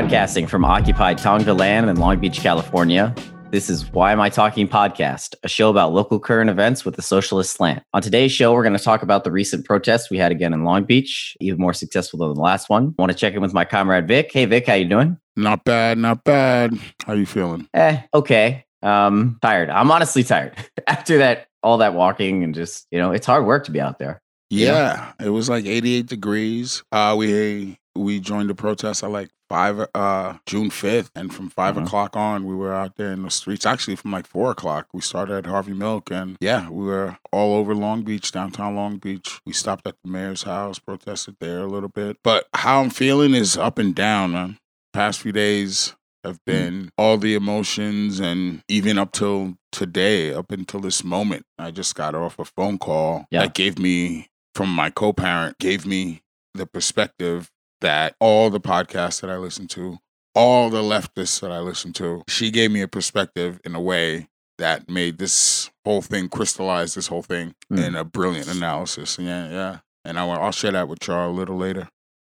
Broadcasting 0.00 0.46
from 0.46 0.64
occupied 0.64 1.18
Tongva 1.18 1.58
land 1.58 1.90
in 1.90 1.96
Long 1.96 2.18
Beach, 2.18 2.40
California. 2.40 3.14
This 3.50 3.68
is 3.68 3.92
Why 3.92 4.12
Am 4.12 4.20
I 4.20 4.30
Talking 4.30 4.66
podcast, 4.66 5.34
a 5.42 5.48
show 5.48 5.68
about 5.68 5.92
local 5.92 6.18
current 6.18 6.48
events 6.48 6.86
with 6.86 6.96
a 6.96 7.02
socialist 7.02 7.52
slant. 7.52 7.82
On 7.92 8.00
today's 8.00 8.32
show, 8.32 8.54
we're 8.54 8.62
going 8.62 8.74
to 8.74 8.82
talk 8.82 9.02
about 9.02 9.24
the 9.24 9.30
recent 9.30 9.66
protests 9.66 10.10
we 10.10 10.16
had 10.16 10.32
again 10.32 10.54
in 10.54 10.64
Long 10.64 10.84
Beach, 10.84 11.36
even 11.38 11.60
more 11.60 11.74
successful 11.74 12.18
than 12.18 12.32
the 12.32 12.40
last 12.40 12.70
one. 12.70 12.94
I 12.98 13.02
want 13.02 13.12
to 13.12 13.18
check 13.18 13.34
in 13.34 13.42
with 13.42 13.52
my 13.52 13.66
comrade 13.66 14.08
Vic. 14.08 14.30
Hey 14.32 14.46
Vic, 14.46 14.66
how 14.66 14.72
you 14.72 14.86
doing? 14.86 15.18
Not 15.36 15.64
bad, 15.64 15.98
not 15.98 16.24
bad. 16.24 16.72
How 17.04 17.12
you 17.12 17.26
feeling? 17.26 17.68
Eh, 17.74 18.00
okay. 18.14 18.64
Um, 18.82 19.38
tired. 19.42 19.68
I'm 19.68 19.90
honestly 19.90 20.24
tired 20.24 20.56
after 20.86 21.18
that 21.18 21.46
all 21.62 21.76
that 21.76 21.92
walking 21.92 22.42
and 22.42 22.54
just 22.54 22.86
you 22.90 22.98
know 22.98 23.12
it's 23.12 23.26
hard 23.26 23.44
work 23.44 23.64
to 23.66 23.70
be 23.70 23.82
out 23.82 23.98
there. 23.98 24.22
Yeah, 24.48 25.12
it 25.22 25.28
was 25.28 25.50
like 25.50 25.66
88 25.66 26.06
degrees. 26.06 26.82
Uh, 26.90 27.14
we 27.18 27.78
we 27.96 28.20
joined 28.20 28.48
the 28.48 28.54
protest 28.54 29.02
at 29.02 29.10
like 29.10 29.30
five 29.48 29.86
uh 29.94 30.34
June 30.46 30.70
5th, 30.70 31.10
and 31.16 31.34
from 31.34 31.50
5 31.50 31.74
Mhm. 31.76 31.84
o'clock 31.86 32.16
on, 32.16 32.44
we 32.44 32.54
were 32.54 32.72
out 32.72 32.96
there 32.96 33.12
in 33.12 33.22
the 33.22 33.30
streets. 33.30 33.66
Actually, 33.66 33.96
from 33.96 34.12
like 34.12 34.26
four 34.26 34.50
o'clock, 34.52 34.86
we 34.94 35.00
started 35.00 35.34
at 35.34 35.46
Harvey 35.46 35.72
Milk, 35.72 36.10
and 36.10 36.36
yeah, 36.40 36.68
we 36.68 36.84
were 36.84 37.18
all 37.32 37.54
over 37.56 37.74
Long 37.74 38.02
Beach, 38.02 38.30
downtown 38.30 38.76
Long 38.76 38.98
Beach. 38.98 39.40
We 39.44 39.52
stopped 39.52 39.86
at 39.86 39.96
the 40.04 40.10
mayor's 40.10 40.44
house, 40.44 40.78
protested 40.78 41.36
there 41.40 41.60
a 41.60 41.66
little 41.66 41.88
bit. 41.88 42.18
But 42.22 42.46
how 42.54 42.80
I'm 42.80 42.90
feeling 42.90 43.34
is 43.34 43.56
up 43.56 43.78
and 43.78 43.94
down, 43.94 44.32
man. 44.32 44.58
Past 44.92 45.20
few 45.20 45.32
days 45.32 45.94
have 46.24 46.36
Mm. 46.36 46.44
been 46.46 46.90
all 46.96 47.16
the 47.16 47.34
emotions, 47.34 48.20
and 48.20 48.62
even 48.68 48.98
up 48.98 49.10
till 49.12 49.54
today, 49.72 50.32
up 50.32 50.52
until 50.52 50.78
this 50.80 51.02
moment, 51.02 51.44
I 51.58 51.70
just 51.72 51.94
got 51.96 52.14
off 52.14 52.38
a 52.38 52.44
phone 52.44 52.78
call 52.78 53.26
Yeah. 53.32 53.40
that 53.42 53.54
gave 53.54 53.78
me 53.78 54.28
from 54.54 54.68
my 54.68 54.90
co-parent 54.90 55.58
gave 55.58 55.86
me 55.86 56.20
the 56.54 56.66
perspective 56.66 57.50
that 57.80 58.14
all 58.20 58.50
the 58.50 58.60
podcasts 58.60 59.20
that 59.20 59.30
I 59.30 59.36
listen 59.36 59.66
to, 59.68 59.98
all 60.34 60.70
the 60.70 60.82
leftists 60.82 61.40
that 61.40 61.50
I 61.52 61.60
listen 61.60 61.92
to, 61.94 62.22
she 62.28 62.50
gave 62.50 62.70
me 62.70 62.80
a 62.82 62.88
perspective 62.88 63.60
in 63.64 63.74
a 63.74 63.80
way 63.80 64.28
that 64.58 64.88
made 64.88 65.18
this 65.18 65.70
whole 65.84 66.02
thing 66.02 66.28
crystallize 66.28 66.94
this 66.94 67.06
whole 67.06 67.22
thing 67.22 67.54
Mm. 67.72 67.86
in 67.86 67.94
a 67.94 68.04
brilliant 68.04 68.48
analysis. 68.48 69.18
Yeah, 69.18 69.48
yeah. 69.48 69.78
And 70.04 70.18
I, 70.18 70.24
will 70.24 70.50
share 70.50 70.72
that 70.72 70.88
with 70.88 71.06
y'all 71.06 71.30
a 71.30 71.32
little 71.32 71.56
later. 71.56 71.88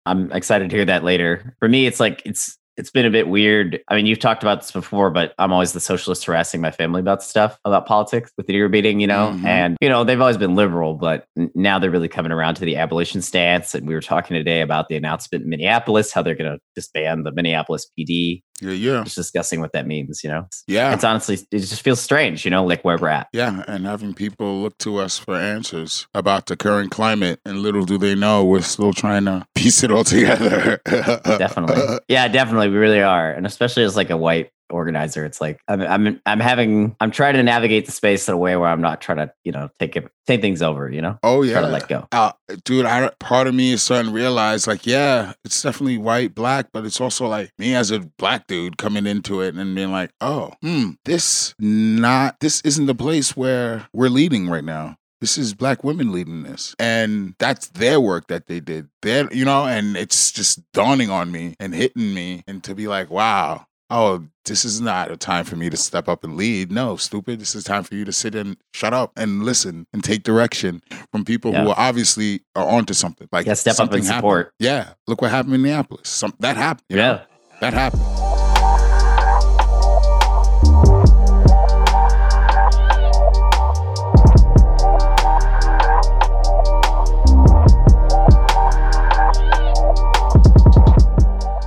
I'm 0.05 0.31
excited 0.31 0.69
to 0.69 0.75
hear 0.75 0.85
that 0.85 1.03
later. 1.03 1.55
For 1.59 1.67
me, 1.67 1.85
it's 1.85 1.99
like 1.99 2.21
it's 2.25 2.56
it's 2.77 2.91
been 2.91 3.05
a 3.05 3.09
bit 3.09 3.27
weird. 3.27 3.79
I 3.87 3.95
mean, 3.95 4.05
you've 4.05 4.19
talked 4.19 4.43
about 4.43 4.61
this 4.61 4.71
before, 4.71 5.09
but 5.09 5.33
I'm 5.39 5.51
always 5.51 5.73
the 5.73 5.79
socialist 5.79 6.23
harassing 6.25 6.61
my 6.61 6.71
family 6.71 6.99
about 6.99 7.23
stuff 7.23 7.59
about 7.65 7.87
politics 7.87 8.31
with 8.37 8.47
the 8.47 8.55
ear 8.55 8.69
beating, 8.69 8.99
you 8.99 9.07
know. 9.07 9.33
Mhm. 9.35 9.45
And 9.45 9.77
you 9.81 9.89
know, 9.89 10.03
they've 10.03 10.21
always 10.21 10.37
been 10.37 10.55
liberal, 10.55 10.93
but 10.93 11.25
now 11.55 11.79
they're 11.79 11.91
really 11.91 12.07
coming 12.07 12.31
around 12.31 12.55
to 12.55 12.65
the 12.65 12.77
abolition 12.77 13.21
stance. 13.21 13.73
And 13.73 13.87
we 13.87 13.93
were 13.95 14.01
talking 14.01 14.35
today 14.35 14.61
about 14.61 14.89
the 14.89 14.95
announcement 14.95 15.43
in 15.43 15.49
Minneapolis, 15.49 16.13
how 16.13 16.21
they're 16.21 16.35
going 16.35 16.51
to 16.51 16.59
disband 16.75 17.25
the 17.25 17.31
Minneapolis 17.31 17.89
PD. 17.97 18.43
Yeah, 18.61 18.71
yeah. 18.71 19.03
Just 19.03 19.15
discussing 19.15 19.59
what 19.59 19.73
that 19.73 19.85
means, 19.87 20.23
you 20.23 20.29
know. 20.29 20.47
Yeah. 20.67 20.93
It's 20.93 21.03
honestly, 21.03 21.35
it 21.51 21.59
just 21.59 21.81
feels 21.81 21.99
strange, 21.99 22.43
you 22.43 22.51
know, 22.51 22.65
like 22.65 22.83
where 22.83 22.97
we're 22.97 23.09
at. 23.09 23.27
Yeah, 23.31 23.63
and 23.67 23.85
having 23.85 24.13
people 24.13 24.61
look 24.61 24.77
to 24.79 24.97
us 24.97 25.19
for 25.19 25.35
answers 25.35 26.07
about 26.13 26.47
the 26.47 26.57
current 26.57 26.91
climate, 26.91 27.39
and 27.45 27.59
little 27.59 27.85
do 27.85 27.97
they 27.97 28.15
know 28.15 28.43
we're 28.43 28.61
still 28.61 28.93
trying 28.93 29.25
to 29.25 29.45
piece 29.55 29.83
it 29.83 29.91
all 29.91 30.03
together. 30.03 30.81
definitely 30.87 31.99
yeah 32.07 32.27
definitely 32.27 32.69
we 32.69 32.77
really 32.77 33.01
are 33.01 33.31
and 33.31 33.45
especially 33.45 33.83
as 33.83 33.95
like 33.95 34.09
a 34.09 34.17
white 34.17 34.51
organizer 34.69 35.25
it's 35.25 35.39
like 35.39 35.59
i'm 35.67 35.81
i'm 35.81 36.21
i'm 36.25 36.39
having 36.39 36.95
i'm 36.99 37.11
trying 37.11 37.33
to 37.33 37.43
navigate 37.43 37.85
the 37.85 37.91
space 37.91 38.27
in 38.27 38.33
a 38.33 38.37
way 38.37 38.55
where 38.55 38.69
i'm 38.69 38.81
not 38.81 39.01
trying 39.01 39.17
to 39.17 39.31
you 39.43 39.51
know 39.51 39.69
take 39.79 39.95
it 39.95 40.09
take 40.25 40.41
things 40.41 40.61
over 40.61 40.89
you 40.89 41.01
know 41.01 41.17
Oh 41.23 41.41
yeah. 41.41 41.53
try 41.53 41.61
to 41.61 41.67
let 41.67 41.87
go 41.87 42.07
uh, 42.11 42.31
dude. 42.63 42.85
I 42.85 43.09
part 43.19 43.47
of 43.47 43.55
me 43.55 43.73
is 43.73 43.83
starting 43.83 44.11
to 44.11 44.15
realize, 44.15 44.67
like, 44.67 44.85
yeah, 44.85 45.33
it's 45.43 45.61
definitely 45.61 45.97
white, 45.97 46.33
black, 46.35 46.67
but 46.73 46.85
it's 46.85 47.01
also 47.01 47.27
like 47.27 47.51
me 47.57 47.75
as 47.75 47.91
a 47.91 47.99
black 48.17 48.47
dude 48.47 48.77
coming 48.77 49.05
into 49.05 49.41
it 49.41 49.55
and 49.55 49.75
being 49.75 49.91
like, 49.91 50.11
oh, 50.21 50.53
hmm, 50.61 50.91
this 51.05 51.53
not 51.59 52.39
this 52.39 52.61
isn't 52.61 52.85
the 52.85 52.95
place 52.95 53.35
where 53.35 53.87
we're 53.93 54.09
leading 54.09 54.49
right 54.49 54.63
now. 54.63 54.97
This 55.19 55.37
is 55.37 55.55
black 55.55 55.83
women 55.83 56.11
leading 56.11 56.43
this, 56.43 56.75
and 56.77 57.33
that's 57.39 57.69
their 57.69 57.99
work 57.99 58.27
that 58.27 58.45
they 58.47 58.59
did. 58.59 58.87
Their, 59.01 59.33
you 59.33 59.45
know, 59.45 59.65
and 59.65 59.97
it's 59.97 60.31
just 60.31 60.61
dawning 60.73 61.09
on 61.09 61.31
me 61.31 61.55
and 61.59 61.73
hitting 61.73 62.13
me, 62.13 62.43
and 62.47 62.63
to 62.63 62.75
be 62.75 62.87
like, 62.87 63.09
wow. 63.09 63.65
Oh, 63.89 64.25
this 64.43 64.65
is 64.65 64.81
not 64.81 65.11
a 65.11 65.17
time 65.17 65.45
for 65.45 65.55
me 65.55 65.69
to 65.69 65.77
step 65.77 66.09
up 66.09 66.25
and 66.25 66.35
lead. 66.35 66.71
No, 66.71 66.97
stupid. 66.97 67.39
This 67.39 67.55
is 67.55 67.63
time 67.63 67.83
for 67.83 67.95
you 67.95 68.03
to 68.03 68.11
sit 68.11 68.35
and 68.35 68.57
shut 68.73 68.93
up 68.93 69.13
and 69.15 69.43
listen 69.43 69.87
and 69.93 70.03
take 70.03 70.23
direction 70.23 70.81
from 71.09 71.23
people 71.23 71.53
who 71.53 71.69
are 71.69 71.75
obviously 71.77 72.41
are 72.55 72.67
onto 72.67 72.93
something. 72.93 73.29
Like 73.31 73.45
Yeah, 73.45 73.53
step 73.53 73.71
up 73.75 73.79
and 73.79 73.89
something 73.91 74.03
happened. 74.03 74.17
support. 74.17 74.53
Yeah, 74.59 74.93
look 75.07 75.21
what 75.21 75.31
happened 75.31 75.55
in 75.55 75.61
Minneapolis. 75.61 76.09
Some 76.09 76.33
that 76.39 76.57
happened. 76.57 76.85
you 76.89 76.97
know? 76.97 77.13
yeah 77.13 77.21
that 77.61 77.73
happened. 77.73 78.03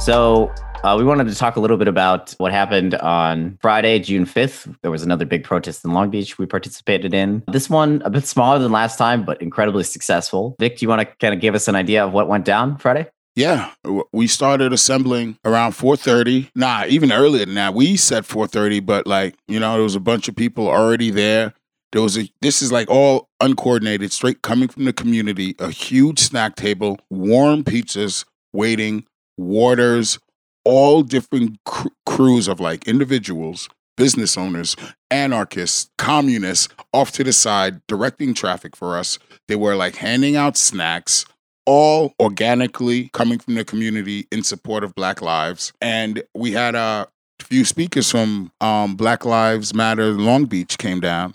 so 0.00 0.50
uh, 0.82 0.96
we 0.96 1.04
wanted 1.04 1.28
to 1.28 1.34
talk 1.34 1.56
a 1.56 1.60
little 1.60 1.76
bit 1.76 1.88
about 1.88 2.34
what 2.38 2.52
happened 2.52 2.94
on 2.96 3.58
Friday, 3.60 3.98
June 3.98 4.24
5th. 4.24 4.74
There 4.82 4.91
was 4.91 5.02
another 5.02 5.24
big 5.24 5.44
protest 5.44 5.84
in 5.84 5.92
Long 5.92 6.10
Beach 6.10 6.38
we 6.38 6.46
participated 6.46 7.12
in. 7.12 7.42
This 7.48 7.68
one 7.68 8.02
a 8.04 8.10
bit 8.10 8.26
smaller 8.26 8.58
than 8.58 8.72
last 8.72 8.96
time, 8.96 9.24
but 9.24 9.40
incredibly 9.42 9.84
successful. 9.84 10.56
Vic, 10.58 10.78
do 10.78 10.84
you 10.84 10.88
want 10.88 11.00
to 11.00 11.06
kind 11.16 11.34
of 11.34 11.40
give 11.40 11.54
us 11.54 11.69
an 11.69 11.74
idea 11.74 12.04
of 12.04 12.12
what 12.12 12.28
went 12.28 12.44
down 12.44 12.78
Friday? 12.78 13.06
Yeah, 13.36 13.70
we 14.12 14.26
started 14.26 14.72
assembling 14.72 15.38
around 15.44 15.72
4:30. 15.72 16.50
Nah, 16.54 16.84
even 16.88 17.12
earlier 17.12 17.44
than 17.44 17.54
that. 17.54 17.74
We 17.74 17.96
said 17.96 18.24
4:30, 18.24 18.84
but 18.84 19.06
like 19.06 19.36
you 19.46 19.60
know, 19.60 19.74
there 19.74 19.82
was 19.82 19.94
a 19.94 20.00
bunch 20.00 20.28
of 20.28 20.34
people 20.34 20.69
already 20.69 21.10
there. 21.10 21.54
There 21.92 22.02
was 22.02 22.19
a. 22.19 22.28
This 22.42 22.60
is 22.60 22.72
like 22.72 22.90
all 22.90 23.28
uncoordinated, 23.40 24.12
straight 24.12 24.42
coming 24.42 24.69
from 24.69 24.84
the 24.84 24.92
community. 24.92 25.54
A 25.60 25.70
huge 25.70 26.19
snack 26.19 26.56
table, 26.56 26.98
warm 27.08 27.62
pizzas 27.62 28.24
waiting, 28.52 29.04
waters, 29.38 30.19
all 30.65 31.03
different 31.03 31.59
cr- 31.65 31.88
crews 32.06 32.48
of 32.48 32.60
like 32.60 32.87
individuals, 32.87 33.69
business 33.97 34.37
owners, 34.37 34.76
anarchists, 35.10 35.91
communists 35.98 36.69
off 36.93 37.12
to 37.12 37.25
the 37.25 37.32
side, 37.32 37.81
directing 37.87 38.34
traffic 38.34 38.76
for 38.76 38.97
us. 38.97 39.19
They 39.49 39.56
were 39.56 39.76
like 39.76 39.97
handing 39.97 40.37
out 40.37 40.56
snacks, 40.56 41.25
all 41.66 42.15
organically 42.20 43.10
coming 43.12 43.38
from 43.38 43.54
the 43.54 43.65
community 43.65 44.26
in 44.32 44.43
support 44.43 44.84
of 44.84 44.94
Black 44.94 45.20
Lives. 45.20 45.72
And 45.81 46.22
we 46.34 46.53
had 46.53 46.75
a 46.75 47.09
few 47.41 47.65
speakers 47.65 48.10
from 48.10 48.53
um, 48.60 48.97
Black 48.97 49.25
Lives 49.25 49.75
Matter 49.75 50.12
Long 50.12 50.47
Beach 50.47 50.78
came 50.78 51.00
down. 51.00 51.34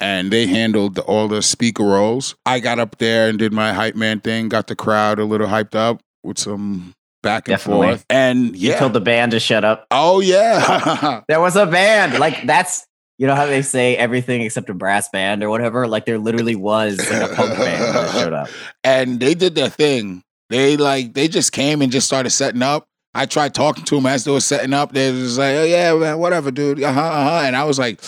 And 0.00 0.30
they 0.30 0.46
handled 0.46 0.94
the, 0.94 1.02
all 1.02 1.26
the 1.26 1.42
speaker 1.42 1.82
roles. 1.82 2.36
I 2.46 2.60
got 2.60 2.78
up 2.78 2.98
there 2.98 3.28
and 3.28 3.38
did 3.38 3.52
my 3.52 3.72
hype 3.72 3.96
man 3.96 4.20
thing, 4.20 4.48
got 4.48 4.68
the 4.68 4.76
crowd 4.76 5.18
a 5.18 5.24
little 5.24 5.48
hyped 5.48 5.74
up 5.74 6.00
with 6.22 6.38
some 6.38 6.94
back 7.22 7.48
and 7.48 7.52
Definitely. 7.56 7.86
forth. 7.88 8.06
And 8.10 8.56
You 8.56 8.74
told 8.74 8.92
the 8.92 9.00
band 9.00 9.32
to 9.32 9.40
shut 9.40 9.64
up. 9.64 9.86
oh, 9.90 10.20
yeah. 10.20 11.22
There 11.28 11.40
was 11.40 11.56
a 11.56 11.66
band. 11.66 12.18
Like 12.18 12.46
that's 12.46 12.86
you 13.18 13.26
know 13.26 13.34
how 13.34 13.46
they 13.46 13.62
say 13.62 13.96
everything 13.96 14.42
except 14.42 14.68
a 14.70 14.74
brass 14.74 15.08
band 15.10 15.42
or 15.44 15.50
whatever. 15.50 15.86
Like 15.86 16.06
there 16.06 16.18
literally 16.18 16.56
was 16.56 16.98
like 17.10 17.30
a 17.30 17.34
punk 17.34 17.56
band 17.56 17.94
that 17.94 18.10
showed 18.12 18.32
up. 18.32 18.48
and 18.82 19.20
they 19.20 19.34
did 19.34 19.54
their 19.54 19.68
thing. 19.68 20.22
They 20.50 20.76
like 20.76 21.14
they 21.14 21.28
just 21.28 21.52
came 21.52 21.80
and 21.82 21.92
just 21.92 22.06
started 22.06 22.30
setting 22.30 22.62
up. 22.62 22.86
I 23.14 23.26
tried 23.26 23.54
talking 23.54 23.84
to 23.84 23.94
them 23.96 24.06
as 24.06 24.24
they 24.24 24.32
were 24.32 24.40
setting 24.40 24.72
up. 24.72 24.92
They 24.92 25.12
was 25.12 25.36
like, 25.38 25.54
"Oh 25.54 25.64
yeah, 25.64 25.94
man, 25.94 26.18
whatever, 26.18 26.50
dude." 26.50 26.82
Uh 26.82 26.92
huh, 26.92 27.00
uh 27.00 27.24
huh. 27.24 27.42
And 27.46 27.54
I 27.54 27.64
was 27.64 27.78
like, 27.78 28.00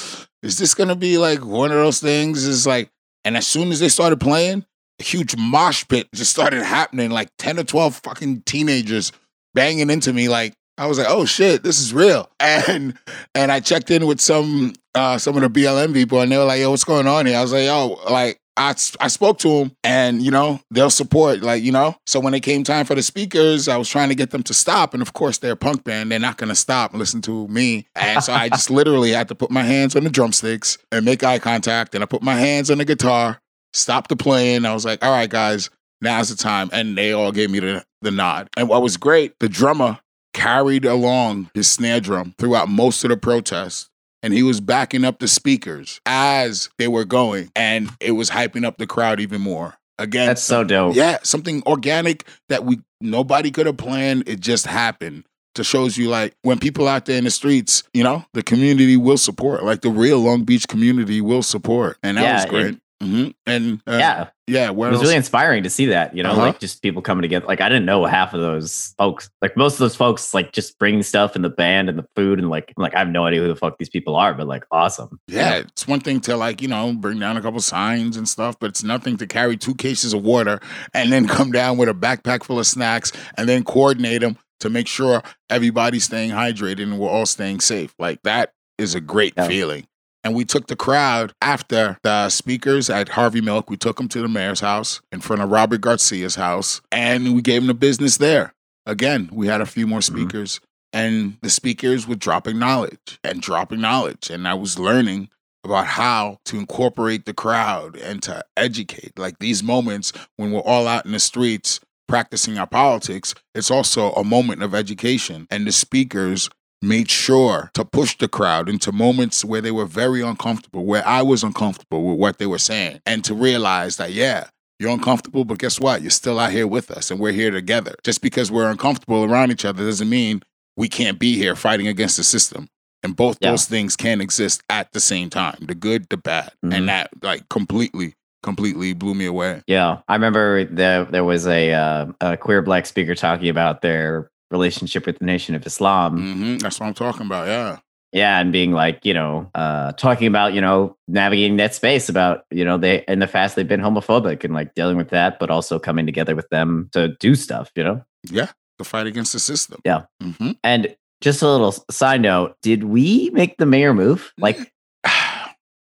"Is 0.42 0.58
this 0.58 0.74
gonna 0.74 0.96
be 0.96 1.18
like 1.18 1.44
one 1.44 1.70
of 1.70 1.76
those 1.76 2.00
things?" 2.00 2.44
Is 2.44 2.66
like, 2.66 2.90
and 3.24 3.36
as 3.36 3.46
soon 3.46 3.70
as 3.70 3.80
they 3.80 3.88
started 3.90 4.18
playing, 4.18 4.64
a 5.00 5.02
huge 5.02 5.36
mosh 5.36 5.84
pit 5.88 6.08
just 6.14 6.30
started 6.30 6.62
happening. 6.62 7.10
Like 7.10 7.28
ten 7.38 7.58
or 7.58 7.64
twelve 7.64 7.96
fucking 7.96 8.42
teenagers 8.42 9.12
banging 9.54 9.90
into 9.90 10.12
me. 10.12 10.28
Like 10.28 10.54
I 10.76 10.86
was 10.86 10.98
like, 10.98 11.06
"Oh 11.08 11.24
shit, 11.24 11.62
this 11.62 11.80
is 11.80 11.94
real." 11.94 12.30
And 12.40 12.96
and 13.34 13.50
I 13.50 13.60
checked 13.60 13.90
in 13.90 14.06
with 14.06 14.20
some 14.20 14.74
uh 14.94 15.18
some 15.18 15.36
of 15.36 15.42
the 15.42 15.48
BLM 15.48 15.92
people, 15.92 16.20
and 16.20 16.30
they 16.30 16.38
were 16.38 16.44
like, 16.44 16.60
"Yo, 16.60 16.70
what's 16.70 16.84
going 16.84 17.06
on 17.06 17.26
here?" 17.26 17.38
I 17.38 17.42
was 17.42 17.52
like, 17.52 17.64
"Yo, 17.64 17.98
like." 18.10 18.38
I, 18.56 18.70
I 19.00 19.08
spoke 19.08 19.38
to 19.38 19.48
them 19.48 19.72
and 19.82 20.22
you 20.22 20.30
know 20.30 20.60
they'll 20.70 20.88
support 20.88 21.40
like 21.40 21.64
you 21.64 21.72
know 21.72 21.96
so 22.06 22.20
when 22.20 22.34
it 22.34 22.44
came 22.44 22.62
time 22.62 22.86
for 22.86 22.94
the 22.94 23.02
speakers 23.02 23.66
I 23.66 23.76
was 23.76 23.88
trying 23.88 24.10
to 24.10 24.14
get 24.14 24.30
them 24.30 24.44
to 24.44 24.54
stop 24.54 24.94
and 24.94 25.02
of 25.02 25.12
course 25.12 25.38
they're 25.38 25.54
a 25.54 25.56
punk 25.56 25.82
band 25.82 26.12
they're 26.12 26.20
not 26.20 26.36
gonna 26.36 26.54
stop 26.54 26.92
and 26.92 27.00
listen 27.00 27.20
to 27.22 27.48
me 27.48 27.88
and 27.96 28.22
so 28.22 28.32
I 28.32 28.48
just 28.48 28.70
literally 28.70 29.10
had 29.10 29.26
to 29.26 29.34
put 29.34 29.50
my 29.50 29.64
hands 29.64 29.96
on 29.96 30.04
the 30.04 30.08
drumsticks 30.10 30.78
and 30.92 31.04
make 31.04 31.24
eye 31.24 31.40
contact 31.40 31.96
and 31.96 32.04
I 32.04 32.06
put 32.06 32.22
my 32.22 32.36
hands 32.36 32.70
on 32.70 32.78
the 32.78 32.84
guitar 32.84 33.40
stop 33.74 34.08
the 34.08 34.16
playing 34.16 34.64
I 34.64 34.72
was 34.72 34.84
like 34.86 35.04
all 35.04 35.10
right 35.10 35.28
guys 35.28 35.68
now's 36.00 36.30
the 36.30 36.36
time 36.36 36.70
and 36.72 36.96
they 36.96 37.12
all 37.12 37.32
gave 37.32 37.50
me 37.50 37.58
the, 37.60 37.84
the 38.02 38.10
nod 38.10 38.48
and 38.56 38.68
what 38.68 38.82
was 38.82 38.96
great 38.96 39.38
the 39.40 39.48
drummer 39.48 39.98
carried 40.32 40.84
along 40.84 41.50
his 41.54 41.68
snare 41.68 42.00
drum 42.00 42.34
throughout 42.38 42.68
most 42.68 43.04
of 43.04 43.10
the 43.10 43.16
protest. 43.16 43.88
And 44.22 44.32
he 44.32 44.42
was 44.42 44.60
backing 44.60 45.04
up 45.04 45.18
the 45.18 45.28
speakers 45.28 46.00
as 46.06 46.70
they 46.78 46.88
were 46.88 47.04
going, 47.04 47.50
and 47.54 47.90
it 48.00 48.12
was 48.12 48.30
hyping 48.30 48.64
up 48.64 48.78
the 48.78 48.86
crowd 48.86 49.20
even 49.20 49.42
more. 49.42 49.74
Again, 49.98 50.26
That's 50.28 50.42
so 50.42 50.64
dope. 50.64 50.96
yeah, 50.96 51.18
something 51.22 51.62
organic 51.66 52.26
that 52.48 52.64
we 52.64 52.80
nobody 53.02 53.50
could 53.50 53.66
have 53.66 53.76
planned. 53.76 54.26
It 54.26 54.40
just 54.40 54.66
happened. 54.66 55.24
to 55.56 55.62
shows 55.62 55.96
you 55.98 56.08
like 56.08 56.34
when 56.42 56.58
people 56.58 56.88
out 56.88 57.04
there 57.04 57.18
in 57.18 57.24
the 57.24 57.30
streets, 57.30 57.82
you 57.92 58.02
know, 58.02 58.24
the 58.32 58.42
community 58.42 58.96
will 58.96 59.18
support. 59.18 59.62
Like 59.62 59.82
the 59.82 59.90
real 59.90 60.18
Long 60.20 60.42
Beach 60.44 60.66
community 60.66 61.20
will 61.20 61.42
support, 61.42 61.98
and 62.02 62.16
that 62.16 62.22
Yeah, 62.22 62.50
was 62.50 62.64
it- 62.70 62.80
great. 63.00 63.10
hmm 63.10 63.28
And 63.46 63.80
uh, 63.86 63.96
yeah, 63.98 64.28
yeah. 64.46 64.66
it 64.66 64.74
was 64.76 64.94
else? 64.94 65.02
really 65.02 65.16
inspiring 65.16 65.62
to 65.64 65.70
see 65.70 65.86
that. 65.86 66.16
You 66.16 66.22
know, 66.22 66.30
Uh-huh. 66.32 66.40
like 66.42 66.60
just 66.60 66.82
people 66.82 67.02
coming 67.02 67.22
together. 67.22 67.46
Like 67.46 67.60
I 67.60 67.68
didn't 67.68 67.84
know 67.84 68.04
half 68.04 68.34
of 68.34 68.40
those 68.40 68.94
folks. 68.98 69.30
Like 69.42 69.56
most 69.56 69.74
of 69.74 69.78
those 69.80 69.96
folks, 69.96 70.32
like 70.34 70.52
just 70.52 70.78
bringing 70.78 71.02
stuff 71.02 71.34
and 71.36 71.44
the 71.44 71.50
band 71.50 71.88
and 71.88 71.98
the 71.98 72.06
food 72.16 72.38
and 72.38 72.48
like, 72.50 72.72
I'm 72.76 72.82
like 72.82 72.94
I 72.94 72.98
have 73.00 73.08
no 73.08 73.24
idea 73.26 73.40
who 73.40 73.48
the 73.48 73.56
fuck 73.56 73.78
these 73.78 73.88
people 73.90 74.16
are, 74.16 74.34
but 74.34 74.46
like 74.46 74.64
awesome. 74.70 75.18
you 75.28 75.36
Yeah, 75.38 75.50
know? 75.50 75.56
it's 75.58 75.86
one 75.88 76.00
thing 76.00 76.20
to 76.22 76.36
like, 76.36 76.62
you 76.62 76.68
know, 76.68 76.92
bring 76.94 77.18
down 77.18 77.36
a 77.36 77.42
couple 77.42 77.60
signs 77.60 78.16
and 78.16 78.28
stuff, 78.28 78.56
but 78.58 78.70
it's 78.70 78.82
nothing 78.84 79.16
to 79.18 79.26
carry 79.26 79.56
two 79.56 79.74
cases 79.74 80.12
of 80.12 80.22
water 80.22 80.60
and 80.92 81.12
then 81.12 81.26
come 81.36 81.52
down 81.52 81.76
with 81.78 81.88
a 81.88 81.94
backpack 81.94 82.44
full 82.44 82.58
of 82.58 82.66
snacks 82.66 83.12
and 83.36 83.48
then 83.48 83.64
coordinate 83.64 84.20
them 84.20 84.36
to 84.60 84.70
make 84.70 84.86
sure 84.88 85.22
everybody's 85.50 86.04
staying 86.04 86.30
hydrated 86.30 86.82
and 86.84 86.98
we're 86.98 87.08
all 87.10 87.26
staying 87.26 87.60
safe. 87.60 87.94
Like 87.98 88.22
that 88.22 88.52
is 88.78 88.94
a 88.94 89.00
great 89.00 89.34
Yeah. 89.36 89.46
feeling. 89.48 89.86
And 90.24 90.34
we 90.34 90.44
took 90.46 90.68
the 90.68 90.76
crowd 90.76 91.34
after 91.42 91.98
the 92.02 92.30
speakers 92.30 92.88
at 92.88 93.10
Harvey 93.10 93.42
Milk. 93.42 93.68
We 93.68 93.76
took 93.76 93.98
them 93.98 94.08
to 94.08 94.22
the 94.22 94.28
mayor's 94.28 94.60
house 94.60 95.02
in 95.12 95.20
front 95.20 95.42
of 95.42 95.50
Robert 95.50 95.82
Garcia's 95.82 96.34
house 96.36 96.80
and 96.90 97.34
we 97.34 97.42
gave 97.42 97.60
them 97.60 97.66
the 97.68 97.74
business 97.74 98.16
there. 98.16 98.54
Again, 98.86 99.28
we 99.32 99.46
had 99.46 99.60
a 99.60 99.66
few 99.66 99.86
more 99.86 100.00
Mhm. 100.00 100.04
speakers 100.04 100.60
and 100.92 101.36
the 101.42 101.50
speakers 101.50 102.06
were 102.06 102.14
dropping 102.14 102.58
knowledge 102.58 103.18
and 103.22 103.42
dropping 103.42 103.80
knowledge. 103.82 104.30
And 104.30 104.48
I 104.48 104.54
was 104.54 104.78
learning 104.78 105.28
about 105.62 105.86
how 105.88 106.38
to 106.46 106.58
incorporate 106.58 107.26
the 107.26 107.34
crowd 107.34 107.96
and 107.96 108.22
to 108.22 108.42
educate. 108.56 109.18
Like 109.18 109.38
these 109.40 109.62
moments 109.62 110.12
when 110.36 110.52
we're 110.52 110.60
all 110.60 110.86
out 110.88 111.04
in 111.04 111.12
the 111.12 111.20
streets 111.20 111.80
practicing 112.06 112.58
our 112.58 112.66
politics, 112.66 113.34
it's 113.54 113.70
also 113.70 114.12
a 114.12 114.24
moment 114.24 114.62
of 114.62 114.74
education. 114.74 115.46
And 115.50 115.66
the 115.66 115.72
speakers 115.72 116.48
made 116.84 117.10
sure 117.10 117.70
to 117.74 117.84
push 117.84 118.16
the 118.18 118.28
crowd 118.28 118.68
into 118.68 118.92
moments 118.92 119.44
where 119.44 119.60
they 119.60 119.70
were 119.70 119.86
very 119.86 120.20
uncomfortable, 120.22 120.84
where 120.84 121.06
I 121.06 121.22
was 121.22 121.42
uncomfortable 121.42 122.04
with 122.04 122.18
what 122.18 122.38
they 122.38 122.46
were 122.46 122.58
saying, 122.58 123.00
and 123.06 123.24
to 123.24 123.34
realize 123.34 123.96
that, 123.96 124.12
yeah, 124.12 124.48
you're 124.78 124.90
uncomfortable, 124.90 125.44
but 125.44 125.58
guess 125.58 125.80
what? 125.80 126.02
You're 126.02 126.10
still 126.10 126.38
out 126.38 126.50
here 126.52 126.66
with 126.66 126.90
us 126.90 127.10
and 127.10 127.20
we're 127.20 127.32
here 127.32 127.50
together. 127.50 127.94
Just 128.04 128.20
because 128.22 128.50
we're 128.50 128.68
uncomfortable 128.70 129.24
around 129.24 129.50
each 129.52 129.64
other 129.64 129.84
doesn't 129.84 130.08
mean 130.08 130.42
we 130.76 130.88
can't 130.88 131.18
be 131.18 131.36
here 131.36 131.54
fighting 131.54 131.86
against 131.86 132.16
the 132.16 132.24
system. 132.24 132.66
And 133.04 133.14
both 133.14 133.38
Yeah. 133.40 133.50
those 133.50 133.66
things 133.66 133.96
can 133.96 134.20
exist 134.20 134.62
at 134.68 134.92
the 134.92 135.00
same 135.00 135.30
time 135.30 135.58
the 135.60 135.74
good, 135.76 136.06
the 136.10 136.16
bad. 136.16 136.50
Mhm. 136.64 136.74
And 136.74 136.88
that, 136.88 137.10
like, 137.22 137.48
completely, 137.50 138.14
completely 138.42 138.94
blew 138.94 139.14
me 139.14 139.26
away. 139.26 139.62
Yeah, 139.68 139.98
I 140.08 140.14
remember 140.14 140.64
there 140.64 141.04
there 141.04 141.24
was 141.24 141.46
a 141.46 141.72
uh, 141.72 142.06
a 142.20 142.36
queer 142.36 142.60
black 142.60 142.86
speaker 142.86 143.14
talking 143.14 143.48
about 143.48 143.80
their 143.80 144.28
relationship 144.50 145.06
with 145.06 145.18
the 145.18 145.24
Nation 145.24 145.54
of 145.54 145.66
Islam. 145.66 146.18
hmm 146.18 146.56
That's 146.58 146.80
what 146.80 146.86
I'm 146.86 146.94
talking 146.94 147.26
about. 147.26 147.46
Yeah. 147.46 147.78
Yeah, 148.12 148.38
and 148.38 148.52
being 148.52 148.70
like, 148.70 149.04
you 149.04 149.12
know, 149.12 149.50
uh, 149.56 149.90
talking 149.92 150.28
about, 150.28 150.54
you 150.54 150.60
know, 150.60 150.96
navigating 151.08 151.56
that 151.56 151.74
space 151.74 152.08
about, 152.08 152.44
you 152.52 152.64
know, 152.64 152.78
they 152.78 153.04
in 153.08 153.18
the 153.18 153.26
past 153.26 153.56
they've 153.56 153.66
been 153.66 153.80
homophobic 153.80 154.44
and 154.44 154.54
like 154.54 154.72
dealing 154.74 154.96
with 154.96 155.08
that, 155.08 155.40
but 155.40 155.50
also 155.50 155.80
coming 155.80 156.06
together 156.06 156.36
with 156.36 156.48
them 156.50 156.88
to 156.92 157.08
do 157.18 157.34
stuff, 157.34 157.72
you 157.74 157.82
know. 157.82 158.04
Yeah. 158.30 158.50
The 158.78 158.84
fight 158.84 159.08
against 159.08 159.32
the 159.32 159.40
system. 159.40 159.80
Yeah. 159.84 160.02
hmm 160.22 160.52
And 160.62 160.94
just 161.22 161.42
a 161.42 161.48
little 161.48 161.72
side 161.90 162.20
note: 162.20 162.54
Did 162.62 162.84
we 162.84 163.30
make 163.30 163.56
the 163.56 163.66
mayor 163.66 163.92
move? 163.94 164.32
Like, 164.38 164.58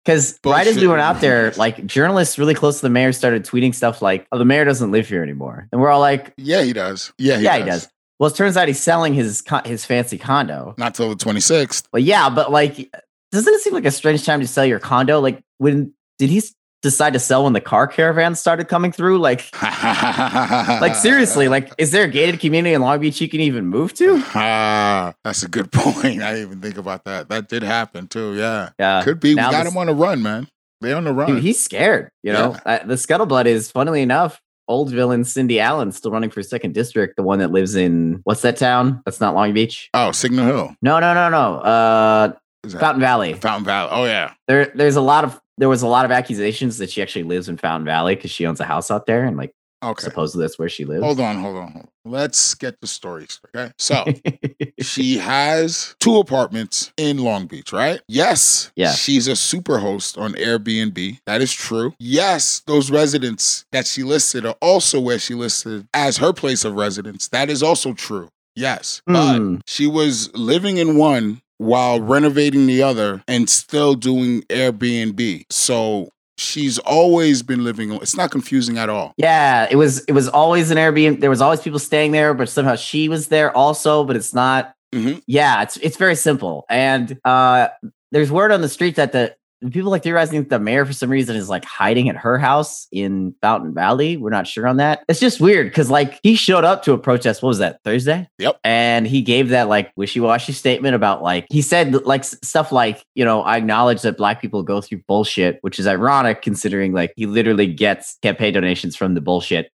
because 0.06 0.40
right 0.46 0.68
as 0.68 0.78
we 0.78 0.88
went 0.88 1.02
out 1.02 1.22
there, 1.22 1.52
like 1.52 1.86
journalists 1.86 2.38
really 2.38 2.54
close 2.56 2.78
to 2.78 2.82
the 2.84 2.90
mayor 2.90 3.12
started 3.12 3.44
tweeting 3.46 3.74
stuff 3.74 4.02
like, 4.02 4.28
"Oh, 4.32 4.38
the 4.38 4.46
mayor 4.46 4.66
doesn't 4.66 4.92
live 4.92 5.08
here 5.08 5.24
anymore," 5.24 5.68
and 5.72 5.82
we're 5.82 5.90
all 5.90 6.00
like, 6.00 6.34
yeah, 6.38 6.62
he 6.64 6.74
does. 6.74 7.14
Yeah, 7.18 7.38
he 7.38 7.44
"Yeah, 7.46 7.58
does. 7.58 7.64
he 7.66 7.70
does." 7.72 7.90
Well, 8.20 8.30
it 8.30 8.36
turns 8.36 8.58
out 8.58 8.68
he's 8.68 8.82
selling 8.82 9.14
his 9.14 9.44
his 9.66 9.86
fancy 9.86 10.18
condo. 10.18 10.76
Not 10.78 10.94
till 10.96 11.10
the 11.10 11.16
26th. 11.16 11.86
But 11.92 12.04
yeah, 12.04 12.30
but 12.30 12.52
like, 12.52 12.92
doesn't 13.32 13.54
it 13.54 13.62
seem 13.62 13.74
like 13.74 13.86
a 13.86 13.92
strange 13.92 14.26
time 14.26 14.42
to 14.42 14.48
sell 14.48 14.66
your 14.66 14.80
condo? 14.80 15.20
Like, 15.22 15.42
when 15.58 15.94
did 16.18 16.30
he 16.30 16.42
decide 16.82 17.14
to 17.14 17.20
sell 17.20 17.44
when 17.46 17.54
the 17.54 17.62
car 17.62 17.88
caravan 17.88 18.36
started 18.36 18.68
coming 18.68 18.92
through? 18.92 19.20
Like, 19.20 19.46
like 19.62 20.96
seriously, 20.96 21.48
like, 21.48 21.72
is 21.78 21.92
there 21.92 22.04
a 22.04 22.08
gated 22.10 22.40
community 22.40 22.74
in 22.74 22.82
Long 22.82 23.00
Beach 23.00 23.22
you 23.22 23.30
can 23.30 23.40
even 23.42 23.66
move 23.68 23.94
to? 23.96 24.22
Ah, 24.36 25.14
that's 25.24 25.44
a 25.44 25.48
good 25.48 25.72
point. 25.72 26.22
I 26.22 26.34
didn't 26.34 26.42
even 26.48 26.62
think 26.62 26.78
about 26.78 27.06
that. 27.06 27.30
That 27.30 27.48
did 27.50 27.64
happen 27.64 28.08
too. 28.08 28.36
Yeah. 28.36 28.70
Yeah, 28.80 29.02
Could 29.04 29.20
be. 29.20 29.30
We 29.30 29.36
got 29.36 29.64
this- 29.64 29.72
him 29.72 29.78
on 29.78 29.88
the 29.88 29.96
run, 29.96 30.22
man. 30.22 30.48
They 30.82 30.94
on 30.94 31.04
the 31.04 31.12
run. 31.14 31.28
Dude, 31.36 31.44
he's 31.44 31.62
scared. 31.62 32.10
You 32.24 32.32
know, 32.32 32.56
uh, 32.66 32.80
the 32.86 32.94
scuttlebutt 32.96 33.46
is, 33.48 33.70
funnily 33.70 34.02
enough, 34.02 34.40
old 34.70 34.92
villain 34.92 35.26
Cindy 35.26 35.60
Allen 35.60 35.92
still 35.92 36.12
running 36.12 36.30
for 36.30 36.42
second 36.42 36.74
district. 36.74 37.18
The 37.18 37.24
one 37.24 37.40
that 37.40 37.52
lives 37.52 37.76
in 37.76 38.22
what's 38.24 38.42
that 38.44 38.56
town? 38.56 39.02
That's 39.06 39.20
not 39.20 39.36
Long 39.36 39.54
Beach. 39.54 39.90
oh, 39.94 40.14
Signal 40.14 40.46
Hill. 40.46 40.76
No, 40.82 41.00
no, 41.00 41.14
no, 41.14 41.30
no. 41.30 41.60
Uh, 41.60 42.34
Fountain 42.70 43.02
Valley. 43.02 43.34
Fountain 43.34 43.66
Valley? 43.66 43.90
Oh 43.92 44.06
yeah. 44.06 44.34
There, 44.48 44.72
there's 44.76 44.96
a 44.96 45.02
lot 45.02 45.26
of 45.26 45.42
there 45.58 45.68
was 45.68 45.82
a 45.82 45.88
lot 45.88 46.06
of 46.06 46.12
accusations 46.12 46.78
that 46.78 46.90
she 46.90 47.02
actually 47.02 47.24
lives 47.24 47.50
in 47.50 47.58
Fountain 47.58 47.86
Valley 47.86 48.16
because 48.16 48.32
she 48.32 48.46
owns 48.46 48.62
a 48.62 48.66
house 48.66 48.90
out 48.90 49.06
there, 49.06 49.26
and 49.26 49.36
like 49.36 49.54
Okay. 49.82 50.04
supposedly 50.04 50.44
that's 50.44 50.60
where 50.60 50.68
she 50.70 50.84
lives. 50.86 51.04
Hold 51.04 51.20
on, 51.20 51.38
hold 51.42 51.56
on, 51.58 51.72
hold 51.72 51.86
on. 51.86 52.12
Let's 52.12 52.54
get 52.56 52.82
the 52.82 52.88
story 52.88 53.28
straight. 53.30 53.56
Okay. 53.56 53.72
So 53.78 54.04
she 54.82 55.18
has 55.20 55.96
two 56.00 56.18
apartments 56.18 56.92
in 56.98 57.20
Long 57.20 57.46
Beach, 57.48 57.72
right? 57.72 58.02
Yes. 58.08 58.72
Yeah. 58.76 58.92
She's 58.94 59.28
a 59.28 59.36
super 59.36 59.80
host 59.80 60.18
on 60.18 60.34
Airbnb. 60.34 61.20
That 61.26 61.42
is 61.42 61.54
true. 61.54 61.94
Yes, 62.00 62.62
those 62.68 62.90
residents 62.92 63.66
that 63.72 63.86
she 63.88 64.04
listed 64.04 64.46
are 64.46 64.56
also 64.62 65.00
where 65.00 65.20
she 65.20 65.34
listed 65.36 65.88
as 65.94 66.18
her 66.18 66.34
place 66.34 66.66
of 66.66 66.74
residence. 66.76 67.28
That 67.30 67.50
is 67.50 67.62
also 67.64 67.94
true. 67.94 68.30
Yes. 68.56 69.02
But 69.06 69.38
Hmm. 69.38 69.56
she 69.66 69.88
was 69.88 70.34
living 70.36 70.78
in 70.78 70.98
one 70.98 71.42
while 71.58 72.00
renovating 72.02 72.68
the 72.68 72.82
other 72.82 73.22
and 73.28 73.50
still 73.50 73.94
doing 73.94 74.42
Airbnb. 74.44 75.44
So 75.50 76.10
she's 76.40 76.80
always 76.80 77.44
been 77.44 77.64
living. 77.64 77.92
It's 77.94 78.16
not 78.16 78.32
confusing 78.32 78.78
at 78.78 78.90
all. 78.90 79.14
Yeah, 79.18 79.68
it 79.70 79.76
was 79.76 80.00
it 80.06 80.14
was 80.14 80.28
always 80.30 80.72
an 80.72 80.78
Airbnb. 80.78 81.20
There 81.20 81.30
was 81.30 81.42
always 81.42 81.62
people 81.62 81.80
staying 81.80 82.12
there, 82.12 82.34
but 82.34 82.50
somehow 82.50 82.76
she 82.76 83.10
was 83.10 83.28
there 83.28 83.56
also, 83.56 84.04
but 84.04 84.16
it's 84.16 84.34
not. 84.34 84.74
Mhm. 84.94 85.22
Yeah, 85.28 85.62
it's 85.62 85.78
it's 85.78 85.98
very 85.98 86.16
simple. 86.16 86.66
And 86.70 87.20
uh 87.26 87.68
there's 88.12 88.32
word 88.32 88.52
on 88.52 88.62
the 88.62 88.70
street 88.70 88.96
that 88.96 89.12
the 89.12 89.36
people 89.72 89.92
like 89.92 90.04
theorizing 90.04 90.40
that 90.40 90.50
the 90.50 90.60
mayor 90.60 90.86
for 90.86 90.94
some 90.94 91.10
reason 91.10 91.36
is 91.36 91.50
like 91.50 91.66
hiding 91.66 92.10
at 92.10 92.16
her 92.16 92.38
house 92.38 92.88
in 92.92 93.36
Fountain 93.42 93.74
Valley. 93.74 94.18
We're 94.18 94.30
not 94.30 94.48
sure 94.48 94.68
on 94.68 94.78
that. 94.78 95.04
It's 95.08 95.20
just 95.20 95.42
weird 95.42 95.68
because 95.68 95.90
like 95.90 96.20
he 96.24 96.36
showed 96.36 96.64
up 96.64 96.84
to 96.84 96.94
a 96.94 96.98
protest. 96.98 97.42
What 97.42 97.50
was 97.50 97.58
that 97.60 97.82
Thursday? 97.84 98.28
Yep. 98.38 98.60
And 98.64 99.06
he 99.06 99.22
gave 99.22 99.50
that 99.50 99.68
like 99.68 99.92
wishy-washy 99.96 100.54
statement 100.54 100.96
about 100.96 101.22
like 101.22 101.46
he 101.50 101.62
said 101.62 101.94
like 102.06 102.24
stuff 102.24 102.72
like 102.72 103.04
you 103.16 103.26
know 103.26 103.42
I 103.42 103.58
acknowledge 103.58 104.02
that 104.04 104.18
black 104.18 104.42
people 104.42 104.64
go 104.64 104.82
through 104.82 105.04
bullshit, 105.08 105.60
which 105.62 105.80
is 105.80 105.88
ironic 105.88 106.42
considering 106.42 106.94
like 106.94 107.14
he 107.16 107.26
literally 107.26 107.68
gets 107.68 108.18
campaign 108.22 108.54
donations 108.54 108.96
from 108.96 109.14
the 109.14 109.22
bullshit. 109.22 109.72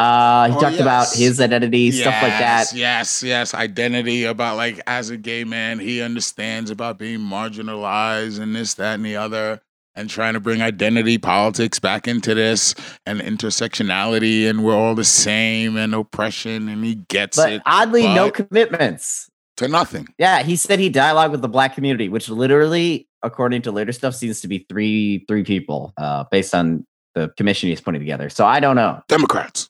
Uh, 0.00 0.48
he 0.48 0.56
Oh, 0.56 0.60
talked 0.60 0.80
about 0.80 1.12
his 1.12 1.40
identity, 1.40 1.90
stuff 1.90 2.14
like 2.22 2.32
that. 2.32 2.66
Yes, 2.72 2.74
Yes, 2.74 3.22
yes. 3.22 3.54
Identity 3.54 4.24
about 4.24 4.56
like 4.56 4.80
as 4.86 5.10
a 5.10 5.16
gay 5.16 5.44
man, 5.44 5.78
he 5.78 6.00
understands 6.00 6.70
about 6.70 6.98
being 6.98 7.20
marginalized 7.20 8.40
and 8.40 8.54
this, 8.56 8.74
that, 8.74 8.94
and 8.94 9.04
the 9.04 9.16
other, 9.16 9.60
and 9.94 10.08
trying 10.08 10.34
to 10.34 10.40
bring 10.40 10.62
identity 10.62 11.18
politics 11.18 11.78
back 11.78 12.08
into 12.08 12.34
this 12.34 12.74
and 13.04 13.20
intersectionality, 13.20 14.48
and 14.48 14.64
we're 14.64 14.74
all 14.74 14.94
the 14.94 15.04
same 15.04 15.76
and 15.76 15.94
oppression, 15.94 16.68
and 16.68 16.84
he 16.84 16.94
gets 17.08 17.36
But 17.36 17.52
it 17.52 17.62
oddly, 17.66 18.02
no 18.02 18.30
commitments. 18.30 19.28
to 19.58 19.68
nothing. 19.68 20.08
Yeah, 20.18 20.42
he 20.42 20.56
said 20.56 20.78
he 20.78 20.88
dialogued 20.88 21.32
with 21.32 21.42
the 21.42 21.48
black 21.48 21.74
community, 21.74 22.08
which 22.08 22.28
literally, 22.30 23.06
according 23.22 23.62
to 23.62 23.72
later 23.72 23.92
stuff, 23.92 24.14
seems 24.14 24.40
to 24.40 24.48
be 24.48 24.64
three 24.68 25.24
three 25.28 25.44
people, 25.44 25.92
uh, 25.98 26.24
based 26.30 26.54
on 26.54 26.86
the 27.14 27.28
commission 27.36 27.68
he's 27.68 27.80
putting 27.80 28.00
together. 28.00 28.30
So 28.30 28.46
I 28.46 28.60
don't 28.60 28.76
know. 28.76 29.02
Democrats. 29.08 29.68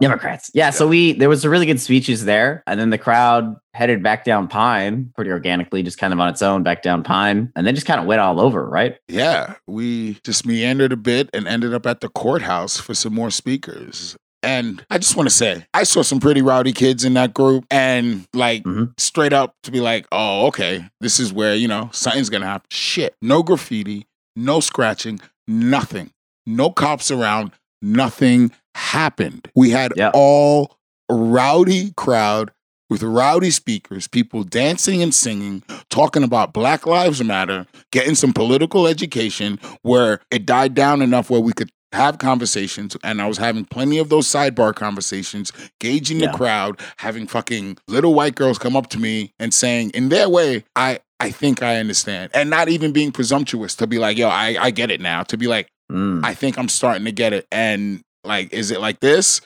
Democrats. 0.00 0.50
Yeah, 0.54 0.70
so 0.70 0.88
we 0.88 1.12
there 1.12 1.28
was 1.28 1.44
a 1.44 1.50
really 1.50 1.66
good 1.66 1.78
speeches 1.80 2.24
there, 2.24 2.62
and 2.66 2.80
then 2.80 2.88
the 2.88 2.96
crowd 2.96 3.54
headed 3.74 4.02
back 4.02 4.24
down 4.24 4.48
Pine 4.48 5.12
pretty 5.14 5.30
organically, 5.30 5.82
just 5.82 5.98
kind 5.98 6.14
of 6.14 6.20
on 6.20 6.28
its 6.28 6.40
own, 6.40 6.62
back 6.62 6.82
down 6.82 7.02
Pine, 7.02 7.52
and 7.54 7.66
then 7.66 7.74
just 7.74 7.86
kind 7.86 8.00
of 8.00 8.06
went 8.06 8.20
all 8.20 8.40
over, 8.40 8.66
right? 8.66 8.96
Yeah, 9.08 9.56
we 9.66 10.14
just 10.24 10.46
meandered 10.46 10.92
a 10.92 10.96
bit 10.96 11.28
and 11.34 11.46
ended 11.46 11.74
up 11.74 11.84
at 11.86 12.00
the 12.00 12.08
courthouse 12.08 12.78
for 12.78 12.94
some 12.94 13.12
more 13.12 13.30
speakers. 13.30 14.16
And 14.42 14.82
I 14.88 14.96
just 14.96 15.16
want 15.16 15.28
to 15.28 15.34
say, 15.34 15.66
I 15.74 15.82
saw 15.82 16.00
some 16.00 16.18
pretty 16.18 16.40
rowdy 16.40 16.72
kids 16.72 17.04
in 17.04 17.12
that 17.12 17.34
group, 17.34 17.66
and 17.70 18.26
like 18.32 18.62
Mhm. 18.64 18.98
straight 18.98 19.34
up 19.34 19.54
to 19.64 19.70
be 19.70 19.80
like, 19.80 20.06
oh, 20.12 20.46
okay, 20.46 20.86
this 21.02 21.20
is 21.20 21.30
where, 21.30 21.54
you 21.54 21.68
know, 21.68 21.90
something's 21.92 22.30
gonna 22.30 22.46
happen. 22.46 22.66
Shit. 22.70 23.16
No 23.20 23.42
graffiti, 23.42 24.06
no 24.34 24.60
scratching, 24.60 25.20
nothing. 25.46 26.10
No 26.46 26.70
cops 26.70 27.10
around, 27.10 27.50
nothing 27.82 28.50
happened. 28.80 29.48
We 29.54 29.70
had 29.70 29.92
Yeah. 29.96 30.10
all 30.14 30.78
rowdy 31.10 31.92
crowd 31.96 32.50
with 32.88 33.02
rowdy 33.02 33.50
speakers, 33.50 34.08
people 34.08 34.42
dancing 34.42 35.02
and 35.02 35.14
singing, 35.14 35.62
talking 35.90 36.22
about 36.24 36.52
Black 36.52 36.86
Lives 36.86 37.22
Matter, 37.22 37.66
getting 37.92 38.14
some 38.16 38.32
political 38.32 38.86
education 38.88 39.60
where 39.82 40.20
it 40.30 40.44
died 40.46 40.74
down 40.74 41.02
enough 41.02 41.30
where 41.30 41.40
we 41.40 41.52
could 41.52 41.70
have 41.92 42.18
conversations, 42.18 42.96
and 43.02 43.20
I 43.20 43.26
was 43.26 43.38
having 43.38 43.64
plenty 43.64 43.98
of 43.98 44.08
those 44.08 44.26
sidebar 44.28 44.72
conversations, 44.74 45.52
gauging 45.80 46.18
the 46.18 46.28
crowd, 46.28 46.80
having 46.98 47.26
fucking 47.26 47.78
little 47.88 48.14
white 48.14 48.36
girls 48.36 48.58
come 48.58 48.76
up 48.76 48.88
to 48.90 48.98
me 48.98 49.32
and 49.40 49.52
saying, 49.52 49.90
in 49.90 50.08
their 50.08 50.28
way, 50.28 50.64
I 50.76 51.00
I 51.18 51.30
think 51.30 51.62
I 51.62 51.76
understand, 51.76 52.30
and 52.32 52.48
not 52.48 52.68
even 52.68 52.92
being 52.92 53.12
presumptuous 53.12 53.74
to 53.76 53.86
be 53.88 53.98
like, 53.98 54.16
yo, 54.16 54.28
I 54.28 54.56
I 54.60 54.70
get 54.70 54.90
it 54.90 55.00
now. 55.00 55.22
To 55.24 55.36
be 55.36 55.46
like, 55.48 55.68
Mm. 55.92 56.24
I 56.24 56.34
think 56.34 56.56
I'm 56.56 56.68
starting 56.68 57.04
to 57.06 57.10
get 57.12 57.32
it, 57.32 57.48
and 57.50 58.02
like, 58.24 58.52
is 58.52 58.70
it 58.70 58.80
like 58.80 59.00
this? 59.00 59.40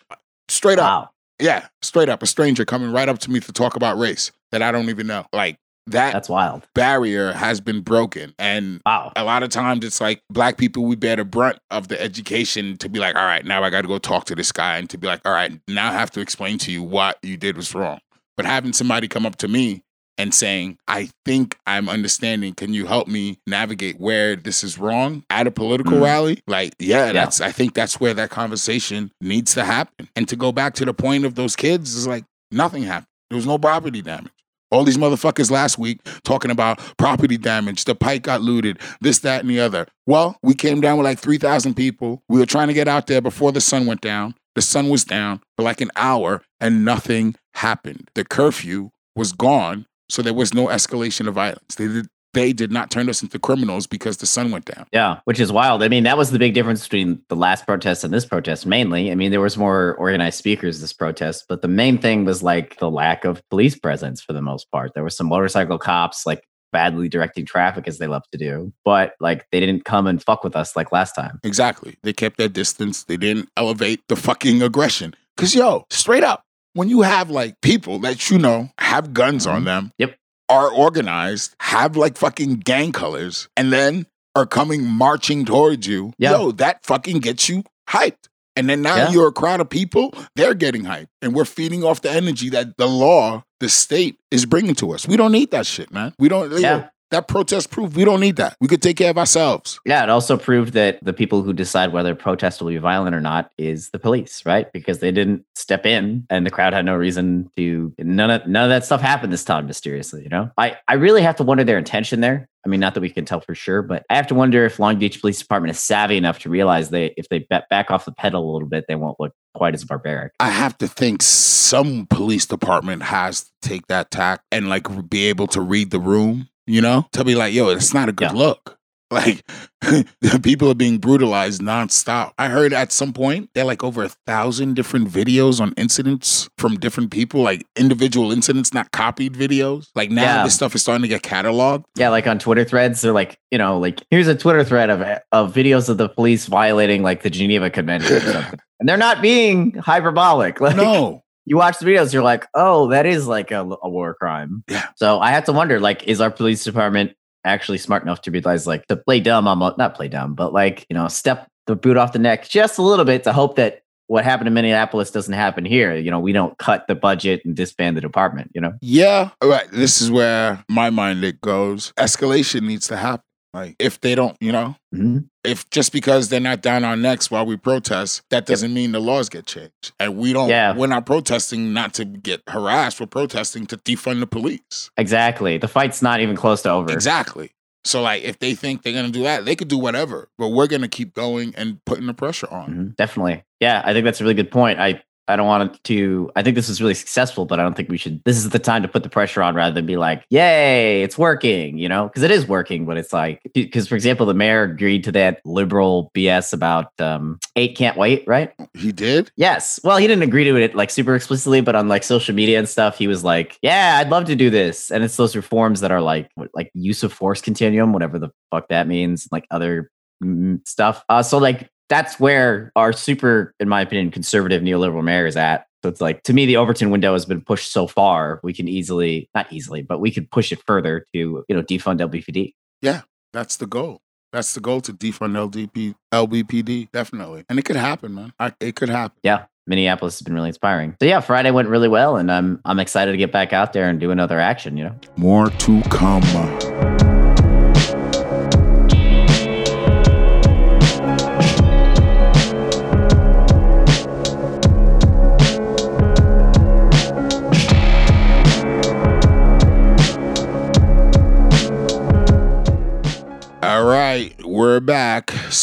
Straight 0.49 0.79
up, 0.79 0.85
Wow. 1.05 1.11
yeah, 1.41 1.67
straight 1.83 2.09
up, 2.09 2.23
a 2.23 2.27
stranger 2.27 2.65
coming 2.65 2.93
right 2.93 3.09
up 3.09 3.19
to 3.21 3.31
me 3.31 3.41
to 3.41 3.53
talk 3.53 3.77
about 3.77 3.99
race 3.99 4.31
that 4.53 4.63
I 4.63 4.73
don't 4.73 4.89
even 4.91 5.07
know, 5.07 5.27
like. 5.33 5.57
That 5.89 6.15
That's 6.15 6.31
wild. 6.31 6.67
barrier 6.75 7.33
has 7.33 7.61
been 7.61 7.83
broken. 7.83 8.35
And 8.39 8.81
Wow. 8.87 9.13
a 9.17 9.23
lot 9.23 9.43
of 9.43 9.51
times 9.51 9.85
it's 9.85 10.01
like 10.01 10.23
black 10.31 10.57
people, 10.57 10.87
we 10.87 10.97
bear 10.97 11.17
the 11.17 11.27
brunt 11.27 11.59
of 11.71 11.89
the 11.89 12.01
education 12.01 12.79
to 12.79 12.89
be 12.89 12.99
like, 12.99 13.15
all 13.17 13.27
right, 13.27 13.45
now 13.45 13.63
I 13.63 13.69
got 13.69 13.83
to 13.83 13.89
go 13.89 13.99
talk 13.99 14.25
to 14.27 14.35
this 14.35 14.51
guy 14.51 14.79
and 14.79 14.89
to 14.89 14.97
be 14.97 15.07
like, 15.07 15.21
all 15.27 15.33
right, 15.35 15.53
now 15.69 15.91
I 15.91 15.93
have 15.93 16.11
to 16.13 16.21
explain 16.23 16.57
to 16.61 16.73
you 16.73 16.83
what 16.83 17.19
you 17.23 17.37
did 17.37 17.55
was 17.59 17.75
wrong. 17.75 17.99
But 18.39 18.47
having 18.47 18.73
somebody 18.73 19.09
come 19.09 19.27
up 19.27 19.37
to 19.37 19.47
me 19.49 19.83
and 20.19 20.33
saying, 20.35 20.79
I 20.87 21.11
think 21.25 21.57
I'm 21.67 21.89
understanding, 21.89 22.55
can 22.55 22.73
you 22.73 22.87
help 22.87 23.09
me 23.09 23.39
navigate 23.47 23.99
where 23.99 24.37
this 24.37 24.63
is 24.63 24.79
wrong 24.79 25.25
at 25.31 25.47
a 25.47 25.51
political 25.51 25.95
Mm. 25.99 26.03
rally? 26.03 26.43
Like, 26.47 26.75
yeah, 26.79 27.07
Yeah. 27.07 27.13
that's, 27.13 27.41
I 27.41 27.51
think 27.53 27.75
that's 27.75 28.01
where 28.01 28.15
that 28.15 28.31
conversation 28.31 29.11
needs 29.21 29.55
to 29.55 29.65
happen. 29.65 30.09
And 30.15 30.29
to 30.29 30.37
go 30.37 30.53
back 30.53 30.75
to 30.75 30.85
the 30.85 30.95
point 30.95 31.25
of 31.25 31.35
those 31.35 31.57
kids 31.57 31.95
is 31.95 32.07
like, 32.07 32.25
nothing 32.51 32.85
happened. 32.85 33.09
There 33.31 33.37
was 33.37 33.47
no 33.47 33.59
property 33.59 34.03
damage. 34.03 34.31
All 34.71 34.83
these 34.85 34.97
motherfuckers 34.99 35.51
last 35.51 35.79
week 35.79 36.01
talking 36.25 36.51
about 36.51 36.81
property 36.97 37.37
damage, 37.37 37.85
the 37.85 37.95
pike 37.95 38.23
got 38.23 38.41
looted, 38.41 38.79
this, 39.01 39.21
that, 39.21 39.41
and 39.43 39.51
the 39.51 39.61
other. 39.61 39.87
Well, 40.07 40.37
we 40.43 40.55
came 40.55 40.81
down 40.81 40.99
with 40.99 41.05
like 41.05 41.19
3,000 41.21 41.75
people. 41.75 42.23
We 42.29 42.39
were 42.41 42.47
trying 42.47 42.69
to 42.69 42.75
get 42.75 42.89
out 42.89 43.07
there 43.07 43.21
before 43.21 43.53
the 43.53 43.61
sun 43.61 43.87
went 43.87 44.01
down. 44.01 44.35
The 44.57 44.63
sun 44.63 44.89
was 44.89 45.05
down 45.05 45.43
for 45.57 45.63
like 45.63 45.81
an 45.81 45.91
hour 45.97 46.43
and 46.61 46.85
nothing 46.85 47.37
happened. 47.55 48.11
The 48.15 48.25
curfew 48.25 48.91
was 49.17 49.33
gone, 49.33 49.87
so 50.09 50.23
there 50.23 50.35
was 50.35 50.55
no 50.55 50.67
escalation 50.69 51.27
of 51.27 51.35
violence. 51.35 51.75
They 51.77 51.89
did, 51.89 52.07
they 52.35 52.53
did 52.53 52.73
not 52.73 52.91
turn 52.91 53.09
us 53.09 53.23
into 53.23 53.39
criminals 53.39 53.87
because 53.87 54.19
the 54.19 54.27
sun 54.27 54.51
went 54.51 54.65
down. 54.67 54.87
Yeah, 54.93 55.21
which 55.25 55.41
is 55.41 55.53
wild. 55.53 55.83
I 55.83 55.89
mean, 55.89 56.05
that 56.05 56.19
was 56.19 56.31
the 56.31 56.39
big 56.39 56.53
difference 56.53 56.83
between 56.83 57.23
the 57.29 57.37
last 57.37 57.65
protest 57.65 58.05
and 58.05 58.13
this 58.13 58.27
protest, 58.27 58.67
mainly. 58.67 59.11
I 59.11 59.15
mean, 59.15 59.31
there 59.31 59.41
was 59.41 59.57
more 59.57 59.95
organized 59.95 60.39
speakers 60.39 60.81
this 60.81 60.93
protest, 60.93 61.45
but 61.49 61.63
the 61.63 61.69
main 61.69 61.99
thing 61.99 62.25
was 62.25 62.43
like 62.43 62.79
the 62.79 62.91
lack 62.91 63.25
of 63.25 63.43
police 63.49 63.79
presence 63.79 64.21
for 64.21 64.33
the 64.33 64.43
most 64.43 64.71
part. 64.71 64.93
There 64.95 65.03
were 65.03 65.11
some 65.11 65.29
motorcycle 65.29 65.79
cops 65.79 66.27
like 66.27 66.43
badly 66.73 67.09
directing 67.09 67.47
traffic 67.47 67.87
as 67.87 67.99
they 67.99 68.09
love 68.09 68.25
to 68.33 68.37
do, 68.37 68.73
but 68.85 69.15
like 69.21 69.47
they 69.53 69.61
didn't 69.61 69.85
come 69.85 70.09
and 70.09 70.23
fuck 70.23 70.43
with 70.43 70.57
us 70.57 70.75
like 70.75 70.91
last 70.91 71.15
time. 71.15 71.39
Exactly. 71.45 71.97
They 72.03 72.13
kept 72.13 72.37
their 72.37 72.49
distance. 72.49 73.05
They 73.05 73.17
didn't 73.17 73.49
elevate 73.57 74.03
the 74.09 74.17
fucking 74.17 74.61
aggression. 74.61 75.15
Cause 75.37 75.55
yo, 75.55 75.85
straight 75.91 76.23
up, 76.23 76.44
when 76.75 76.89
you 76.89 77.03
have 77.03 77.31
like 77.31 77.61
people 77.63 77.99
that 78.01 78.31
you 78.31 78.39
know 78.39 78.71
have 78.79 79.13
guns 79.15 79.47
on 79.47 79.63
Mhm. 79.63 79.65
them, 79.65 79.91
Yep. 79.99 80.17
are 80.49 80.71
organized, 80.71 81.55
have 81.61 81.97
like 81.97 82.17
fucking 82.19 82.57
gang 82.57 82.93
colors, 82.93 83.49
and 83.57 83.73
then 83.73 84.07
are 84.37 84.47
coming 84.47 84.85
marching 84.85 85.45
towards 85.45 85.87
you, 85.87 86.13
Yeah. 86.19 86.33
yo, 86.33 86.51
that 86.53 86.85
fucking 86.85 87.21
gets 87.21 87.49
you 87.49 87.63
hyped. 87.89 88.29
And 88.57 88.69
then 88.69 88.83
now 88.83 88.97
Yeah. 88.97 89.11
you're 89.11 89.29
a 89.29 89.33
crowd 89.33 89.61
of 89.61 89.69
people, 89.71 90.15
they're 90.37 90.55
getting 90.55 90.85
hyped. 90.85 91.07
And 91.23 91.35
we're 91.35 91.45
feeding 91.45 91.83
off 91.83 92.03
the 92.03 92.11
energy 92.11 92.49
that 92.51 92.77
the 92.77 92.87
law, 92.87 93.43
the 93.61 93.69
state 93.69 94.17
is 94.31 94.45
bringing 94.47 94.75
to 94.77 94.93
us. 94.93 95.09
We 95.09 95.17
don't 95.17 95.33
need 95.33 95.51
that 95.53 95.67
shit, 95.67 95.93
man. 95.93 96.15
We 96.19 96.29
don't, 96.29 96.53
Yeah. 96.61 96.89
That 97.15 97.29
protest 97.29 97.71
proof, 97.71 97.97
we 97.97 98.05
don't 98.05 98.21
need 98.21 98.37
that. 98.37 98.57
We 98.61 98.69
could 98.69 98.83
take 98.83 98.97
care 98.97 99.11
of 99.11 99.19
ourselves. 99.19 99.81
Yeah, 99.87 100.03
it 100.03 100.11
also 100.11 100.37
proved 100.37 100.73
that 100.75 100.99
the 101.03 101.13
people 101.13 101.43
who 101.43 101.53
decide 101.53 101.93
whether 101.93 102.13
a 102.13 102.17
protest 102.17 102.61
will 102.61 102.69
be 102.69 102.79
violent 102.79 103.15
or 103.15 103.21
not 103.21 103.51
is 103.57 103.91
the 103.91 103.99
police, 103.99 104.45
right? 104.45 104.71
Because 104.73 104.99
they 104.99 105.13
didn't 105.13 105.45
step 105.55 105.87
in 105.87 106.27
and 106.31 106.45
the 106.45 106.51
crowd 106.51 106.73
had 106.73 106.85
no 106.85 106.97
reason 106.97 107.51
to 107.57 107.93
none 107.99 108.31
of 108.31 108.47
none 108.47 108.65
of 108.65 108.71
that 108.71 108.85
stuff 108.85 109.01
happened 109.01 109.33
this 109.33 109.45
time 109.45 109.67
mysteriously, 109.67 110.23
you 110.23 110.29
know? 110.29 110.51
I, 110.59 110.77
I 110.89 110.95
really 110.95 111.23
have 111.23 111.37
to 111.37 111.45
wonder 111.45 111.65
their 111.65 111.79
intention 111.79 112.21
there. 112.21 112.49
I 112.65 112.69
mean, 112.69 112.81
not 112.81 112.95
that 112.95 113.01
we 113.01 113.11
can 113.11 113.25
tell 113.25 113.41
for 113.41 113.55
sure, 113.55 113.83
but 113.83 114.05
I 114.09 114.17
have 114.17 114.27
to 114.29 114.35
wonder 114.35 114.65
if 114.65 114.79
Long 114.79 114.99
Beach 114.99 115.21
Police 115.21 115.39
Department 115.39 115.71
is 115.71 115.79
savvy 115.79 116.17
enough 116.17 116.39
to 116.41 116.51
realize 116.51 116.89
they 116.91 117.13
if 117.17 117.29
they 117.29 117.47
ba- 117.51 117.67
back 117.69 117.91
off 117.91 118.07
the 118.07 118.13
pedal 118.13 118.51
a 118.51 118.53
little 118.53 118.69
bit, 118.69 118.87
they 118.89 118.95
won't 118.95 119.21
look 119.21 119.35
quite 119.55 119.75
as 119.75 119.85
barbaric. 119.85 120.33
I 120.41 120.49
have 120.49 120.77
to 120.79 120.89
think 120.89 121.23
some 121.23 122.07
police 122.07 122.47
department 122.47 123.03
has 123.03 123.45
to 123.45 123.51
take 123.63 123.87
that 123.89 124.11
tack 124.11 124.43
and 124.51 124.69
like 124.69 124.87
be 125.09 125.27
able 125.27 125.47
to 125.49 125.61
read 125.61 125.91
the 125.91 126.01
room, 126.01 126.49
you 126.67 126.81
know, 126.81 127.07
to 127.13 127.25
be 127.25 127.35
like, 127.35 127.53
yo, 127.55 127.69
it's 127.71 127.95
not 127.95 128.09
a 128.09 128.13
good 128.13 128.31
Yeah. 128.33 128.39
look. 128.39 128.79
Like 129.11 129.45
people 130.43 130.71
are 130.71 130.75
being 130.75 130.99
brutalized 130.99 131.61
nonstop. 131.61 132.33
I 132.39 132.49
heard 132.49 132.73
at 132.73 132.91
some 132.91 133.13
point 133.13 133.51
there 133.55 133.63
are 133.63 133.67
like 133.67 133.85
over 133.85 134.03
a 134.03 134.09
thousand 134.27 134.75
different 134.75 135.09
videos 135.09 135.61
on 135.61 135.73
incidents 135.77 136.49
from 136.59 136.77
different 136.77 137.11
people, 137.13 137.43
like 137.43 137.65
individual 137.77 138.33
incidents, 138.33 138.73
not 138.75 138.91
copied 138.93 139.35
videos. 139.35 139.89
Like 139.95 140.11
now 140.11 140.23
Yeah. 140.23 140.45
this 140.45 140.55
stuff 140.55 140.75
is 140.75 140.83
starting 140.83 141.03
to 141.03 141.09
get 141.09 141.23
cataloged. 141.23 141.85
Yeah, 141.97 142.09
like 142.09 142.27
on 142.27 142.39
Twitter 142.41 142.65
threads, 142.65 143.03
they're 143.03 143.13
like, 143.13 143.39
you 143.53 143.59
know, 143.59 143.79
like 143.79 144.03
here's 144.11 144.27
a 144.27 144.35
Twitter 144.35 144.65
thread 144.65 144.91
of 144.91 145.03
of 145.33 145.53
videos 145.55 145.89
of 145.89 145.99
the 145.99 146.09
police 146.09 146.47
violating 146.47 147.03
like 147.03 147.23
the 147.23 147.31
Geneva 147.31 147.71
Convention 147.71 148.17
or 148.17 148.21
something. 148.33 148.59
And 148.81 148.89
they're 148.89 148.97
not 148.97 149.23
being 149.23 149.75
hyperbolic. 149.75 150.61
Like 150.61 150.77
No. 150.77 151.23
You 151.47 151.57
watch 151.57 151.79
the 151.79 151.87
videos, 151.87 152.13
you're 152.13 152.23
like, 152.23 152.47
oh, 152.55 152.89
that 152.89 153.07
is 153.07 153.27
like 153.27 153.51
a, 153.51 153.61
a 153.83 153.89
war 153.89 154.15
crime. 154.15 154.65
Yeah. 154.69 154.87
So 154.97 155.21
I 155.21 155.31
have 155.31 155.45
to 155.45 155.53
wonder, 155.53 155.81
like, 155.81 156.05
is 156.05 156.21
our 156.21 156.31
police 156.31 156.65
department 156.65 157.13
actually 157.45 157.79
smart 157.79 158.03
enough 158.03 158.23
to 158.23 158.31
realize, 158.31 158.67
like, 158.67 158.87
to 158.87 158.97
play 158.97 159.21
dumb, 159.21 159.47
almost 159.47 159.79
not 159.79 159.95
play 159.95 160.09
dumb, 160.09 160.35
but 160.35 160.53
like, 160.53 160.87
you 160.89 160.95
know, 160.95 161.09
step 161.09 161.49
the 161.67 161.77
boot 161.77 161.97
off 161.97 162.13
the 162.13 162.19
neck 162.19 162.49
just 162.49 162.79
a 162.79 162.83
little 162.83 163.05
bit 163.05 163.25
to 163.25 163.33
hope 163.33 163.57
that 163.57 163.81
what 164.07 164.25
happened 164.25 164.49
in 164.49 164.55
Minneapolis 164.55 165.11
doesn't 165.11 165.33
happen 165.33 165.65
here. 165.65 165.97
You 165.97 166.11
know, 166.11 166.21
we 166.21 166.33
don't 166.33 166.57
cut 166.59 166.87
the 166.89 166.95
budget 166.95 167.43
and 167.45 167.57
disband 167.57 167.97
the 167.97 168.03
department. 168.03 168.51
You 168.55 168.61
know, 168.61 168.73
Yeah. 168.83 169.31
All 169.41 169.49
right. 169.49 169.71
This 169.71 170.03
is 170.03 170.11
where 170.11 170.63
my 170.69 170.91
mind 170.91 171.25
it 171.25 171.41
goes. 171.41 171.93
Escalation 171.99 172.63
needs 172.63 172.87
to 172.89 172.97
happen. 172.97 173.24
Like 173.55 173.77
if 173.79 174.01
they 174.01 174.15
don't, 174.17 174.37
you 174.41 174.51
know, 174.53 174.75
Mhm. 174.95 175.27
if 175.45 175.69
just 175.71 175.93
because 175.93 176.29
they're 176.29 176.41
not 176.41 176.61
down 176.61 176.85
our 176.85 176.97
necks 176.97 177.31
while 177.31 177.47
we 177.47 177.57
protest, 177.57 178.23
that 178.31 178.47
doesn't 178.47 178.75
mean 178.75 178.93
the 178.93 179.01
laws 179.01 179.29
get 179.29 179.47
changed. 179.47 179.93
And 180.01 180.17
we 180.17 180.33
don't 180.33 180.49
Yeah. 180.49 180.75
we're 180.75 180.89
not 180.89 181.07
protesting 181.07 181.73
not 181.73 181.95
to 181.95 182.05
get 182.05 182.43
harassed, 182.49 182.99
we're 183.01 183.07
protesting 183.07 183.67
to 183.67 183.77
defund 183.77 184.21
the 184.21 184.27
police. 184.27 184.91
exactly. 184.97 185.57
The 185.59 185.69
fight's 185.69 186.03
not 186.03 186.21
even 186.21 186.35
close 186.37 186.63
to 186.63 186.71
over. 186.71 186.93
Exactly. 186.93 187.51
So 187.85 188.03
like 188.03 188.23
if 188.25 188.39
they 188.39 188.55
think 188.55 188.83
they're 188.83 188.93
gonna 188.95 189.11
do 189.11 189.23
that, 189.23 189.45
they 189.45 189.55
could 189.55 189.69
do 189.69 189.79
whatever. 189.79 190.29
But 190.39 190.49
we're 190.49 190.67
gonna 190.67 190.89
keep 190.89 191.15
going 191.15 191.55
and 191.57 191.79
putting 191.85 192.07
the 192.07 192.15
pressure 192.15 192.49
on. 192.51 192.69
Mhm, 192.75 192.97
Definitely. 192.97 193.45
Yeah, 193.61 193.83
I 193.85 193.93
think 193.93 194.05
that's 194.05 194.21
a 194.21 194.25
really 194.25 194.35
good 194.35 194.51
point. 194.51 194.81
I 194.81 195.03
I 195.27 195.37
don't 195.37 195.47
want 195.47 195.75
it 195.75 195.85
to. 195.85 196.31
I 196.37 196.43
think 196.43 196.55
this 196.55 196.69
is 196.69 196.81
really 196.81 196.95
successful, 196.95 197.47
but 197.47 197.59
I 197.59 197.63
don't 197.63 197.75
think 197.75 197.89
we 197.89 197.97
should. 197.97 198.23
This 198.25 198.37
is 198.37 198.51
the 198.51 198.59
time 198.59 198.83
to 198.83 198.89
put 198.89 199.03
the 199.03 199.09
pressure 199.09 199.43
on 199.43 199.55
rather 199.55 199.75
than 199.75 199.87
be 199.87 199.97
like, 199.97 200.25
"Yay, 200.31 201.03
it's 201.03 201.17
working!" 201.17 201.79
You 201.79 201.89
know, 201.89 202.09
because 202.09 202.23
it 202.23 202.31
is 202.31 202.47
working. 202.47 202.85
But 202.85 202.99
it's 202.99 203.13
like, 203.13 203.41
because 203.55 203.89
for 203.89 203.95
example, 203.95 204.27
the 204.27 204.35
mayor 204.35 204.63
agreed 204.65 205.05
to 205.05 205.13
that 205.13 205.41
liberal 205.45 206.11
BS 206.15 206.53
about 206.53 206.89
um, 207.01 207.39
eight 207.57 207.77
can't 207.77 207.97
wait, 207.97 208.25
right? 208.27 208.53
He 208.75 208.93
did? 208.93 209.31
Yes. 209.37 209.81
Well, 209.83 209.97
he 209.97 210.07
didn't 210.07 210.25
agree 210.25 210.45
to 210.45 210.57
it 210.57 210.75
like 210.75 210.91
super 210.91 211.15
explicitly, 211.15 211.61
but 211.61 211.75
on 211.75 211.89
like 211.89 212.03
social 212.03 212.35
media 212.35 212.59
and 212.59 212.69
stuff, 212.69 212.99
he 212.99 213.09
was 213.09 213.25
like, 213.25 213.59
"Yeah, 213.63 213.99
I'd 214.01 214.11
love 214.11 214.27
to 214.27 214.37
do 214.37 214.51
this." 214.51 214.91
And 214.91 215.03
it's 215.05 215.17
those 215.17 215.35
reforms 215.37 215.81
that 215.81 215.91
are 215.91 216.03
like, 216.03 216.29
what- 216.35 216.51
like 216.55 216.71
use 216.75 217.03
of 217.03 217.13
force 217.13 217.41
continuum, 217.41 217.93
whatever 217.93 218.19
the 218.19 218.31
fuck 218.51 218.69
that 218.69 218.87
means, 218.87 219.27
like 219.33 219.47
other 219.51 219.91
mm, 220.23 220.67
stuff. 220.67 221.05
Uh, 221.09 221.23
so 221.23 221.39
like 221.39 221.69
that's 221.89 222.19
where 222.19 222.73
our 222.77 222.93
super, 222.93 223.55
in 223.61 223.69
my 223.69 223.83
opinion, 223.83 224.11
conservative 224.11 224.63
neoliberal 224.63 225.05
mayor 225.05 225.27
is 225.27 225.37
at. 225.37 225.67
So 225.83 225.91
it's 225.91 226.01
like 226.01 226.23
to 226.23 226.33
me, 226.33 226.47
the 226.47 226.57
Overton 226.57 226.91
window 226.91 227.13
has 227.13 227.27
been 227.27 227.43
pushed 227.43 227.71
so 227.71 227.87
far. 227.87 228.41
We 228.43 228.55
can 228.55 228.69
easily, 228.69 229.29
not 229.35 229.53
easily, 229.53 229.83
but 229.83 230.01
we 230.01 230.11
could 230.11 230.31
push 230.31 230.51
it 230.51 230.61
further 230.67 231.07
to 231.13 231.45
you 231.47 231.55
know 231.55 231.63
defund 231.63 232.01
LBPD. 232.01 232.55
Yeah, 232.81 233.03
that's 233.33 233.57
the 233.57 233.67
goal. 233.67 234.01
That's 234.33 234.55
the 234.55 234.61
goal 234.61 234.81
to 234.81 234.93
defund 234.93 235.37
LDP 235.37 235.95
LBPD, 236.13 236.91
definitely. 236.91 237.45
And 237.49 237.59
it 237.59 237.65
could 237.65 237.77
happen, 237.77 238.15
man. 238.15 238.33
I, 238.41 238.53
it 238.61 238.77
could 238.77 238.89
happen. 238.89 239.19
Yeah, 239.23 239.45
Minneapolis 239.67 240.19
has 240.19 240.23
been 240.23 240.35
really 240.35 240.49
inspiring. 240.49 240.97
So 241.01 241.07
yeah, 241.07 241.21
Friday 241.21 241.51
went 241.51 241.69
really 241.69 241.89
well, 241.89 242.17
and 242.17 242.33
I'm 242.33 242.61
I'm 242.65 242.81
excited 242.81 243.13
to 243.13 243.19
get 243.19 243.31
back 243.31 243.53
out 243.53 243.75
there 243.75 243.89
and 243.89 244.01
do 244.01 244.11
another 244.11 244.41
action. 244.41 244.77
You 244.77 244.85
know. 244.85 244.97
More 245.17 245.51
to 245.51 245.83
come. 245.83 246.23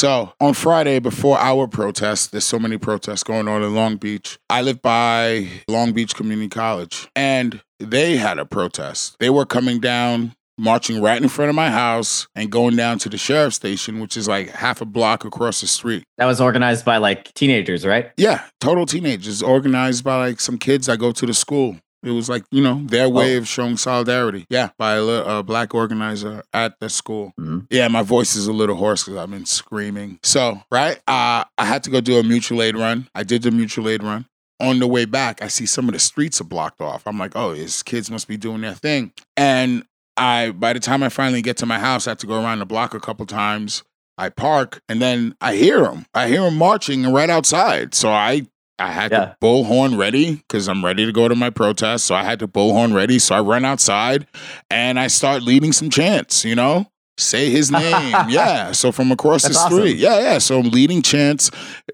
So 0.01 0.33
on 0.41 0.55
Friday, 0.55 0.97
before 0.97 1.37
our 1.37 1.67
protest, 1.67 2.31
there's 2.31 2.43
so 2.43 2.57
many 2.57 2.79
protests 2.79 3.21
going 3.21 3.47
on 3.47 3.61
in 3.61 3.75
Long 3.75 3.97
Beach. 3.97 4.39
I 4.49 4.63
live 4.63 4.81
by 4.81 5.47
Long 5.67 5.91
Beach 5.91 6.15
Community 6.15 6.49
College, 6.49 7.07
and 7.15 7.61
they 7.79 8.17
had 8.17 8.39
a 8.39 8.45
protest. 8.45 9.15
They 9.19 9.29
were 9.29 9.45
coming 9.45 9.79
down 9.79 10.33
marching 10.57 11.03
right 11.03 11.21
in 11.21 11.29
front 11.29 11.49
of 11.49 11.55
my 11.55 11.69
house 11.69 12.27
and 12.33 12.51
going 12.51 12.75
down 12.75 12.97
to 12.97 13.09
the 13.09 13.17
sheriff's 13.19 13.57
station, 13.57 13.99
which 13.99 14.17
is 14.17 14.27
like 14.27 14.49
half 14.49 14.81
a 14.81 14.85
block 14.85 15.23
across 15.23 15.61
the 15.61 15.67
street. 15.67 16.03
That 16.17 16.25
was 16.25 16.41
organized 16.41 16.83
by 16.83 16.97
like 16.97 17.31
teenagers, 17.35 17.85
right? 17.85 18.09
Yeah, 18.17 18.43
total 18.59 18.87
teenagers, 18.87 19.43
organized 19.43 20.03
by 20.03 20.15
like 20.15 20.39
some 20.39 20.57
kids 20.57 20.89
I 20.89 20.95
go 20.95 21.11
to 21.11 21.27
the 21.27 21.33
school. 21.35 21.77
It 22.03 22.11
was 22.11 22.29
like, 22.29 22.43
you 22.51 22.61
know, 22.63 22.81
their 22.85 23.07
way 23.07 23.35
of 23.35 23.47
showing 23.47 23.77
solidarity. 23.77 24.45
Yeah, 24.49 24.69
by 24.77 24.95
a, 24.95 25.03
a 25.03 25.43
black 25.43 25.75
organizer 25.75 26.43
at 26.53 26.79
the 26.79 26.89
school. 26.89 27.33
Mhm. 27.39 27.67
Yeah, 27.69 27.87
my 27.89 28.01
voice 28.01 28.35
is 28.35 28.47
a 28.47 28.53
little 28.53 28.75
hoarse 28.75 29.03
because 29.03 29.19
I've 29.19 29.29
been 29.29 29.45
screaming. 29.45 30.19
So, 30.23 30.61
right, 30.71 30.97
uh, 31.07 31.43
I 31.57 31.65
had 31.65 31.83
to 31.83 31.89
go 31.89 32.01
do 32.01 32.17
a 32.17 32.23
mutual 32.23 32.61
aid 32.63 32.75
run. 32.75 33.07
I 33.13 33.23
did 33.23 33.43
the 33.43 33.51
mutual 33.51 33.87
aid 33.87 34.01
run. 34.03 34.25
On 34.59 34.79
the 34.79 34.87
way 34.87 35.05
back, 35.05 35.41
I 35.41 35.47
see 35.47 35.65
some 35.65 35.87
of 35.87 35.93
the 35.93 35.99
streets 35.99 36.39
are 36.39 36.43
blocked 36.45 36.81
off. 36.81 37.03
I'm 37.07 37.17
like, 37.17 37.31
oh, 37.35 37.53
these 37.53 37.81
kids 37.81 38.11
must 38.11 38.27
be 38.27 38.37
doing 38.37 38.61
their 38.61 38.75
thing. 38.75 39.11
And 39.35 39.83
I, 40.17 40.51
by 40.51 40.73
the 40.73 40.79
time 40.79 41.01
I 41.01 41.09
finally 41.09 41.41
get 41.41 41.57
to 41.57 41.65
my 41.65 41.79
house, 41.79 42.05
I 42.05 42.11
have 42.11 42.19
to 42.19 42.27
go 42.27 42.35
around 42.41 42.59
the 42.59 42.65
block 42.65 42.93
a 42.93 42.99
couple 42.99 43.25
times. 43.25 43.83
I 44.19 44.29
park 44.29 44.81
and 44.87 45.01
then 45.01 45.35
I 45.41 45.55
hear 45.55 45.81
them. 45.81 46.05
I 46.13 46.27
hear 46.27 46.41
them 46.41 46.57
marching 46.57 47.11
right 47.11 47.29
outside. 47.29 47.95
So 47.95 48.11
I 48.11 48.45
I 48.81 48.91
had 48.91 49.11
Yeah. 49.11 49.33
the 49.39 49.45
bullhorn 49.45 49.97
ready 49.97 50.35
because 50.35 50.67
I'm 50.67 50.83
ready 50.83 51.05
to 51.05 51.11
go 51.11 51.27
to 51.27 51.35
my 51.35 51.49
protest. 51.49 52.05
So 52.05 52.15
I 52.15 52.23
had 52.23 52.39
the 52.39 52.47
bullhorn 52.47 52.93
ready. 52.93 53.19
So 53.19 53.35
I 53.35 53.39
run 53.41 53.63
outside 53.65 54.27
and 54.69 54.99
I 54.99 55.07
start 55.07 55.43
leading 55.43 55.71
some 55.71 55.89
chants, 55.89 56.43
you 56.45 56.55
know? 56.55 56.87
Say 57.17 57.49
his 57.49 57.69
name. 57.81 58.15
yeah. 58.29 58.71
So 58.71 58.91
from 58.91 59.11
across 59.11 59.43
That's 59.43 59.55
the 59.57 59.61
awesome. 59.65 59.77
street. 59.79 59.97
Yeah, 59.97 60.19
yeah. 60.19 60.37
So 60.39 60.59
I'm 60.59 60.69
leading 60.69 61.01
chants 61.01 61.51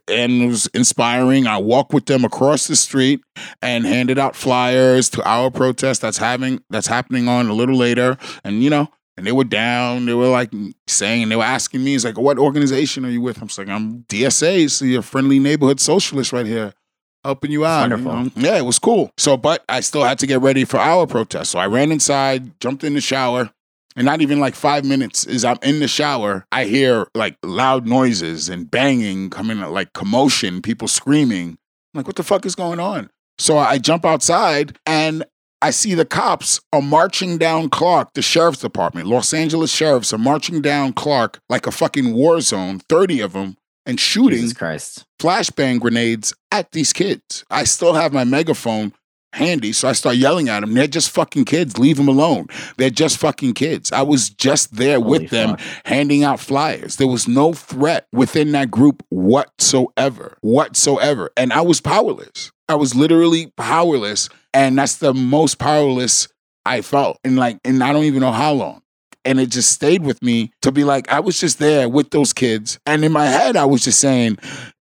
and 0.07 0.41
it 0.43 0.47
was 0.47 0.67
inspiring. 0.67 1.47
I 1.47 1.57
walk 1.57 1.91
with 1.91 2.05
them 2.05 2.23
across 2.23 2.67
the 2.67 2.75
street 2.75 3.21
and 3.61 3.85
handed 3.85 4.17
out 4.19 4.35
flyers 4.35 5.09
to 5.11 5.23
our 5.27 5.51
protest 5.51 6.01
that's 6.01 6.17
having 6.19 6.61
that's 6.69 6.87
happening 6.87 7.27
on 7.27 7.47
a 7.49 7.53
little 7.53 7.75
later. 7.75 8.17
And 8.45 8.63
you 8.63 8.69
know, 8.69 8.87
and 9.17 9.25
they 9.25 9.31
were 9.31 9.43
down. 9.43 10.05
They 10.05 10.13
were 10.13 10.27
like 10.29 10.51
saying, 10.85 11.27
they 11.29 11.35
were 11.35 11.43
asking 11.43 11.83
me, 11.83 11.95
"It's 11.95 12.05
like, 12.05 12.19
what 12.19 12.37
organization 12.37 13.03
are 13.03 13.09
you 13.09 13.19
with?" 13.19 13.41
I'm 13.41 13.47
just 13.47 13.57
like, 13.57 13.67
"I'm 13.67 14.03
DSA, 14.07 14.69
so 14.69 14.85
you're 14.85 14.99
a 14.99 15.03
friendly 15.03 15.39
neighborhood 15.39 15.79
socialist 15.79 16.31
right 16.31 16.45
here, 16.45 16.73
helping 17.27 17.51
you 17.51 17.65
out." 17.65 17.89
you 17.89 17.95
Wonderful. 18.03 18.23
know? 18.23 18.31
Yeah, 18.35 18.57
it 18.57 18.65
was 18.65 18.79
cool. 18.79 19.11
So, 19.17 19.37
but 19.37 19.63
I 19.69 19.81
still 19.81 20.03
had 20.03 20.19
to 20.19 20.27
get 20.27 20.41
ready 20.41 20.65
for 20.65 20.77
our 20.79 21.05
protest. 21.05 21.51
So 21.51 21.59
I 21.59 21.67
ran 21.67 21.91
inside, 21.91 22.59
jumped 22.59 22.83
in 22.83 22.93
the 22.95 23.01
shower. 23.01 23.51
And 23.95 24.05
not 24.05 24.21
even 24.21 24.39
like 24.39 24.53
five 24.53 24.85
minutes 24.85 25.25
is 25.25 25.43
I'm 25.43 25.57
in 25.63 25.79
the 25.79 25.87
shower, 25.87 26.45
I 26.51 26.65
hear 26.65 27.07
like 27.15 27.35
loud 27.41 27.87
noises 27.87 28.47
and 28.47 28.69
banging 28.69 29.31
coming, 29.31 29.59
like 29.59 29.93
commotion, 29.93 30.61
people 30.61 30.87
screaming. 30.87 31.57
I'm 31.95 31.99
like, 31.99 32.05
what 32.05 32.15
the 32.15 32.21
fuck 32.21 32.45
is 32.45 32.53
going 32.53 32.79
on? 32.79 33.09
So 33.39 33.57
I 33.57 33.79
jump 33.79 34.05
outside 34.05 34.77
and 34.85 35.25
I 35.63 35.71
see 35.71 35.95
the 35.95 36.05
cops 36.05 36.59
are 36.71 36.81
marching 36.83 37.39
down 37.39 37.69
Clark, 37.69 38.13
the 38.13 38.21
sheriff's 38.21 38.59
department. 38.59 39.07
Los 39.07 39.33
Angeles 39.33 39.71
sheriffs 39.71 40.13
are 40.13 40.19
marching 40.19 40.61
down 40.61 40.93
Clark 40.93 41.39
like 41.49 41.65
a 41.65 41.71
fucking 41.71 42.13
war 42.13 42.39
zone, 42.41 42.77
30 42.89 43.21
of 43.21 43.33
them, 43.33 43.57
and 43.87 43.99
shooting 43.99 44.43
flashbang 45.19 45.79
grenades 45.79 46.33
at 46.51 46.71
these 46.73 46.93
kids. 46.93 47.43
I 47.49 47.63
still 47.63 47.93
have 47.93 48.13
my 48.13 48.23
megaphone 48.23 48.93
handy, 49.33 49.71
so 49.71 49.87
I 49.87 49.93
start 49.93 50.17
yelling 50.17 50.49
at 50.49 50.59
them. 50.61 50.73
They're 50.73 50.87
just 50.87 51.09
fucking 51.09 51.45
kids. 51.45 51.77
Leave 51.77 51.97
them 51.97 52.07
alone. 52.07 52.47
They're 52.77 52.89
just 52.89 53.17
fucking 53.17 53.53
kids. 53.53 53.91
I 53.91 54.01
was 54.01 54.29
just 54.29 54.75
there 54.75 54.99
Holy 54.99 55.19
with 55.19 55.29
them 55.31 55.57
fuck. 55.57 55.61
handing 55.85 56.23
out 56.23 56.39
flyers. 56.39 56.97
There 56.97 57.07
was 57.07 57.27
no 57.27 57.53
threat 57.53 58.07
within 58.11 58.51
that 58.51 58.69
group 58.69 59.03
whatsoever, 59.09 60.37
whatsoever. 60.41 61.31
And 61.37 61.53
I 61.53 61.61
was 61.61 61.81
powerless. 61.81 62.51
I 62.69 62.75
was 62.75 62.95
literally 62.95 63.53
powerless. 63.57 64.29
And 64.53 64.77
that's 64.77 64.97
the 64.97 65.13
most 65.13 65.59
powerless 65.59 66.27
I 66.65 66.81
felt 66.81 67.19
in 67.23 67.37
like, 67.37 67.59
and 67.63 67.83
I 67.83 67.93
don't 67.93 68.03
even 68.03 68.21
know 68.21 68.31
how 68.31 68.53
long. 68.53 68.81
And 69.27 69.41
it 69.41 69.49
just 69.49 69.71
stayed 69.71 70.03
with 70.03 70.23
me 70.23 70.51
to 70.61 70.71
be 70.71 70.85
like, 70.85 71.11
I 71.11 71.19
was 71.19 71.37
just 71.37 71.59
there 71.59 71.89
with 71.89 72.11
those 72.11 72.31
kids. 72.31 72.79
And 72.85 73.03
in 73.03 73.11
my 73.11 73.25
head, 73.25 73.57
I 73.57 73.65
was 73.65 73.83
just 73.83 73.99
saying, 73.99 74.37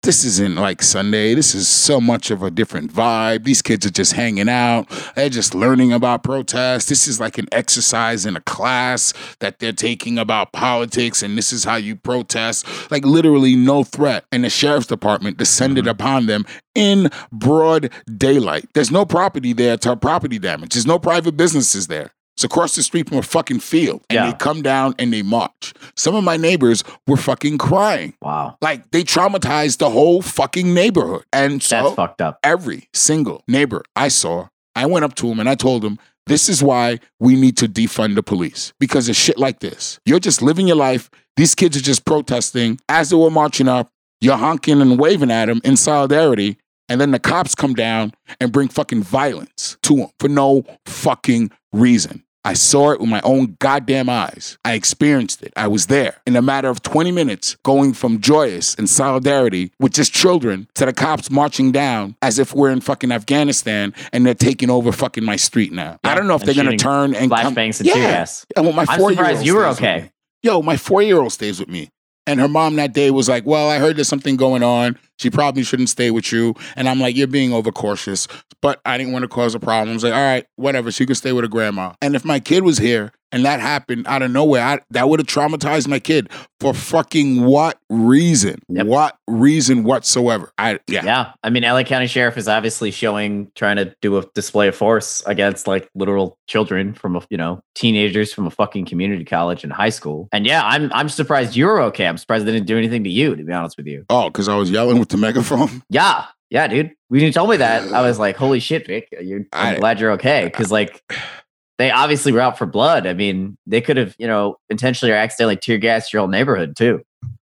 this 0.04 0.22
isn't 0.22 0.56
like 0.56 0.82
Sunday. 0.82 1.34
This 1.34 1.54
is 1.54 1.66
so 1.66 1.98
much 1.98 2.30
of 2.30 2.42
a 2.42 2.50
different 2.50 2.92
vibe. 2.92 3.44
These 3.44 3.62
kids 3.62 3.86
are 3.86 3.90
just 3.90 4.12
hanging 4.12 4.50
out. 4.50 4.86
They're 5.16 5.30
just 5.30 5.54
learning 5.54 5.94
about 5.94 6.22
protests. 6.22 6.90
This 6.90 7.08
is 7.08 7.18
like 7.18 7.38
an 7.38 7.48
exercise 7.52 8.26
in 8.26 8.36
a 8.36 8.42
class 8.42 9.14
that 9.40 9.60
they're 9.60 9.72
taking 9.72 10.18
about 10.18 10.52
politics, 10.52 11.22
and 11.22 11.38
this 11.38 11.54
is 11.54 11.64
how 11.64 11.76
you 11.76 11.96
protest. 11.96 12.66
Like 12.90 13.06
literally 13.06 13.56
no 13.56 13.82
threat. 13.82 14.26
And 14.30 14.44
the 14.44 14.50
sheriff's 14.50 14.88
department 14.88 15.38
descended 15.38 15.84
mm-hmm. 15.84 15.92
upon 15.92 16.26
them 16.26 16.44
in 16.74 17.08
broad 17.32 17.90
daylight. 18.14 18.68
There's 18.74 18.90
no 18.90 19.06
property 19.06 19.54
there 19.54 19.78
to 19.78 19.96
property 19.96 20.38
damage. 20.38 20.74
There's 20.74 20.86
no 20.86 20.98
private 20.98 21.38
businesses 21.38 21.86
there. 21.86 22.10
It's 22.44 22.52
across 22.52 22.74
the 22.74 22.82
street 22.82 23.08
from 23.08 23.18
a 23.18 23.22
fucking 23.22 23.60
field. 23.60 24.02
And 24.10 24.16
Yeah. 24.16 24.26
they 24.30 24.36
come 24.36 24.60
down 24.60 24.94
and 24.98 25.12
they 25.12 25.22
march. 25.22 25.72
Some 25.96 26.14
of 26.14 26.24
my 26.24 26.36
neighbors 26.36 26.84
were 27.06 27.16
fucking 27.16 27.56
crying. 27.58 28.12
Wow. 28.20 28.56
Like 28.60 28.90
they 28.90 29.02
traumatized 29.02 29.78
the 29.78 29.88
whole 29.88 30.20
fucking 30.20 30.74
neighborhood. 30.74 31.24
And 31.32 31.62
so 31.62 31.82
That's 31.84 31.94
fucked 31.96 32.20
up. 32.20 32.38
every 32.44 32.88
single 32.92 33.42
neighbor 33.48 33.82
I 33.96 34.08
saw, 34.08 34.48
I 34.76 34.84
went 34.86 35.04
up 35.06 35.14
to 35.16 35.28
him 35.28 35.40
and 35.40 35.48
I 35.48 35.54
told 35.54 35.84
him, 35.84 35.98
this 36.26 36.48
is 36.50 36.62
why 36.62 36.98
we 37.18 37.34
need 37.36 37.56
to 37.58 37.68
defund 37.68 38.14
the 38.14 38.22
police 38.22 38.72
because 38.78 39.08
of 39.08 39.16
shit 39.16 39.38
like 39.38 39.60
this. 39.60 39.98
You're 40.04 40.20
just 40.20 40.42
living 40.42 40.66
your 40.66 40.76
life. 40.76 41.08
These 41.36 41.54
kids 41.54 41.76
are 41.78 41.82
just 41.82 42.04
protesting. 42.04 42.78
As 42.88 43.08
they 43.10 43.16
were 43.16 43.30
marching 43.30 43.68
up, 43.68 43.88
you're 44.20 44.36
honking 44.36 44.80
and 44.82 44.98
waving 44.98 45.30
at 45.30 45.46
them 45.46 45.60
in 45.64 45.76
solidarity. 45.76 46.58
And 46.90 47.00
then 47.00 47.12
the 47.12 47.18
cops 47.18 47.54
come 47.54 47.72
down 47.74 48.12
and 48.40 48.52
bring 48.52 48.68
fucking 48.68 49.02
violence 49.02 49.78
to 49.84 49.96
them 49.96 50.08
for 50.20 50.28
no 50.28 50.64
fucking 50.84 51.50
reason. 51.72 52.22
I 52.44 52.52
saw 52.52 52.90
it 52.90 53.00
with 53.00 53.08
my 53.08 53.20
own 53.24 53.56
goddamn 53.58 54.08
eyes. 54.10 54.58
I 54.64 54.74
experienced 54.74 55.42
it. 55.42 55.52
I 55.56 55.66
was 55.68 55.86
there 55.86 56.16
in 56.26 56.36
a 56.36 56.42
matter 56.42 56.68
of 56.68 56.82
20 56.82 57.10
minutes, 57.10 57.56
going 57.62 57.94
from 57.94 58.20
joyous 58.20 58.74
and 58.74 58.88
solidarity 58.88 59.72
with 59.80 59.92
just 59.92 60.12
children 60.12 60.68
to 60.74 60.84
the 60.84 60.92
cops 60.92 61.30
marching 61.30 61.72
down 61.72 62.16
as 62.20 62.38
if 62.38 62.54
we're 62.54 62.70
in 62.70 62.80
fucking 62.80 63.12
Afghanistan 63.12 63.94
and 64.12 64.26
they're 64.26 64.34
taking 64.34 64.68
over 64.68 64.92
fucking 64.92 65.24
my 65.24 65.36
street 65.36 65.72
now. 65.72 65.98
I 66.04 66.14
don't 66.14 66.26
know 66.26 66.34
if 66.34 66.42
they're 66.42 66.54
gonna 66.54 66.76
turn 66.76 67.14
and 67.14 67.30
come. 67.30 67.54
Flashbangs 67.54 67.80
and 67.80 67.88
tear 67.88 67.94
gas. 67.94 68.46
Yeah, 68.54 68.62
well, 68.62 68.72
my 68.72 68.84
I'm 68.88 68.98
four 68.98 69.10
surprised 69.10 69.46
you 69.46 69.54
were 69.54 69.66
okay. 69.68 70.10
Yo, 70.42 70.60
my 70.60 70.76
four 70.76 71.02
year 71.02 71.18
old 71.18 71.32
stays 71.32 71.58
with 71.58 71.70
me. 71.70 71.88
And 72.26 72.40
her 72.40 72.48
mom 72.48 72.76
that 72.76 72.92
day 72.92 73.10
was 73.10 73.28
like, 73.28 73.44
Well, 73.46 73.68
I 73.68 73.78
heard 73.78 73.96
there's 73.96 74.08
something 74.08 74.36
going 74.36 74.62
on. 74.62 74.98
She 75.18 75.30
probably 75.30 75.62
shouldn't 75.62 75.88
stay 75.88 76.10
with 76.10 76.32
you. 76.32 76.54
And 76.76 76.88
I'm 76.88 77.00
like, 77.00 77.16
You're 77.16 77.26
being 77.26 77.52
overcautious. 77.52 78.28
But 78.60 78.80
I 78.84 78.96
didn't 78.96 79.12
want 79.12 79.24
to 79.24 79.28
cause 79.28 79.54
a 79.54 79.60
problem. 79.60 79.90
I 79.90 79.94
was 79.94 80.04
like, 80.04 80.14
All 80.14 80.20
right, 80.20 80.46
whatever. 80.56 80.90
She 80.90 81.06
could 81.06 81.16
stay 81.16 81.32
with 81.32 81.44
her 81.44 81.48
grandma. 81.48 81.92
And 82.00 82.14
if 82.16 82.24
my 82.24 82.40
kid 82.40 82.62
was 82.62 82.78
here 82.78 83.12
and 83.34 83.44
that 83.44 83.60
happened 83.60 84.06
out 84.06 84.22
of 84.22 84.30
nowhere, 84.30 84.62
I, 84.62 84.78
that 84.90 85.08
would 85.08 85.20
have 85.20 85.26
traumatized 85.26 85.88
my 85.88 85.98
kid 85.98 86.30
for 86.60 86.72
fucking 86.72 87.44
what 87.44 87.78
reason? 87.90 88.62
Yep. 88.68 88.86
What 88.86 89.16
reason 89.26 89.84
whatsoever? 89.84 90.52
I, 90.56 90.78
yeah. 90.86 91.04
Yeah. 91.04 91.32
I 91.42 91.50
mean, 91.50 91.64
LA 91.64 91.82
County 91.82 92.06
Sheriff 92.06 92.36
is 92.36 92.48
obviously 92.48 92.90
showing, 92.90 93.50
trying 93.54 93.76
to 93.76 93.94
do 94.00 94.16
a 94.18 94.24
display 94.34 94.68
of 94.68 94.76
force 94.76 95.22
against 95.26 95.66
like 95.66 95.90
literal 95.94 96.38
children 96.46 96.94
from 96.94 97.16
a, 97.16 97.22
you 97.28 97.36
know, 97.36 97.60
teenagers 97.74 98.32
from 98.32 98.46
a 98.46 98.50
fucking 98.50 98.86
community 98.86 99.24
college 99.24 99.64
and 99.64 99.72
high 99.72 99.90
school. 99.90 100.28
And 100.32 100.46
yeah, 100.46 100.64
I'm, 100.64 100.90
I'm 100.94 101.08
surprised 101.08 101.56
you're 101.56 101.82
okay. 101.82 102.06
I'm 102.06 102.18
surprised 102.18 102.46
they 102.46 102.52
didn't 102.52 102.66
do 102.66 102.78
anything 102.78 103.04
to 103.04 103.10
you, 103.10 103.34
to 103.34 103.42
be 103.42 103.52
honest 103.52 103.76
with 103.76 103.86
you. 103.86 104.04
Oh, 104.08 104.30
because 104.30 104.48
I 104.48 104.56
was 104.56 104.70
yelling 104.70 104.98
with 104.98 105.08
the 105.08 105.16
megaphone. 105.16 105.82
Yeah. 105.90 106.26
Yeah, 106.50 106.68
dude. 106.68 106.92
When 107.08 107.20
you 107.20 107.32
told 107.32 107.50
me 107.50 107.56
that, 107.56 107.92
I 107.92 108.02
was 108.02 108.18
like, 108.18 108.36
holy 108.36 108.60
shit, 108.60 108.86
Vic. 108.86 109.08
You're, 109.20 109.40
I'm 109.52 109.76
I- 109.76 109.78
glad 109.78 109.98
you're 109.98 110.12
okay. 110.12 110.48
Cause 110.50 110.70
like, 110.70 111.02
they 111.78 111.90
obviously 111.90 112.32
were 112.32 112.40
out 112.40 112.56
for 112.58 112.66
blood. 112.66 113.06
I 113.06 113.14
mean, 113.14 113.56
they 113.66 113.80
could 113.80 113.96
have, 113.96 114.14
you 114.18 114.26
know, 114.26 114.56
intentionally 114.70 115.12
or 115.12 115.16
accidentally 115.16 115.56
tear 115.56 115.78
gassed 115.78 116.12
your 116.12 116.20
whole 116.20 116.28
neighborhood 116.28 116.76
too. 116.76 117.02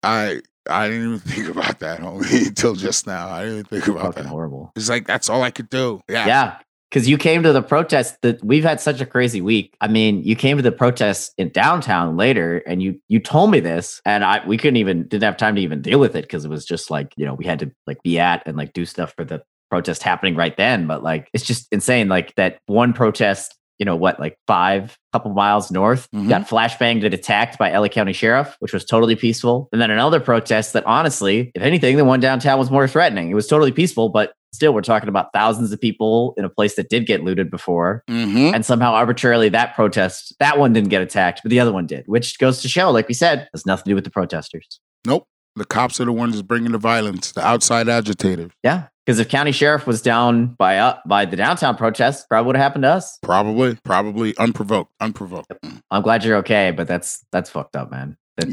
I 0.04 0.42
I 0.70 0.88
didn't 0.88 1.06
even 1.06 1.20
think 1.20 1.50
about 1.50 1.80
that, 1.80 2.00
homie, 2.00 2.48
until 2.48 2.76
just 2.76 3.08
now. 3.08 3.30
I 3.30 3.42
didn't 3.44 3.54
even 3.60 3.66
think 3.66 3.88
about 3.88 4.04
Fucking 4.08 4.24
that. 4.24 4.30
horrible. 4.30 4.72
It's 4.76 4.90
like 4.90 5.08
that's 5.08 5.30
all 5.30 5.42
I 5.42 5.52
could 5.52 5.70
do. 5.70 6.02
Yeah. 6.10 6.28
Yeah. 6.28 6.58
Because 6.90 7.08
you 7.08 7.20
came 7.20 7.44
to 7.44 7.54
the 7.54 7.62
protest 7.62 8.18
that 8.24 8.44
we've 8.44 8.64
had 8.64 8.82
such 8.82 9.00
a 9.00 9.06
crazy 9.06 9.42
week. 9.42 9.76
I 9.80 9.88
mean, 9.88 10.24
you 10.24 10.36
came 10.36 10.58
to 10.58 10.64
the 10.64 10.72
protest 10.72 11.34
in 11.38 11.50
downtown 11.50 12.18
later 12.18 12.64
and 12.66 12.82
you 12.82 13.00
you 13.10 13.20
told 13.20 13.52
me 13.52 13.60
this 13.60 14.02
and 14.06 14.24
I 14.24 14.46
we 14.48 14.58
couldn't 14.58 14.78
even 14.78 15.04
didn't 15.08 15.24
have 15.24 15.38
time 15.38 15.56
to 15.56 15.62
even 15.62 15.82
deal 15.84 16.00
with 16.00 16.16
it 16.16 16.24
because 16.24 16.46
it 16.46 16.50
was 16.50 16.66
just 16.66 16.90
like, 16.90 17.14
you 17.16 17.26
know, 17.26 17.36
we 17.36 17.46
had 17.46 17.60
to 17.60 17.72
like 17.86 18.02
be 18.02 18.18
at 18.20 18.42
and 18.48 18.58
like 18.58 18.74
do 18.74 18.86
stuff 18.86 19.14
for 19.16 19.24
the 19.24 19.44
protest 19.70 20.02
happening 20.02 20.36
right 20.36 20.58
then. 20.58 20.88
But 20.88 21.04
like 21.04 21.30
it's 21.32 21.46
just 21.46 21.68
insane. 21.72 22.10
Like 22.10 22.34
that 22.36 22.58
one 22.66 22.92
protest, 22.94 23.56
you 23.80 23.86
know, 23.86 23.96
what, 23.96 24.20
like 24.20 24.38
five 24.46 24.98
couple 25.14 25.32
miles 25.34 25.72
north, 25.72 26.08
Mhm. 26.14 26.30
got 26.30 26.48
flashbanged 26.48 27.04
and 27.06 27.14
attacked 27.14 27.58
by 27.58 27.72
LA 27.72 27.88
County 27.90 28.14
Sheriff, 28.14 28.56
which 28.60 28.74
was 28.74 28.86
totally 28.86 29.16
peaceful. 29.16 29.70
And 29.72 29.82
then 29.82 29.90
another 29.90 30.20
protest 30.20 30.74
that 30.74 30.86
honestly, 30.86 31.52
if 31.56 31.62
anything, 31.64 31.98
the 31.98 32.06
one 32.06 32.20
downtown 32.20 32.60
was 32.60 32.70
more 32.70 32.88
threatening. 32.88 33.32
It 33.32 33.34
was 33.36 33.48
totally 33.48 33.72
peaceful, 33.72 34.10
but 34.10 34.34
still 34.54 34.74
we're 34.74 34.82
talking 34.82 35.10
about 35.10 35.28
thousands 35.34 35.72
of 35.72 35.80
people 35.80 36.34
in 36.38 36.44
a 36.44 36.50
place 36.50 36.76
that 36.76 36.90
did 36.90 37.06
get 37.08 37.24
looted 37.24 37.50
before 37.50 38.04
Mm-hmm. 38.10 38.54
and 38.56 38.66
somehow 38.66 38.92
arbitrarily 38.94 39.48
that 39.50 39.76
protest 39.76 40.34
that 40.40 40.58
one 40.58 40.74
didn't 40.74 40.90
get 40.90 41.04
attacked 41.04 41.42
but 41.44 41.52
the 41.52 41.60
other 41.60 41.72
one 41.72 41.86
did 41.86 42.04
which 42.08 42.40
goes 42.40 42.60
to 42.64 42.68
show 42.68 42.90
like 42.90 43.08
we 43.08 43.14
said 43.14 43.48
has 43.54 43.66
nothing 43.68 43.84
to 43.86 43.90
do 43.92 43.96
with 43.96 44.06
the 44.06 44.10
protesters 44.10 44.80
Nope. 45.06 45.28
The 45.56 45.66
cops 45.66 46.02
are 46.02 46.06
the 46.06 46.12
ones 46.12 46.42
bringing 46.42 46.72
the 46.72 46.78
violence, 46.80 47.32
the 47.32 47.46
outside 47.46 47.88
agitators. 47.88 48.52
yeah 48.64 48.88
Because 49.10 49.20
if 49.20 49.28
county 49.28 49.52
sheriff 49.52 49.88
was 49.88 50.04
down 50.04 50.50
by 50.60 50.78
uh, 50.78 51.00
by 51.04 51.26
the 51.26 51.36
downtown 51.36 51.76
protest, 51.76 52.30
probably 52.30 52.46
would 52.46 52.56
have 52.56 52.62
happened 52.62 52.84
to 52.84 52.90
us. 52.90 53.18
Probably, 53.24 53.76
probably 53.84 54.38
unprovoked, 54.38 54.94
unprovoked. 55.00 55.52
I'm 55.90 56.04
glad 56.04 56.24
you're 56.24 56.38
okay, 56.38 56.70
but 56.70 56.88
that's 56.88 57.26
that's 57.32 57.50
fucked 57.50 57.76
up, 57.76 57.90
man. 57.90 58.18
That, 58.38 58.50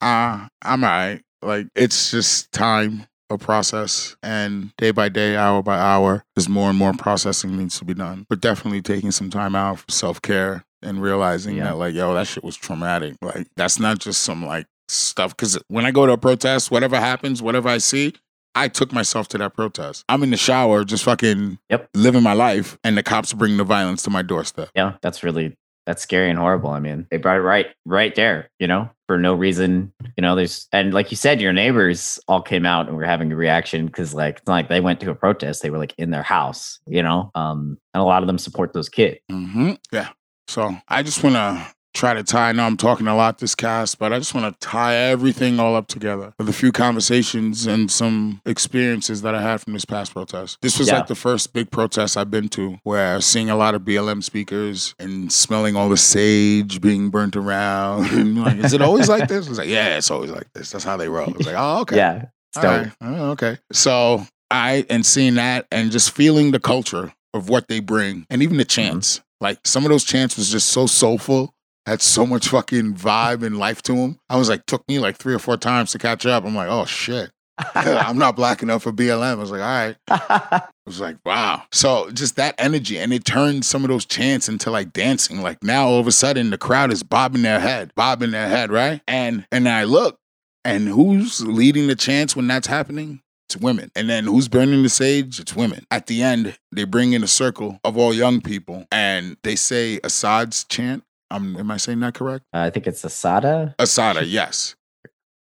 Uh, 0.00 0.46
I'm 0.62 0.84
all 0.84 0.90
right. 0.90 1.22
Like 1.42 1.66
it's 1.74 2.12
just 2.12 2.52
time, 2.52 3.08
a 3.30 3.36
process, 3.36 4.14
and 4.22 4.70
day 4.76 4.92
by 4.92 5.08
day, 5.08 5.34
hour 5.34 5.60
by 5.60 5.76
hour, 5.76 6.24
there's 6.36 6.48
more 6.48 6.70
and 6.70 6.78
more 6.78 6.92
processing 6.92 7.56
needs 7.56 7.76
to 7.80 7.84
be 7.84 7.94
done. 7.94 8.26
But 8.30 8.40
definitely 8.40 8.82
taking 8.82 9.10
some 9.10 9.28
time 9.28 9.56
out 9.56 9.80
for 9.80 9.90
self 9.90 10.22
care 10.22 10.64
and 10.82 11.02
realizing 11.02 11.56
Yeah. 11.56 11.64
that, 11.64 11.78
like, 11.78 11.94
yo, 11.94 12.14
that 12.14 12.28
shit 12.28 12.44
was 12.44 12.54
traumatic. 12.56 13.16
Like 13.22 13.48
that's 13.56 13.80
not 13.80 13.98
just 13.98 14.22
some 14.22 14.46
like 14.46 14.66
stuff. 14.88 15.36
Because 15.36 15.58
when 15.66 15.84
I 15.84 15.90
go 15.90 16.06
to 16.06 16.12
a 16.12 16.16
protest, 16.16 16.70
whatever 16.70 16.94
happens, 16.94 17.42
whatever 17.42 17.68
I 17.68 17.78
see. 17.78 18.14
I 18.56 18.68
took 18.68 18.92
myself 18.92 19.28
to 19.28 19.38
that 19.38 19.54
protest. 19.54 20.04
I'm 20.08 20.22
in 20.22 20.30
the 20.30 20.36
shower, 20.36 20.82
just 20.84 21.04
fucking 21.04 21.58
Yep. 21.70 21.90
living 21.94 22.22
my 22.22 22.32
life, 22.32 22.78
and 22.82 22.96
the 22.96 23.02
cops 23.02 23.32
bring 23.32 23.56
the 23.58 23.64
violence 23.64 24.02
to 24.04 24.10
my 24.10 24.22
doorstep. 24.22 24.70
yeah, 24.74 24.94
that's 25.02 25.22
really 25.22 25.56
that's 25.84 26.02
scary 26.02 26.30
and 26.30 26.38
horrible. 26.38 26.70
I 26.70 26.80
mean, 26.80 27.06
they 27.12 27.16
brought 27.16 27.36
it 27.36 27.42
right 27.42 27.66
right 27.84 28.12
there, 28.16 28.50
you 28.58 28.66
know, 28.66 28.90
for 29.06 29.18
no 29.18 29.34
reason. 29.34 29.92
You 30.16 30.22
know, 30.22 30.34
there's 30.34 30.66
and 30.72 30.92
like 30.92 31.12
you 31.12 31.16
said, 31.16 31.40
your 31.40 31.52
neighbors 31.52 32.18
all 32.26 32.42
came 32.42 32.66
out 32.66 32.88
and 32.88 32.96
were 32.96 33.04
having 33.04 33.30
a 33.30 33.36
reaction 33.36 33.86
because 33.86 34.12
like 34.14 34.38
it's 34.38 34.46
not 34.48 34.54
like 34.54 34.68
they 34.68 34.80
went 34.80 34.98
to 35.00 35.10
a 35.10 35.14
protest; 35.14 35.62
they 35.62 35.70
were 35.70 35.78
like 35.78 35.94
in 35.98 36.10
their 36.10 36.24
house, 36.24 36.80
you 36.86 37.02
know. 37.04 37.30
Um, 37.36 37.78
and 37.94 38.00
a 38.00 38.04
lot 38.04 38.22
of 38.24 38.26
them 38.26 38.38
support 38.38 38.72
those 38.72 38.88
kids. 38.88 39.18
hmm 39.30 39.72
Yeah. 39.92 40.08
So 40.48 40.76
I 40.88 41.02
just 41.04 41.22
want 41.22 41.36
to 41.36 41.66
try 41.96 42.14
to 42.14 42.22
tie. 42.22 42.50
I 42.50 42.52
know 42.52 42.64
I'm 42.64 42.76
talking 42.76 43.06
a 43.06 43.16
lot 43.16 43.38
this 43.38 43.54
cast, 43.54 43.98
but 43.98 44.12
I 44.12 44.18
just 44.18 44.34
want 44.34 44.52
to 44.52 44.66
tie 44.66 44.94
everything 44.94 45.58
all 45.58 45.74
up 45.74 45.88
together 45.88 46.34
with 46.38 46.48
a 46.48 46.52
few 46.52 46.70
conversations 46.70 47.66
and 47.66 47.90
some 47.90 48.40
experiences 48.44 49.22
that 49.22 49.34
I 49.34 49.40
had 49.40 49.60
from 49.62 49.72
this 49.72 49.84
past 49.84 50.12
protest. 50.12 50.58
This 50.60 50.78
was 50.78 50.88
Yeah. 50.88 50.98
like 50.98 51.06
the 51.06 51.14
first 51.14 51.52
big 51.52 51.70
protest 51.70 52.16
I've 52.16 52.30
been 52.30 52.48
to 52.50 52.78
where 52.82 53.20
seeing 53.20 53.48
a 53.48 53.56
lot 53.56 53.74
of 53.74 53.82
BLM 53.82 54.22
speakers 54.22 54.94
and 54.98 55.32
smelling 55.32 55.74
all 55.74 55.88
the 55.88 55.96
sage 55.96 56.80
being 56.80 57.08
burnt 57.10 57.34
around. 57.34 58.06
And 58.16 58.38
like, 58.42 58.58
is 58.58 58.72
it 58.72 58.80
always 58.80 59.08
like 59.08 59.28
this? 59.28 59.48
It's 59.48 59.58
like, 59.58 59.68
yeah, 59.68 59.96
it's 59.96 60.10
always 60.10 60.30
like 60.30 60.52
this. 60.52 60.70
That's 60.70 60.84
how 60.84 60.96
they 60.96 61.08
roll. 61.08 61.34
It's 61.36 61.46
like, 61.46 61.56
oh, 61.56 61.80
okay. 61.80 61.96
Yeah, 62.06 62.26
All 62.56 62.62
right. 62.64 62.92
Oh, 63.00 63.30
okay. 63.32 63.58
So 63.72 64.26
I 64.50 64.86
and 64.88 65.04
seeing 65.04 65.34
that 65.34 65.66
and 65.70 65.90
just 65.90 66.10
feeling 66.12 66.50
the 66.52 66.60
culture 66.60 67.12
of 67.34 67.48
what 67.48 67.68
they 67.68 67.80
bring 67.80 68.26
and 68.30 68.42
even 68.42 68.56
the 68.56 68.64
mm-hmm. 68.64 68.92
chants. 68.92 69.20
Like 69.40 69.58
some 69.64 69.84
of 69.84 69.90
those 69.90 70.04
chants 70.04 70.36
was 70.36 70.50
just 70.50 70.70
so 70.70 70.86
soulful, 70.86 71.54
had 71.86 72.02
so 72.02 72.26
much 72.26 72.48
fucking 72.48 72.94
vibe 72.94 73.42
and 73.42 73.58
life 73.58 73.80
to 73.82 73.94
him. 73.94 74.18
I 74.28 74.36
was 74.36 74.48
like, 74.48 74.66
took 74.66 74.86
me 74.88 74.98
like 74.98 75.16
three 75.16 75.34
or 75.34 75.38
four 75.38 75.56
times 75.56 75.92
to 75.92 75.98
catch 75.98 76.26
up. 76.26 76.44
I'm 76.44 76.54
like, 76.54 76.68
oh 76.68 76.84
shit. 76.84 77.30
I'm 77.74 78.18
not 78.18 78.36
black 78.36 78.62
enough 78.62 78.82
for 78.82 78.92
BLM. 78.92 79.22
I 79.22 79.34
was 79.34 79.50
like, 79.50 79.60
all 79.60 79.66
right. 79.66 79.96
I 80.08 80.68
was 80.84 81.00
like, 81.00 81.16
wow. 81.24 81.62
So 81.72 82.10
just 82.10 82.36
that 82.36 82.54
energy, 82.58 82.98
and 82.98 83.12
it 83.12 83.24
turned 83.24 83.64
some 83.64 83.82
of 83.82 83.88
those 83.88 84.04
chants 84.04 84.48
into 84.48 84.70
like 84.70 84.92
dancing. 84.92 85.40
Like 85.40 85.62
now, 85.62 85.86
all 85.86 86.00
of 86.00 86.06
a 86.06 86.12
sudden, 86.12 86.50
the 86.50 86.58
crowd 86.58 86.92
is 86.92 87.02
bobbing 87.02 87.42
their 87.42 87.60
head, 87.60 87.92
bobbing 87.94 88.32
their 88.32 88.48
head, 88.48 88.70
right? 88.70 89.00
And 89.08 89.46
and 89.50 89.68
I 89.68 89.84
look, 89.84 90.18
and 90.64 90.88
who's 90.88 91.46
leading 91.46 91.86
the 91.86 91.94
chants 91.94 92.36
when 92.36 92.46
that's 92.46 92.66
happening? 92.66 93.20
It's 93.48 93.56
women. 93.56 93.90
And 93.94 94.10
then 94.10 94.24
who's 94.24 94.48
burning 94.48 94.82
the 94.82 94.88
sage? 94.88 95.38
It's 95.38 95.54
women. 95.54 95.86
At 95.90 96.08
the 96.08 96.20
end, 96.20 96.58
they 96.72 96.84
bring 96.84 97.12
in 97.12 97.22
a 97.22 97.28
circle 97.28 97.78
of 97.84 97.96
all 97.96 98.12
young 98.12 98.40
people, 98.40 98.86
and 98.90 99.36
they 99.44 99.54
say 99.54 100.00
Assad's 100.02 100.64
chant. 100.64 101.04
Um, 101.30 101.56
am 101.56 101.70
I 101.70 101.76
saying 101.76 102.00
that 102.00 102.14
correct? 102.14 102.44
I 102.52 102.70
think 102.70 102.86
it's 102.86 103.04
Assata 103.04 103.74
Assata, 103.78 104.24
yes. 104.24 104.76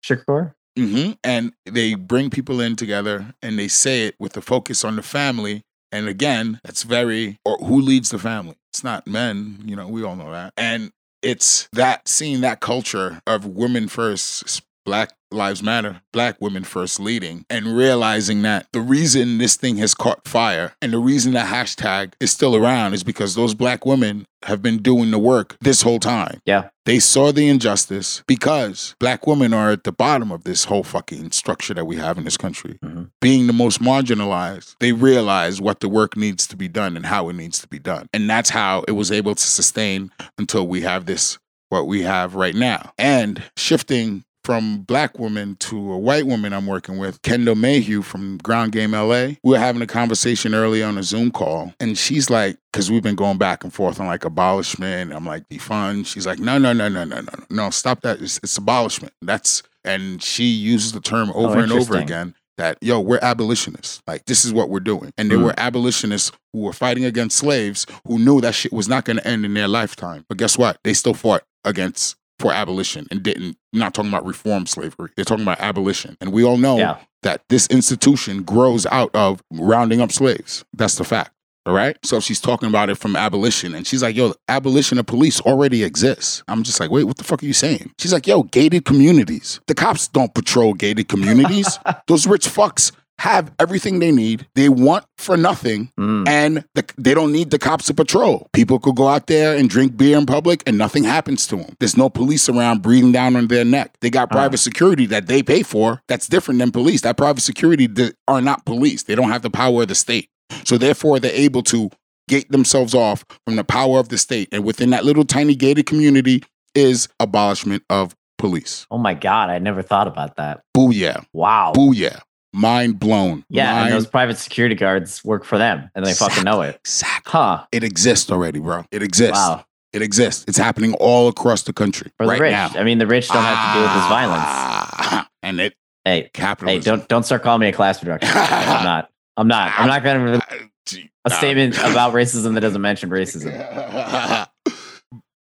Shakur. 0.05 0.55
hmm 0.77 1.13
And 1.25 1.53
they 1.67 1.95
bring 1.95 2.31
people 2.31 2.61
in 2.61 2.77
together 2.77 3.35
and 3.43 3.59
they 3.59 3.69
say 3.69 4.07
it 4.07 4.15
with 4.19 4.33
the 4.33 4.43
focus 4.43 4.85
on 4.85 4.97
the 4.97 5.03
family. 5.03 5.63
And 5.91 6.09
again, 6.09 6.61
that's 6.65 6.83
very, 6.83 7.39
or 7.45 7.57
who 7.59 7.81
leads 7.81 8.11
the 8.11 8.19
family? 8.19 8.57
It's 8.73 8.85
not 8.85 9.07
men, 9.07 9.63
you 9.65 9.75
know, 9.75 9.89
we 9.89 10.05
all 10.05 10.17
know 10.17 10.31
that. 10.33 10.53
And 10.57 10.91
it's 11.23 11.69
that 11.73 12.07
seeing 12.07 12.43
that 12.43 12.61
culture 12.61 13.21
of 13.27 13.47
women 13.47 13.89
first, 13.89 14.63
Black 14.89 15.11
Lives 15.31 15.63
Matter, 15.63 16.01
Black 16.15 16.41
women 16.41 16.65
first 16.65 16.99
leading, 16.99 17.45
and 17.51 17.77
realizing 17.77 18.41
that 18.41 18.69
the 18.73 18.81
reason 18.81 19.37
this 19.37 19.55
thing 19.55 19.77
has 19.77 19.93
caught 19.95 20.27
fire 20.27 20.73
and 20.81 20.95
the 20.95 20.99
reason 20.99 21.35
the 21.35 21.41
hashtag 21.41 22.15
is 22.21 22.33
still 22.33 22.57
around 22.57 22.95
is 22.95 23.05
because 23.05 23.35
those 23.35 23.53
Black 23.53 23.85
women 23.85 24.25
have 24.45 24.63
been 24.63 24.79
doing 24.79 25.11
the 25.11 25.19
work 25.19 25.59
this 25.61 25.83
whole 25.83 25.99
time. 25.99 26.41
Yeah. 26.47 26.71
They 26.87 27.01
saw 27.01 27.33
the 27.33 27.49
injustice 27.49 28.23
because 28.27 28.95
black 28.99 29.27
women 29.27 29.53
are 29.53 29.73
at 29.73 29.85
the 29.85 29.93
bottom 29.93 30.33
of 30.33 30.45
this 30.45 30.65
whole 30.65 30.85
fucking 30.85 31.33
structure 31.33 31.75
that 31.75 31.85
we 31.85 31.97
have 31.97 32.17
in 32.17 32.25
this 32.25 32.39
country. 32.39 32.79
Mhm. 32.83 33.11
Being 33.21 33.47
the 33.47 33.53
most 33.53 33.83
marginalized, 33.83 34.77
they 34.81 34.93
realize 34.93 35.61
what 35.61 35.81
the 35.81 35.89
work 35.91 36.17
needs 36.17 36.47
to 36.47 36.57
be 36.57 36.69
done 36.69 36.97
and 36.97 37.05
how 37.05 37.29
it 37.29 37.35
needs 37.35 37.59
to 37.59 37.69
be 37.69 37.79
done. 37.79 38.07
And 38.15 38.31
that's 38.31 38.49
how 38.51 38.85
it 38.89 38.93
was 38.93 39.13
able 39.13 39.35
to 39.35 39.43
sustain 39.43 40.13
until 40.39 40.67
we 40.67 40.81
have 40.81 41.05
this, 41.05 41.37
what 41.69 41.87
we 41.87 42.05
have 42.05 42.35
right 42.35 42.55
now. 42.55 42.93
And 42.97 43.43
shifting 43.57 44.25
from 44.49 44.79
black 44.79 45.19
woman 45.19 45.57
to 45.57 45.93
a 45.93 45.99
white 45.99 46.25
woman 46.27 46.55
I'm 46.55 46.67
working 46.67 46.97
with, 46.97 47.21
Kendall 47.21 47.55
Mayhew 47.55 48.01
from 48.01 48.39
Ground 48.39 48.73
Game 48.73 48.93
LA. 48.93 49.33
We 49.45 49.51
were 49.51 49.59
having 49.59 49.83
a 49.83 49.87
conversation 49.87 50.55
early 50.55 50.83
on 50.83 50.97
a 50.97 51.03
Zoom 51.03 51.31
call, 51.31 51.75
and 51.81 51.99
she's 51.99 52.31
like, 52.31 52.57
because 52.73 52.91
we've 52.91 53.03
been 53.03 53.15
going 53.15 53.37
back 53.37 53.63
and 53.63 53.75
forth 53.75 54.01
on 54.01 54.07
like 54.07 54.25
abolishment. 54.25 55.13
I'm 55.13 55.27
like, 55.27 55.47
defund. 55.51 56.07
She's 56.07 56.27
like, 56.27 56.39
no, 56.39 56.57
no, 56.57 56.73
no, 56.73 56.89
no, 56.89 57.05
no, 57.05 57.21
no, 57.21 57.45
no, 57.51 57.69
stop 57.69 58.01
that. 58.01 58.23
It's, 58.23 58.41
it's 58.43 58.57
abolishment. 58.57 59.13
That's, 59.21 59.63
and 59.85 60.23
she 60.23 60.45
uses 60.45 60.93
the 60.93 61.01
term 61.01 61.31
over 61.35 61.59
and 61.59 61.71
over 61.71 61.99
again 61.99 62.35
that, 62.57 62.79
yo, 62.81 63.01
we're 63.01 63.19
abolitionists. 63.21 64.01
Like, 64.07 64.25
this 64.25 64.47
is 64.47 64.55
what 64.55 64.71
we're 64.71 64.81
doing. 64.81 65.13
And 65.19 65.31
there 65.31 65.37
Mm. 65.37 65.45
were 65.45 65.55
abolitionists 65.59 66.33
who 66.55 66.61
were 66.61 66.73
fighting 66.73 67.05
against 67.05 67.37
slaves 67.37 67.85
who 68.07 68.19
knew 68.19 68.41
that 68.41 68.55
shit 68.55 68.73
was 68.73 68.89
not 68.89 69.05
going 69.05 69.19
to 69.19 69.27
end 69.29 69.45
in 69.45 69.53
their 69.53 69.69
lifetime. 69.69 70.25
But 70.27 70.39
guess 70.39 70.57
what? 70.57 70.79
They 70.85 70.95
still 70.95 71.13
fought 71.13 71.43
against 71.65 72.17
for 72.39 72.53
abolition 72.53 73.07
and 73.11 73.23
didn't 73.23 73.57
not 73.73 73.95
talking 73.95 74.11
about 74.11 74.25
reform 74.27 74.67
slavery. 74.67 75.11
They're 75.17 75.25
talking 75.25 75.43
about 75.45 75.61
abolition. 75.61 76.17
And 76.21 76.33
we 76.33 76.45
all 76.45 76.57
know 76.57 76.79
Yeah. 76.79 76.97
that 77.23 77.43
this 77.49 77.67
institution 77.69 78.43
grows 78.43 78.87
out 78.87 79.11
of 79.15 79.43
rounding 79.53 80.01
up 80.01 80.13
slaves. 80.13 80.65
That's 80.73 80.97
the 80.97 81.05
fact. 81.05 81.33
All 81.67 81.75
right. 81.75 81.99
So 82.03 82.19
she's 82.19 82.41
talking 82.41 82.67
about 82.69 82.89
it 82.89 82.95
from 82.97 83.15
abolition. 83.15 83.75
And 83.75 83.87
she's 83.87 84.03
like, 84.03 84.17
yo, 84.17 84.33
abolition 84.49 84.99
of 84.99 85.05
police 85.07 85.39
already 85.43 85.85
exists. 85.85 86.43
I'm 86.49 86.63
just 86.63 86.81
like, 86.81 86.91
wait, 86.91 87.05
what 87.05 87.19
the 87.19 87.25
fuck 87.25 87.43
are 87.43 87.47
you 87.47 87.53
saying? 87.53 87.91
She's 87.99 88.13
like, 88.13 88.27
yo, 88.27 88.45
gated 88.45 88.87
communities. 88.87 89.61
The 89.67 89.75
cops 89.75 90.09
don't 90.09 90.33
patrol 90.33 90.73
gated 90.73 91.09
communities. 91.09 91.79
Those 92.07 92.27
rich 92.27 92.47
fucks 92.49 92.93
have 93.19 93.51
everything 93.59 93.99
they 93.99 94.13
need. 94.13 94.47
They 94.55 94.69
want 94.69 95.05
for 95.17 95.37
nothing 95.37 95.91
Mm. 95.99 96.29
and 96.29 96.65
the, 96.75 96.85
they 96.97 97.15
don't 97.15 97.33
need 97.33 97.51
the 97.51 97.59
cops 97.59 97.87
to 97.87 97.95
patrol. 97.95 98.47
People 98.53 98.79
could 98.79 98.95
go 98.97 99.09
out 99.09 99.27
there 99.27 99.57
and 99.57 99.69
drink 99.69 99.97
beer 99.97 100.17
in 100.17 100.25
public 100.27 100.63
and 100.67 100.79
nothing 100.79 101.03
happens 101.05 101.47
to 101.49 101.57
them. 101.57 101.75
There's 101.81 101.97
no 101.97 102.09
police 102.09 102.49
around 102.49 102.83
breathing 102.83 103.11
down 103.13 103.35
on 103.37 103.49
their 103.49 103.65
neck. 103.65 103.95
They 104.01 104.11
got 104.11 104.29
Ah. 104.31 104.35
private 104.35 104.59
security 104.59 105.07
that 105.07 105.27
they 105.27 105.43
pay 105.43 105.63
for. 105.63 106.01
That's 106.09 106.29
different 106.29 106.61
than 106.61 106.71
police. 106.71 107.01
That 107.01 107.17
private 107.17 107.41
security 107.43 107.89
are 108.29 108.41
not 108.41 108.65
police. 108.65 109.03
They 109.03 109.15
don't 109.17 109.31
have 109.31 109.43
the 109.43 109.51
power 109.51 109.83
of 109.83 109.89
the 109.89 109.95
state. 109.97 110.29
So 110.65 110.79
therefore, 110.79 111.19
they're 111.21 111.33
able 111.33 111.63
to 111.65 111.91
gate 112.29 112.51
themselves 112.53 112.95
off 112.95 113.25
from 113.45 113.57
the 113.57 113.65
power 113.65 113.99
of 113.99 114.11
the 114.11 114.19
state. 114.19 114.49
And 114.53 114.63
within 114.65 114.91
that 114.91 115.05
little 115.05 115.25
tiny 115.25 115.55
gated 115.55 115.87
community 115.87 116.45
is 116.75 117.09
abolishment 117.19 117.83
of 117.91 118.15
police. 118.39 118.87
Oh 118.91 118.99
my 118.99 119.15
God, 119.15 119.51
I 119.51 119.59
never 119.59 119.83
thought 119.83 120.07
about 120.07 120.37
that. 120.37 120.61
Booyah. 120.77 121.25
Wow. 121.33 121.73
Booyah. 121.75 122.21
Mind 122.53 122.99
blown. 122.99 123.45
Yeah, 123.51 123.73
Mind- 123.73 123.87
and 123.87 123.95
those 123.95 124.07
private 124.07 124.39
security 124.39 124.75
guards 124.75 125.23
work 125.25 125.45
for 125.45 125.59
them, 125.59 125.91
and 125.95 126.05
they 126.05 126.15
fucking 126.15 126.45
know 126.45 126.63
it. 126.63 126.77
Exactly. 126.77 127.31
Huh? 127.33 127.65
It 127.73 127.85
exists 127.85 128.31
already, 128.31 128.59
bro. 128.59 128.85
It 128.91 129.03
exists. 129.03 129.35
Wow. 129.37 129.65
It 129.93 130.03
exists. 130.03 130.45
It's 130.49 130.59
happening 130.59 130.95
all 130.95 131.29
across 131.29 131.63
the 131.63 131.73
country 131.73 132.11
For 132.19 132.25
the 132.27 132.31
right 132.33 132.41
rich. 132.41 132.53
now. 132.53 132.71
I 132.75 132.85
mean, 132.85 132.99
the 132.99 133.07
rich 133.07 133.29
don't 133.29 133.43
have 133.43 133.73
to 133.75 133.79
deal 133.79 133.83
with 133.83 133.93
this 133.95 134.09
violence. 134.09 134.43
Ah, 134.45 135.29
And 135.43 135.61
it 135.61 135.75
Hey, 136.05 136.31
hey, 136.35 136.79
don't 136.81 137.07
don't 137.09 137.23
start 137.25 137.43
calling 137.43 137.61
me 137.61 137.69
a 137.69 137.73
class 137.73 138.03
reduction. 138.03 138.31
I'm 138.35 138.85
not. 138.85 139.11
I'm 139.37 139.47
not. 139.49 139.73
I'm 139.79 139.87
not 139.89 140.03
going 140.03 140.41
to 140.87 141.09
a 141.27 141.31
statement 141.31 141.77
about 141.79 142.15
racism 142.15 142.55
that 142.55 142.61
doesn't 142.61 142.81
mention 142.81 143.11
racism. 143.11 143.53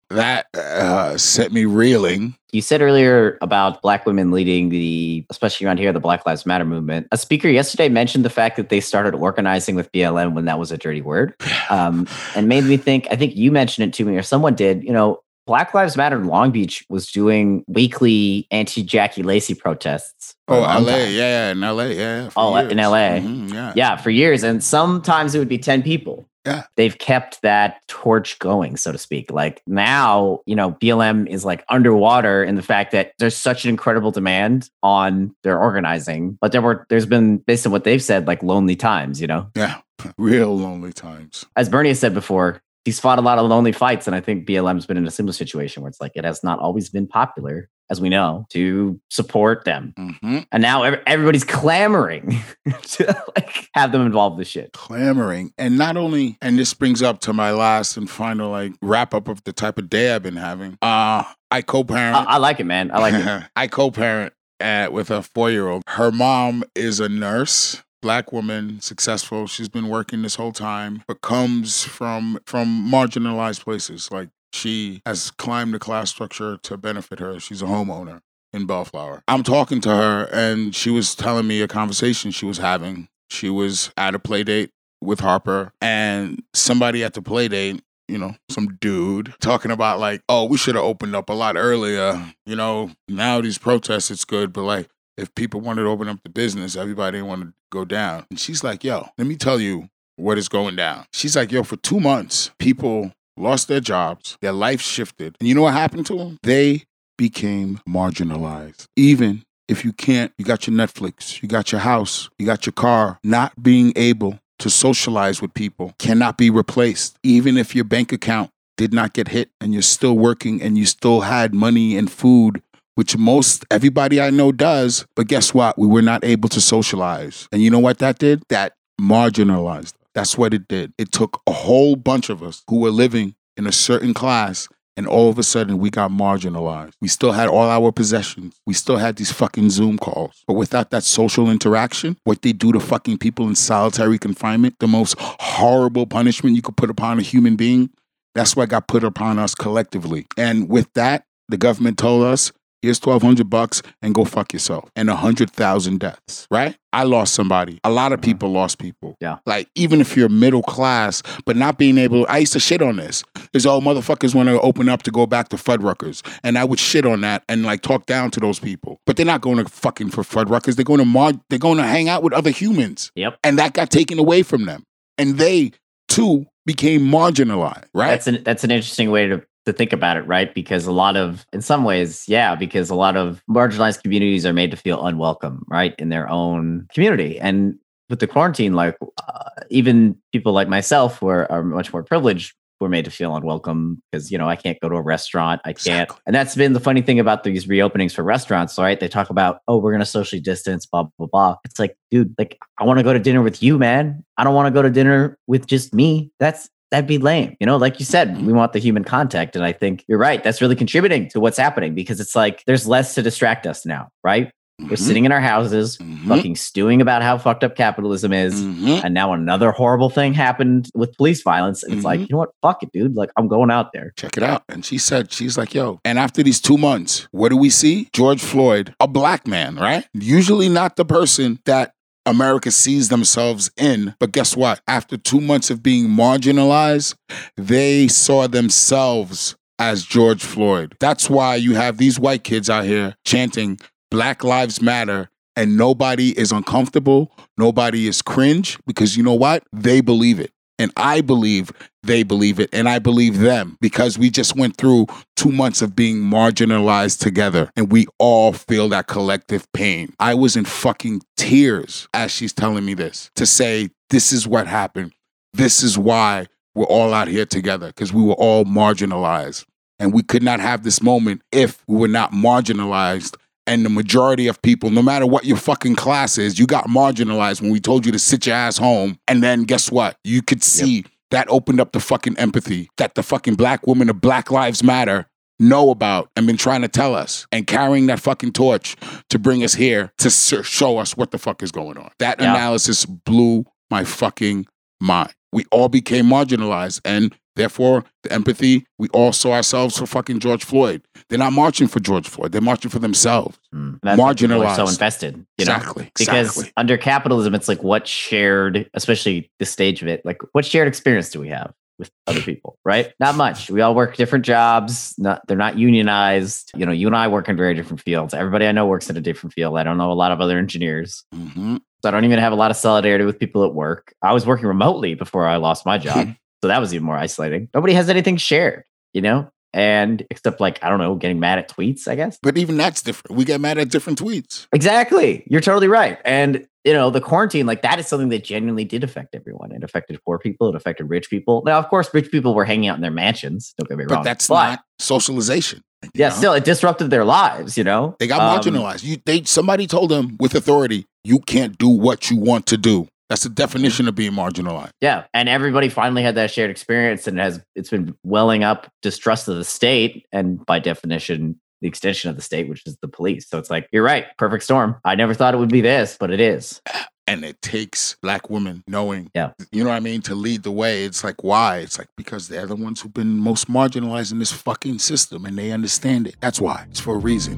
That 0.09 0.47
uh, 0.53 1.17
set 1.17 1.51
me 1.51 1.65
reeling. 1.65 2.35
You 2.51 2.61
said 2.61 2.81
earlier 2.81 3.37
about 3.41 3.81
black 3.81 4.05
women 4.05 4.31
leading 4.31 4.69
the, 4.69 5.25
especially 5.29 5.67
around 5.67 5.79
here, 5.79 5.91
the 5.91 5.99
Black 5.99 6.25
Lives 6.25 6.45
Matter 6.45 6.63
movement. 6.65 7.07
A 7.11 7.17
speaker 7.17 7.49
yesterday 7.49 7.89
mentioned 7.89 8.23
the 8.23 8.29
fact 8.29 8.55
that 8.55 8.69
they 8.69 8.79
started 8.79 9.13
organizing 9.15 9.75
with 9.75 9.91
BLM 9.91 10.33
when 10.33 10.45
that 10.45 10.57
was 10.57 10.71
a 10.71 10.77
dirty 10.77 11.01
word, 11.01 11.35
um, 11.69 12.07
and 12.35 12.47
made 12.47 12.63
me 12.63 12.77
think. 12.77 13.07
I 13.11 13.15
think 13.15 13.35
you 13.35 13.51
mentioned 13.51 13.89
it 13.89 13.93
to 13.95 14.05
me, 14.05 14.15
or 14.15 14.23
someone 14.23 14.55
did. 14.55 14.83
You 14.83 14.93
know, 14.93 15.21
Black 15.45 15.73
Lives 15.73 15.97
Matter 15.97 16.17
in 16.17 16.27
Long 16.27 16.51
Beach 16.51 16.85
was 16.89 17.11
doing 17.11 17.63
weekly 17.67 18.47
anti-Jackie 18.51 19.23
Lacey 19.23 19.55
protests. 19.55 20.35
Oh, 20.47 20.59
LA, 20.59 20.79
yeah, 20.79 21.05
yeah, 21.07 21.51
in 21.51 21.59
LA, 21.59 21.83
yeah. 21.83 22.29
Oh, 22.35 22.55
in 22.55 22.77
years. 22.77 22.89
LA. 22.89 23.19
Mhm, 23.19 23.53
yeah. 23.53 23.73
Yeah, 23.75 23.95
for 23.97 24.09
years, 24.09 24.43
and 24.43 24.63
sometimes 24.63 25.35
it 25.35 25.39
would 25.39 25.49
be 25.49 25.57
ten 25.57 25.83
people. 25.83 26.29
Yeah. 26.47 26.63
they've 26.77 26.97
kept 26.97 27.41
that 27.41 27.81
torch 27.87 28.39
going, 28.39 28.77
so 28.77 28.91
to 28.91 28.97
speak. 28.97 29.31
Like 29.31 29.61
now, 29.67 30.39
you 30.45 30.55
know, 30.55 30.71
BLM 30.71 31.27
is 31.27 31.43
like 31.43 31.65
underwater 31.67 32.43
in 32.43 32.55
the 32.55 32.61
fact 32.61 32.93
that 32.93 33.11
there's 33.19 33.35
such 33.35 33.65
an 33.65 33.69
incredible 33.69 34.11
demand 34.11 34.69
on 34.81 35.35
their 35.43 35.59
organizing, 35.59 36.37
but 36.39 36.53
there 36.53 36.61
were 36.61 36.85
there's 36.89 37.05
been 37.05 37.37
based 37.37 37.65
on 37.65 37.71
what 37.71 37.83
they've 37.83 38.01
said, 38.01 38.27
like 38.27 38.41
lonely 38.41 38.75
times, 38.77 39.19
you 39.19 39.27
know. 39.27 39.49
Yeah. 39.55 39.81
Real 40.17 40.57
lonely 40.57 40.93
times. 40.93 41.45
As 41.55 41.69
Bernie 41.69 41.89
has 41.89 41.99
said 41.99 42.13
before, 42.13 42.61
he's 42.87 43.01
fought 43.01 43.19
a 43.19 43.21
lot 43.21 43.37
of 43.37 43.45
lonely 43.49 43.73
fights, 43.73 44.07
and 44.07 44.15
I 44.15 44.21
think 44.21 44.47
BLM's 44.47 44.85
been 44.85 44.95
in 44.95 45.05
a 45.05 45.11
similar 45.11 45.33
situation 45.33 45.83
where 45.83 45.89
it's 45.89 45.99
like 45.99 46.13
it 46.15 46.23
has 46.23 46.41
not 46.41 46.57
always 46.59 46.89
been 46.89 47.05
popular, 47.05 47.67
as 47.89 47.99
we 47.99 48.07
know, 48.07 48.45
to 48.51 48.97
support 49.09 49.65
them. 49.65 49.93
hmm 49.97 50.39
And 50.53 50.61
now 50.61 50.83
everybody's 50.83 51.43
clamoring 51.43 52.39
to 52.81 53.23
like 53.35 53.67
have 53.73 53.91
them 53.91 54.05
involved 54.05 54.35
in 54.35 54.39
this 54.39 54.47
shit. 54.47 54.71
Clamoring. 54.71 55.51
And 55.57 55.77
not 55.77 55.97
only, 55.97 56.37
and 56.41 56.57
this 56.57 56.73
brings 56.73 57.01
up 57.01 57.19
to 57.21 57.33
my 57.33 57.51
last 57.51 57.97
and 57.97 58.09
final 58.09 58.51
like 58.51 58.71
wrap 58.81 59.13
up 59.13 59.27
of 59.27 59.43
the 59.43 59.51
type 59.51 59.77
of 59.77 59.89
day 59.89 60.15
I've 60.15 60.23
been 60.23 60.37
having. 60.37 60.77
Uh 60.81 61.25
I 61.51 61.61
co-parent. 61.61 62.15
I, 62.15 62.35
I 62.35 62.37
like 62.37 62.61
it, 62.61 62.65
man. 62.65 62.89
I 62.91 62.99
like 62.99 63.13
it. 63.13 63.43
I 63.57 63.67
co-parent 63.67 64.31
uh, 64.59 64.89
with 64.91 65.11
a 65.11 65.21
four-year-old. 65.21 65.83
Her 65.87 66.11
mom 66.11 66.63
is 66.75 66.99
a 66.99 67.09
nurse, 67.09 67.83
black 68.01 68.31
woman, 68.31 68.81
successful. 68.81 69.47
She's 69.47 69.69
been 69.69 69.89
working 69.89 70.21
this 70.21 70.35
whole 70.35 70.51
time, 70.51 71.03
but 71.07 71.21
comes 71.21 71.83
from 71.83 72.39
from 72.45 72.89
marginalized 72.89 73.63
places. 73.63 74.11
Like 74.11 74.29
she 74.53 75.01
has 75.05 75.31
climbed 75.31 75.73
the 75.73 75.79
class 75.79 76.09
structure 76.09 76.57
to 76.63 76.77
benefit 76.77 77.19
her. 77.19 77.39
She's 77.39 77.61
a 77.61 77.65
homeowner 77.65 78.21
in 78.53 78.65
Bellflower. 78.65 79.23
I'm 79.27 79.43
talking 79.43 79.81
to 79.81 79.89
her, 79.89 80.29
and 80.31 80.75
she 80.75 80.89
was 80.89 81.15
telling 81.15 81.47
me 81.47 81.61
a 81.61 81.67
conversation 81.67 82.31
she 82.31 82.45
was 82.45 82.57
having. 82.57 83.07
She 83.29 83.49
was 83.49 83.91
at 83.97 84.15
a 84.15 84.19
play 84.19 84.43
date 84.43 84.71
with 85.01 85.19
Harper, 85.19 85.73
and 85.81 86.41
somebody 86.53 87.03
at 87.03 87.13
the 87.13 87.21
play 87.21 87.47
date 87.47 87.81
you 88.07 88.17
know, 88.17 88.35
some 88.49 88.77
dude 88.79 89.33
talking 89.39 89.71
about 89.71 89.99
like, 89.99 90.21
oh, 90.29 90.45
we 90.45 90.57
should 90.57 90.75
have 90.75 90.83
opened 90.83 91.15
up 91.15 91.29
a 91.29 91.33
lot 91.33 91.57
earlier. 91.57 92.33
You 92.45 92.55
know, 92.55 92.91
now 93.07 93.41
these 93.41 93.57
protests, 93.57 94.11
it's 94.11 94.25
good, 94.25 94.53
but 94.53 94.63
like, 94.63 94.89
if 95.17 95.33
people 95.35 95.61
wanted 95.61 95.83
to 95.83 95.89
open 95.89 96.07
up 96.07 96.21
the 96.23 96.29
business, 96.29 96.75
everybody 96.75 97.17
didn't 97.17 97.27
want 97.27 97.41
to 97.41 97.53
go 97.71 97.85
down. 97.85 98.25
And 98.29 98.39
she's 98.39 98.63
like, 98.63 98.83
yo, 98.83 99.07
let 99.17 99.27
me 99.27 99.35
tell 99.35 99.59
you 99.59 99.89
what 100.15 100.37
is 100.37 100.47
going 100.47 100.75
down. 100.75 101.05
She's 101.11 101.35
like, 101.35 101.51
yo, 101.51 101.63
for 101.63 101.77
two 101.77 101.99
months, 101.99 102.51
people 102.59 103.13
lost 103.35 103.67
their 103.67 103.79
jobs, 103.79 104.37
their 104.41 104.51
life 104.51 104.81
shifted. 104.81 105.35
And 105.39 105.47
you 105.47 105.55
know 105.55 105.63
what 105.63 105.73
happened 105.73 106.05
to 106.07 106.17
them? 106.17 106.37
They 106.43 106.83
became 107.17 107.79
marginalized. 107.87 108.85
Even 108.95 109.43
if 109.67 109.83
you 109.83 109.91
can't, 109.93 110.31
you 110.37 110.45
got 110.45 110.67
your 110.67 110.75
Netflix, 110.75 111.41
you 111.41 111.49
got 111.49 111.71
your 111.71 111.81
house, 111.81 112.29
you 112.37 112.45
got 112.45 112.65
your 112.65 112.73
car, 112.73 113.19
not 113.23 113.61
being 113.61 113.93
able 113.95 114.39
to 114.59 114.69
socialize 114.69 115.41
with 115.41 115.53
people 115.53 115.93
cannot 115.99 116.37
be 116.37 116.49
replaced. 116.49 117.17
Even 117.23 117.57
if 117.57 117.75
your 117.75 117.83
bank 117.83 118.11
account 118.11 118.49
did 118.75 118.93
not 118.93 119.13
get 119.13 119.27
hit 119.27 119.49
and 119.59 119.73
you're 119.73 119.81
still 119.81 120.17
working 120.17 120.61
and 120.61 120.77
you 120.77 120.85
still 120.85 121.21
had 121.21 121.53
money 121.53 121.97
and 121.97 122.11
food, 122.11 122.61
which 122.97 123.15
most 123.15 123.63
everybody 123.69 124.19
I 124.19 124.31
know 124.31 124.51
does. 124.51 125.05
But 125.15 125.27
guess 125.27 125.53
what? 125.53 125.77
We 125.77 125.85
were 125.85 126.01
not 126.01 126.25
able 126.25 126.49
to 126.49 126.59
socialize. 126.59 127.47
And 127.51 127.61
you 127.61 127.69
know 127.69 127.77
what 127.77 127.99
that 127.99 128.17
did? 128.17 128.41
That 128.49 128.73
marginalized. 128.99 129.93
That's 130.15 130.35
what 130.35 130.51
it 130.51 130.67
did. 130.67 130.93
It 130.97 131.11
took 131.11 131.39
a 131.45 131.51
whole 131.51 131.95
bunch 131.95 132.31
of 132.31 132.41
us 132.41 132.63
who 132.67 132.79
were 132.79 132.89
living 132.89 133.35
in 133.55 133.67
a 133.67 133.71
certain 133.71 134.15
class 134.15 134.67
and 134.95 135.05
all 135.05 135.29
of 135.29 135.37
a 135.37 135.43
sudden 135.43 135.77
we 135.77 135.91
got 135.91 136.09
marginalized. 136.09 136.93
We 136.99 137.07
still 137.07 137.33
had 137.33 137.47
all 137.47 137.69
our 137.69 137.91
possessions. 137.91 138.59
We 138.65 138.73
still 138.73 138.97
had 138.97 139.17
these 139.17 139.31
fucking 139.31 139.69
Zoom 139.69 139.99
calls. 139.99 140.43
But 140.47 140.55
without 140.55 140.89
that 140.89 141.03
social 141.03 141.51
interaction, 141.51 142.17
what 142.23 142.41
they 142.41 142.51
do 142.51 142.71
to 142.71 142.79
fucking 142.79 143.19
people 143.19 143.47
in 143.47 143.53
solitary 143.53 144.17
confinement, 144.17 144.77
the 144.79 144.87
most 144.87 145.13
horrible 145.19 146.07
punishment 146.07 146.55
you 146.55 146.63
could 146.63 146.77
put 146.77 146.89
upon 146.89 147.19
a 147.19 147.21
human 147.21 147.55
being, 147.55 147.91
that's 148.33 148.55
what 148.55 148.69
got 148.69 148.87
put 148.87 149.03
upon 149.03 149.37
us 149.37 149.53
collectively. 149.53 150.25
And 150.35 150.67
with 150.67 150.91
that, 150.93 151.25
the 151.47 151.57
government 151.57 151.99
told 151.99 152.23
us, 152.23 152.51
here's 152.81 152.99
1200 152.99 153.49
bucks 153.49 153.81
and 154.01 154.13
go 154.13 154.25
fuck 154.25 154.53
yourself. 154.53 154.89
And 154.95 155.09
100,000 155.09 155.99
deaths, 155.99 156.47
right? 156.51 156.77
I 156.93 157.03
lost 157.03 157.33
somebody. 157.33 157.79
A 157.83 157.89
lot 157.89 158.11
of 158.11 158.21
mm-hmm. 158.21 158.31
people 158.31 158.51
lost 158.51 158.79
people. 158.79 159.15
Yeah. 159.19 159.37
Like, 159.45 159.69
even 159.75 160.01
if 160.01 160.15
you're 160.15 160.29
middle 160.29 160.63
class, 160.63 161.21
but 161.45 161.55
not 161.55 161.77
being 161.77 161.97
able, 161.97 162.25
I 162.29 162.39
used 162.39 162.53
to 162.53 162.59
shit 162.59 162.81
on 162.81 162.97
this. 162.97 163.23
Is 163.53 163.65
all 163.65 163.77
oh, 163.77 163.81
motherfuckers 163.81 164.33
want 164.33 164.49
to 164.49 164.59
open 164.61 164.89
up 164.89 165.03
to 165.03 165.11
go 165.11 165.25
back 165.25 165.49
to 165.49 165.57
Fuddruckers. 165.57 166.25
And 166.43 166.57
I 166.57 166.63
would 166.63 166.79
shit 166.79 167.05
on 167.05 167.21
that 167.21 167.43
and 167.49 167.63
like 167.63 167.81
talk 167.81 168.05
down 168.05 168.31
to 168.31 168.39
those 168.39 168.59
people. 168.59 168.99
But 169.05 169.17
they're 169.17 169.25
not 169.25 169.41
going 169.41 169.57
to 169.57 169.65
fucking 169.65 170.09
for 170.09 170.23
Fuddruckers. 170.23 170.75
They're 170.75 170.85
going 170.85 170.99
to 170.99 171.05
mar- 171.05 171.39
they're 171.49 171.59
going 171.59 171.77
to 171.77 171.83
hang 171.83 172.09
out 172.09 172.23
with 172.23 172.33
other 172.33 172.51
humans. 172.51 173.11
Yep. 173.15 173.39
And 173.43 173.59
that 173.59 173.73
got 173.73 173.89
taken 173.89 174.19
away 174.19 174.43
from 174.43 174.65
them. 174.65 174.83
And 175.17 175.37
they 175.37 175.71
too 176.07 176.45
became 176.65 177.01
marginalized, 177.01 177.85
right? 177.93 178.09
That's 178.09 178.27
an 178.27 178.43
that's 178.43 178.63
an 178.63 178.71
interesting 178.71 179.09
way 179.09 179.27
to 179.27 179.43
to 179.67 179.73
think 179.73 179.93
about 179.93 180.17
it, 180.17 180.21
right? 180.21 180.53
Because 180.53 180.87
a 180.87 180.91
lot 180.91 181.15
of, 181.15 181.45
in 181.53 181.61
some 181.61 181.83
ways, 181.83 182.25
yeah, 182.27 182.55
because 182.55 182.89
a 182.89 182.95
lot 182.95 183.15
of 183.15 183.43
marginalized 183.49 184.01
communities 184.01 184.45
are 184.45 184.53
made 184.53 184.71
to 184.71 184.77
feel 184.77 185.05
unwelcome, 185.05 185.63
right, 185.67 185.93
in 185.99 186.09
their 186.09 186.27
own 186.29 186.87
community. 186.93 187.39
And 187.39 187.77
with 188.09 188.19
the 188.19 188.27
quarantine, 188.27 188.73
like 188.73 188.97
uh, 189.27 189.49
even 189.69 190.17
people 190.31 190.53
like 190.53 190.67
myself 190.67 191.19
who 191.19 191.27
are, 191.27 191.51
are 191.51 191.63
much 191.63 191.93
more 191.93 192.03
privileged 192.03 192.55
were 192.79 192.89
made 192.89 193.05
to 193.05 193.11
feel 193.11 193.35
unwelcome 193.35 193.99
because 194.11 194.31
you 194.31 194.37
know 194.37 194.47
I 194.47 194.55
can't 194.55 194.79
go 194.79 194.87
to 194.87 194.95
a 194.95 195.01
restaurant, 195.01 195.61
I 195.65 195.69
can't, 195.73 195.77
Exactly. 196.03 196.17
and 196.27 196.35
that's 196.35 196.55
been 196.55 196.73
the 196.73 196.79
funny 196.79 197.01
thing 197.01 197.19
about 197.19 197.43
these 197.43 197.65
reopenings 197.65 198.13
for 198.13 198.21
restaurants, 198.23 198.77
right? 198.77 198.99
They 198.99 199.07
talk 199.07 199.29
about 199.31 199.61
oh 199.67 199.77
we're 199.77 199.91
gonna 199.91 200.05
socially 200.05 200.39
distance, 200.39 200.85
blah 200.85 201.07
blah 201.17 201.27
blah. 201.27 201.55
It's 201.65 201.79
like, 201.79 201.97
dude, 202.11 202.35
like 202.37 202.59
I 202.77 202.83
want 202.83 202.99
to 202.99 203.03
go 203.03 203.13
to 203.13 203.19
dinner 203.19 203.41
with 203.41 203.63
you, 203.63 203.79
man. 203.79 204.23
I 204.37 204.43
don't 204.43 204.53
want 204.53 204.67
to 204.67 204.71
go 204.77 204.83
to 204.83 204.91
dinner 204.91 205.37
with 205.47 205.65
just 205.65 205.93
me. 205.93 206.31
That's 206.39 206.69
that'd 206.91 207.07
be 207.07 207.17
lame. 207.17 207.55
You 207.59 207.65
know, 207.67 207.77
like 207.77 207.99
you 207.99 208.05
said, 208.05 208.45
we 208.45 208.53
want 208.53 208.73
the 208.73 208.79
human 208.79 209.03
contact. 209.03 209.55
And 209.55 209.65
I 209.65 209.71
think 209.73 210.03
you're 210.07 210.17
right. 210.19 210.43
That's 210.43 210.61
really 210.61 210.75
contributing 210.75 211.29
to 211.29 211.39
what's 211.39 211.57
happening 211.57 211.93
because 211.95 212.19
it's 212.19 212.35
like 212.35 212.63
there's 212.65 212.87
less 212.87 213.15
to 213.15 213.21
distract 213.21 213.67
us 213.67 213.85
now, 213.85 214.09
right? 214.23 214.51
We're 214.79 214.89
Mhm. 214.89 214.99
sitting 214.99 215.25
in 215.25 215.31
our 215.31 215.39
houses, 215.41 215.97
Mhm. 215.97 216.27
fucking 216.27 216.55
stewing 216.55 217.01
about 217.01 217.23
how 217.23 217.39
fucked 217.39 217.63
up 217.63 217.75
capitalism 217.75 218.31
is. 218.31 218.61
Mhm. 218.61 219.03
And 219.05 219.11
now 219.15 219.33
another 219.33 219.71
horrible 219.71 220.11
thing 220.11 220.35
happened 220.35 220.89
with 220.93 221.17
police 221.17 221.41
violence. 221.41 221.81
And 221.83 221.95
it's 221.95 222.05
like, 222.05 222.19
Mhm. 222.19 222.23
you 222.23 222.27
know 222.33 222.37
what? 222.37 222.49
Fuck 222.61 222.83
it, 222.83 222.89
dude. 222.93 223.15
Like, 223.15 223.31
I'm 223.37 223.47
going 223.47 223.71
out 223.71 223.91
there. 223.91 224.13
Check 224.17 224.37
it 224.37 224.43
out. 224.43 224.61
And 224.69 224.85
she 224.85 224.99
said, 224.99 225.31
she's 225.33 225.57
like, 225.57 225.73
yo. 225.73 225.99
And 226.05 226.19
after 226.19 226.43
these 226.43 226.61
two 226.61 226.77
months, 226.77 227.27
what 227.31 227.49
do 227.49 227.57
we 227.57 227.71
see? 227.71 228.07
George 228.13 228.39
Floyd, 228.39 228.93
a 228.99 229.07
black 229.07 229.47
man, 229.47 229.77
right? 229.77 230.05
Usually 230.13 230.69
not 230.69 230.95
the 230.95 231.05
person 231.05 231.57
that 231.65 231.93
America 232.27 232.71
sees 232.71 233.09
themselves 233.09 233.71
in. 233.77 234.13
But 234.19 234.33
guess 234.33 234.55
what? 234.55 234.81
After 234.87 235.17
two 235.17 235.41
months 235.41 235.69
of 235.69 235.81
being 235.81 236.07
marginalized, 236.09 237.15
they 237.55 238.07
saw 238.07 238.47
themselves 238.47 239.55
as 239.79 240.03
George 240.03 240.43
Floyd. 240.43 240.95
That's 240.99 241.29
why 241.29 241.55
you 241.55 241.75
have 241.75 241.97
these 241.97 242.19
white 242.19 242.43
kids 242.43 242.69
out 242.69 242.85
here 242.85 243.15
chanting 243.25 243.79
Black 244.11 244.43
Lives 244.43 244.81
Matter 244.81 245.29
and 245.55 245.77
nobody 245.77 246.37
is 246.37 246.51
uncomfortable, 246.51 247.31
nobody 247.57 248.07
is 248.07 248.21
cringe 248.21 248.77
because 248.85 249.17
you 249.17 249.23
know 249.23 249.33
what? 249.33 249.63
They 249.73 250.01
believe 250.01 250.39
it. 250.39 250.51
And 250.79 250.91
I 250.95 251.21
believe 251.21 251.71
they 252.03 252.23
believe 252.23 252.59
it. 252.59 252.69
And 252.71 252.87
I 252.87 252.99
believe 252.99 253.39
them 253.39 253.77
because 253.81 254.17
we 254.17 254.29
just 254.29 254.55
went 254.55 254.77
through 254.77 255.07
two 255.35 255.51
months 255.51 255.81
of 255.81 255.95
being 255.95 256.17
marginalized 256.17 257.19
together 257.19 257.71
and 257.75 257.91
we 257.91 258.07
all 258.19 258.53
feel 258.53 258.89
that 258.89 259.07
collective 259.07 259.71
pain. 259.73 260.13
I 260.19 260.33
was 260.33 260.55
in 260.55 260.65
fucking 260.65 261.21
tears 261.35 262.07
as 262.13 262.31
she's 262.31 262.53
telling 262.53 262.85
me 262.85 262.93
this 262.93 263.29
to 263.35 263.45
say, 263.45 263.89
this 264.09 264.31
is 264.31 264.47
what 264.47 264.67
happened. 264.67 265.13
This 265.53 265.83
is 265.83 265.97
why 265.97 266.47
we're 266.75 266.85
all 266.85 267.13
out 267.13 267.27
here 267.27 267.45
together 267.45 267.87
because 267.87 268.13
we 268.13 268.21
were 268.21 268.33
all 268.33 268.63
marginalized. 268.65 269.65
And 269.99 270.13
we 270.13 270.21
could 270.21 270.43
not 270.43 270.59
have 270.59 270.83
this 270.83 271.01
moment 271.01 271.41
if 271.51 271.83
we 271.87 271.97
were 271.97 272.07
not 272.07 272.31
marginalized. 272.31 273.35
And 273.67 273.85
the 273.85 273.89
majority 273.89 274.47
of 274.47 274.61
people, 274.61 274.89
no 274.89 275.01
matter 275.01 275.27
what 275.27 275.43
your 275.45 275.57
fucking 275.57 275.95
class 275.95 276.37
is, 276.37 276.57
you 276.57 276.65
got 276.65 276.87
marginalized 276.87 277.61
when 277.61 277.69
we 277.69 277.81
told 277.81 278.05
you 278.05 278.11
to 278.13 278.19
sit 278.19 278.45
your 278.45 278.55
ass 278.55 278.77
home. 278.77 279.19
And 279.27 279.43
then 279.43 279.63
guess 279.63 279.91
what? 279.91 280.17
You 280.23 280.41
could 280.41 280.63
see 280.63 281.03
that 281.31 281.47
opened 281.49 281.81
up 281.81 281.91
the 281.91 281.99
fucking 281.99 282.37
empathy 282.37 282.89
that 282.97 283.15
the 283.15 283.23
fucking 283.23 283.55
black 283.55 283.85
woman 283.85 284.09
of 284.09 284.21
Black 284.21 284.49
Lives 284.49 284.81
Matter 284.81 285.27
know 285.59 285.89
about 285.89 286.29
and 286.35 286.47
been 286.47 286.55
trying 286.55 286.81
to 286.83 286.87
tell 286.87 287.13
us 287.15 287.45
and 287.51 287.67
carrying 287.67 288.05
that 288.05 288.19
fucking 288.19 288.53
torch 288.53 288.95
to 289.29 289.39
bring 289.39 289.63
us 289.63 289.73
here 289.73 290.13
to 290.19 290.29
show 290.29 290.97
us 290.99 291.17
what 291.17 291.31
the 291.31 291.37
fuck 291.37 291.61
is 291.61 291.71
going 291.71 291.97
on. 291.97 292.09
That 292.19 292.39
analysis 292.39 293.05
blew 293.05 293.65
my 293.89 294.03
fucking 294.05 294.65
mind. 295.01 295.33
We 295.51 295.65
all 295.71 295.89
became 295.89 296.25
marginalized 296.25 297.01
and 297.05 297.33
therefore 297.55 298.03
the 298.23 298.31
empathy, 298.31 298.85
we 298.97 299.07
all 299.09 299.31
saw 299.31 299.53
ourselves 299.53 299.97
for 299.97 300.05
fucking 300.05 300.39
George 300.39 300.63
Floyd. 300.63 301.01
They're 301.29 301.39
not 301.39 301.53
marching 301.53 301.87
for 301.87 301.99
George 301.99 302.27
Floyd. 302.27 302.51
They're 302.51 302.61
marching 302.61 302.91
for 302.91 302.99
themselves. 302.99 303.57
Mm. 303.73 303.99
That's 304.03 304.19
why 304.19 304.33
people 304.33 304.63
are 304.63 304.75
so 304.75 304.87
invested, 304.87 305.45
you 305.57 305.65
know? 305.65 305.75
exactly. 305.75 306.11
Because 306.15 306.27
exactly. 306.27 306.73
under 306.77 306.97
capitalism, 306.97 307.55
it's 307.55 307.67
like 307.67 307.81
what 307.83 308.07
shared, 308.07 308.89
especially 308.93 309.49
the 309.59 309.65
stage 309.65 310.01
of 310.01 310.07
it, 310.07 310.25
like 310.25 310.41
what 310.51 310.65
shared 310.65 310.87
experience 310.87 311.29
do 311.29 311.39
we 311.39 311.49
have 311.49 311.73
with 311.99 312.11
other 312.27 312.41
people, 312.41 312.77
right? 312.85 313.13
Not 313.19 313.35
much. 313.35 313.69
We 313.69 313.81
all 313.81 313.95
work 313.95 314.15
different 314.15 314.45
jobs. 314.45 315.15
Not 315.17 315.41
they're 315.47 315.57
not 315.57 315.77
unionized. 315.77 316.71
You 316.75 316.85
know, 316.85 316.91
you 316.91 317.07
and 317.07 317.15
I 317.15 317.27
work 317.27 317.49
in 317.49 317.57
very 317.57 317.73
different 317.73 318.01
fields. 318.01 318.33
Everybody 318.33 318.67
I 318.67 318.71
know 318.71 318.85
works 318.85 319.09
in 319.09 319.17
a 319.17 319.21
different 319.21 319.53
field. 319.53 319.77
I 319.77 319.83
don't 319.83 319.97
know 319.97 320.11
a 320.11 320.13
lot 320.13 320.31
of 320.31 320.39
other 320.41 320.57
engineers. 320.57 321.23
Mhm. 321.33 321.81
So 322.03 322.09
I 322.09 322.11
don't 322.11 322.25
even 322.25 322.39
have 322.39 322.53
a 322.53 322.55
lot 322.55 322.71
of 322.71 322.77
solidarity 322.77 323.25
with 323.25 323.39
people 323.39 323.65
at 323.65 323.73
work. 323.73 324.13
I 324.21 324.33
was 324.33 324.45
working 324.45 324.67
remotely 324.67 325.15
before 325.15 325.47
I 325.47 325.57
lost 325.57 325.85
my 325.85 325.97
job. 325.97 326.27
so 326.61 326.67
that 326.67 326.79
was 326.79 326.93
even 326.93 327.05
more 327.05 327.17
isolating. 327.17 327.69
Nobody 327.73 327.93
has 327.93 328.09
anything 328.09 328.37
shared, 328.37 328.83
you 329.13 329.21
know? 329.21 329.49
And 329.73 330.25
except 330.31 330.59
like, 330.59 330.83
I 330.83 330.89
don't 330.89 330.99
know, 330.99 331.15
getting 331.15 331.39
mad 331.39 331.59
at 331.59 331.69
tweets, 331.69 332.07
I 332.07 332.15
guess. 332.15 332.39
But 332.41 332.57
even 332.57 332.77
that's 332.77 333.01
different. 333.01 333.37
We 333.37 333.45
get 333.45 333.59
mad 333.59 333.77
at 333.77 333.89
different 333.89 334.19
tweets. 334.19 334.67
Exactly. 334.71 335.43
You're 335.47 335.61
totally 335.61 335.87
right. 335.87 336.19
And 336.23 336.67
you 336.87 336.93
know, 336.93 337.09
the 337.09 337.19
quarantine, 337.19 337.65
like 337.65 337.81
that 337.81 337.99
is 337.99 338.07
something 338.07 338.29
that 338.29 338.45
genuinely 338.45 338.85
did 338.85 339.03
affect 339.03 339.35
everyone. 339.35 339.73
It 339.73 339.83
affected 339.83 340.17
poor 340.23 340.39
people, 340.39 340.69
it 340.69 340.75
affected 340.75 341.09
rich 341.09 341.29
people. 341.29 341.61
Now, 341.65 341.79
of 341.79 341.89
course, 341.89 342.09
rich 342.13 342.31
people 342.31 342.55
were 342.55 342.63
hanging 342.63 342.87
out 342.87 342.95
in 342.95 343.01
their 343.01 343.11
mansions. 343.11 343.73
Don't 343.77 343.89
get 343.89 343.97
me 343.97 344.05
wrong. 344.05 344.19
But 344.19 344.23
that's 344.23 344.49
not 344.49 344.79
socialization. 344.97 345.83
Yeah, 346.13 346.29
know? 346.29 346.35
still 346.35 346.53
it 346.53 346.63
disrupted 346.63 347.09
their 347.09 347.25
lives, 347.25 347.77
you 347.77 347.83
know? 347.83 348.15
They 348.19 348.27
got 348.27 348.41
um, 348.41 348.59
marginalized. 348.59 349.03
You 349.03 349.17
they 349.25 349.43
somebody 349.43 349.87
told 349.87 350.11
them 350.11 350.37
with 350.39 350.55
authority, 350.55 351.05
you 351.23 351.39
can't 351.39 351.77
do 351.77 351.89
what 351.89 352.29
you 352.29 352.37
want 352.37 352.65
to 352.67 352.77
do. 352.77 353.07
That's 353.29 353.43
the 353.43 353.49
definition 353.49 354.07
of 354.07 354.15
being 354.15 354.31
marginalized. 354.31 354.91
Yeah, 355.01 355.25
and 355.33 355.49
everybody 355.49 355.89
finally 355.89 356.23
had 356.23 356.35
that 356.35 356.49
shared 356.49 356.71
experience, 356.71 357.27
and 357.27 357.37
has 357.39 357.61
it's 357.75 357.89
been 357.89 358.15
welling 358.23 358.63
up 358.63 358.87
distrust 359.01 359.47
of 359.47 359.57
the 359.57 359.65
state, 359.65 360.25
and 360.31 360.65
by 360.65 360.79
definition, 360.79 361.59
the 361.81 361.87
extension 361.87 362.29
of 362.29 362.37
the 362.37 362.41
state, 362.41 362.69
which 362.69 362.83
is 362.85 362.97
the 363.01 363.07
police. 363.07 363.49
So 363.49 363.57
it's 363.57 363.69
like 363.69 363.89
you're 363.91 364.03
right, 364.03 364.25
perfect 364.37 364.63
storm. 364.63 364.95
I 365.03 365.15
never 365.15 365.33
thought 365.33 365.53
it 365.53 365.57
would 365.57 365.69
be 365.69 365.81
this, 365.81 366.15
but 366.17 366.31
it 366.31 366.39
is. 366.39 366.81
And 367.29 367.43
it 367.43 367.61
takes 367.61 368.15
black 368.21 368.49
women 368.49 368.85
knowing, 368.87 369.29
yeah, 369.35 369.51
you 369.73 369.83
know 369.83 369.89
what 369.89 369.97
I 369.97 369.99
mean, 369.99 370.21
to 370.23 370.33
lead 370.33 370.63
the 370.63 370.71
way. 370.71 371.03
It's 371.03 371.25
like 371.25 371.43
why? 371.43 371.79
It's 371.79 371.97
like 371.97 372.07
because 372.15 372.47
they're 372.47 372.65
the 372.65 372.75
ones 372.75 373.01
who've 373.01 373.13
been 373.13 373.37
most 373.37 373.67
marginalized 373.67 374.31
in 374.31 374.39
this 374.39 374.53
fucking 374.53 374.99
system, 374.99 375.45
and 375.45 375.57
they 375.57 375.71
understand 375.71 376.27
it. 376.27 376.37
That's 376.39 376.61
why. 376.61 376.85
It's 376.89 377.01
for 377.01 377.15
a 377.15 377.17
reason. 377.17 377.57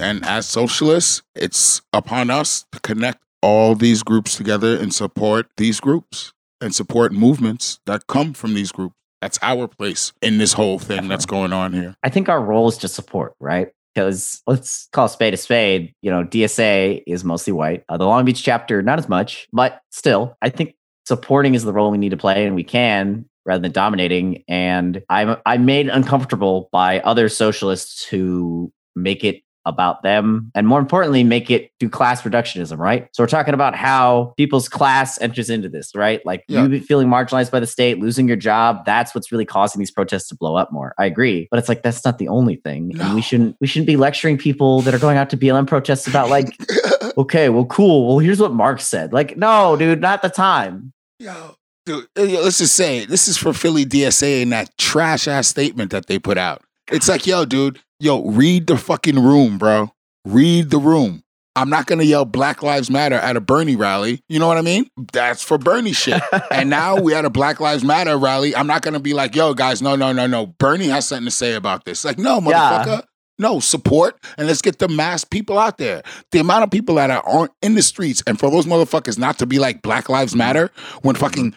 And 0.00 0.24
as 0.26 0.48
socialists, 0.48 1.22
it's 1.36 1.80
upon 1.92 2.28
us 2.28 2.66
to 2.72 2.80
connect 2.80 3.22
all 3.40 3.76
these 3.76 4.02
groups 4.02 4.36
together 4.36 4.76
and 4.76 4.92
support 4.92 5.46
these 5.56 5.78
groups 5.78 6.32
and 6.60 6.74
support 6.74 7.12
movements 7.12 7.78
that 7.86 8.08
come 8.08 8.32
from 8.32 8.54
these 8.54 8.72
groups. 8.72 8.96
That's 9.22 9.38
our 9.40 9.68
place 9.68 10.12
in 10.20 10.38
this 10.38 10.52
whole 10.52 10.80
thing 10.80 10.96
Definitely. 10.96 11.08
that's 11.08 11.26
going 11.26 11.52
on 11.52 11.72
here. 11.72 11.94
I 12.02 12.08
think 12.08 12.28
our 12.28 12.42
role 12.42 12.68
is 12.68 12.76
to 12.78 12.88
support, 12.88 13.34
right? 13.38 13.68
Because 13.94 14.42
let's 14.48 14.88
call 14.92 15.06
a 15.06 15.08
spade 15.08 15.32
a 15.32 15.36
spade. 15.36 15.94
You 16.02 16.10
know, 16.10 16.24
DSA 16.24 17.04
is 17.06 17.22
mostly 17.22 17.52
white. 17.52 17.84
Uh, 17.88 17.98
the 17.98 18.04
Long 18.04 18.24
Beach 18.24 18.42
chapter, 18.42 18.82
not 18.82 18.98
as 18.98 19.08
much, 19.08 19.46
but 19.52 19.80
still, 19.92 20.36
I 20.42 20.48
think 20.48 20.74
supporting 21.06 21.54
is 21.54 21.62
the 21.62 21.72
role 21.72 21.92
we 21.92 21.98
need 21.98 22.10
to 22.10 22.16
play, 22.16 22.44
and 22.44 22.56
we 22.56 22.64
can 22.64 23.24
rather 23.44 23.62
than 23.62 23.70
dominating. 23.70 24.42
And 24.48 25.04
I'm 25.08 25.36
I'm 25.46 25.66
made 25.66 25.88
uncomfortable 25.88 26.68
by 26.72 26.98
other 27.00 27.28
socialists 27.28 28.04
who 28.04 28.72
make 28.96 29.22
it 29.22 29.42
about 29.64 30.02
them 30.02 30.50
and 30.54 30.66
more 30.66 30.80
importantly 30.80 31.22
make 31.22 31.50
it 31.50 31.70
do 31.78 31.88
class 31.88 32.22
reductionism 32.22 32.78
right? 32.78 33.08
So 33.12 33.22
we're 33.22 33.28
talking 33.28 33.54
about 33.54 33.74
how 33.74 34.34
people's 34.36 34.68
class 34.68 35.20
enters 35.20 35.50
into 35.50 35.68
this 35.68 35.94
right? 35.94 36.24
Like 36.24 36.44
yeah. 36.48 36.66
you 36.66 36.80
feeling 36.80 37.08
marginalized 37.08 37.50
by 37.50 37.60
the 37.60 37.66
state 37.66 37.98
losing 37.98 38.26
your 38.26 38.36
job 38.36 38.84
that's 38.84 39.14
what's 39.14 39.30
really 39.30 39.44
causing 39.44 39.78
these 39.78 39.90
protests 39.90 40.28
to 40.28 40.36
blow 40.36 40.56
up 40.56 40.72
more. 40.72 40.94
I 40.98 41.06
agree 41.06 41.48
but 41.50 41.58
it's 41.58 41.68
like 41.68 41.82
that's 41.82 42.04
not 42.04 42.18
the 42.18 42.28
only 42.28 42.56
thing 42.56 42.88
no. 42.88 43.04
and 43.04 43.14
we 43.14 43.22
shouldn't 43.22 43.56
we 43.60 43.66
shouldn't 43.66 43.86
be 43.86 43.96
lecturing 43.96 44.38
people 44.38 44.80
that 44.82 44.94
are 44.94 44.98
going 44.98 45.16
out 45.16 45.30
to 45.30 45.36
blm 45.36 45.66
protests 45.66 46.06
about 46.06 46.28
like 46.28 46.56
okay 47.16 47.48
well 47.48 47.66
cool 47.66 48.06
well 48.06 48.18
here's 48.18 48.40
what 48.40 48.52
marx 48.52 48.84
said. 48.84 49.12
Like 49.12 49.36
no 49.36 49.76
dude 49.76 50.00
not 50.00 50.22
the 50.22 50.28
time. 50.30 50.92
Yo 51.18 51.56
dude 51.86 52.06
let's 52.16 52.58
just 52.58 52.76
say 52.76 53.04
this 53.04 53.26
is 53.26 53.36
for 53.36 53.52
philly 53.52 53.84
dsa 53.84 54.42
and 54.42 54.52
that 54.52 54.70
trash 54.78 55.26
ass 55.26 55.48
statement 55.48 55.90
that 55.90 56.06
they 56.06 56.18
put 56.18 56.38
out. 56.38 56.62
It's 56.90 57.08
like, 57.08 57.26
yo, 57.26 57.44
dude, 57.44 57.80
yo, 58.02 58.22
read 58.22 58.66
the 58.66 58.76
fucking 58.76 59.22
room, 59.22 59.58
bro. 59.58 59.92
Read 60.24 60.70
the 60.70 60.78
room. 60.78 61.22
I'm 61.54 61.68
not 61.68 61.86
gonna 61.86 62.02
yell 62.02 62.24
Black 62.24 62.62
Lives 62.62 62.90
Matter 62.90 63.16
at 63.16 63.36
a 63.36 63.40
Bernie 63.40 63.76
rally. 63.76 64.22
You 64.28 64.38
know 64.38 64.46
what 64.46 64.56
I 64.56 64.62
mean? 64.62 64.86
That's 65.12 65.42
for 65.42 65.58
Bernie 65.58 65.92
shit. 65.92 66.22
and 66.50 66.70
now 66.70 66.98
we 66.98 67.12
had 67.12 67.24
a 67.24 67.30
Black 67.30 67.60
Lives 67.60 67.84
Matter 67.84 68.16
rally. 68.16 68.56
I'm 68.56 68.66
not 68.66 68.82
gonna 68.82 69.00
be 69.00 69.12
like, 69.12 69.36
yo, 69.36 69.54
guys, 69.54 69.82
no, 69.82 69.94
no, 69.94 70.12
no, 70.12 70.26
no. 70.26 70.46
Bernie 70.46 70.88
has 70.88 71.06
something 71.06 71.26
to 71.26 71.30
say 71.30 71.54
about 71.54 71.84
this. 71.84 72.04
Like, 72.04 72.18
no, 72.18 72.40
motherfucker. 72.40 72.86
Yeah. 72.86 73.00
No, 73.38 73.60
support 73.60 74.18
and 74.38 74.46
let's 74.46 74.62
get 74.62 74.78
the 74.78 74.88
mass 74.88 75.24
people 75.24 75.58
out 75.58 75.78
there. 75.78 76.02
The 76.30 76.38
amount 76.38 76.64
of 76.64 76.70
people 76.70 76.94
that 76.96 77.10
are, 77.10 77.22
aren't 77.26 77.52
in 77.60 77.74
the 77.74 77.82
streets, 77.82 78.22
and 78.26 78.38
for 78.38 78.50
those 78.50 78.66
motherfuckers 78.66 79.18
not 79.18 79.38
to 79.38 79.46
be 79.46 79.58
like 79.58 79.82
Black 79.82 80.08
Lives 80.08 80.36
Matter 80.36 80.70
when 81.02 81.16
fucking 81.16 81.56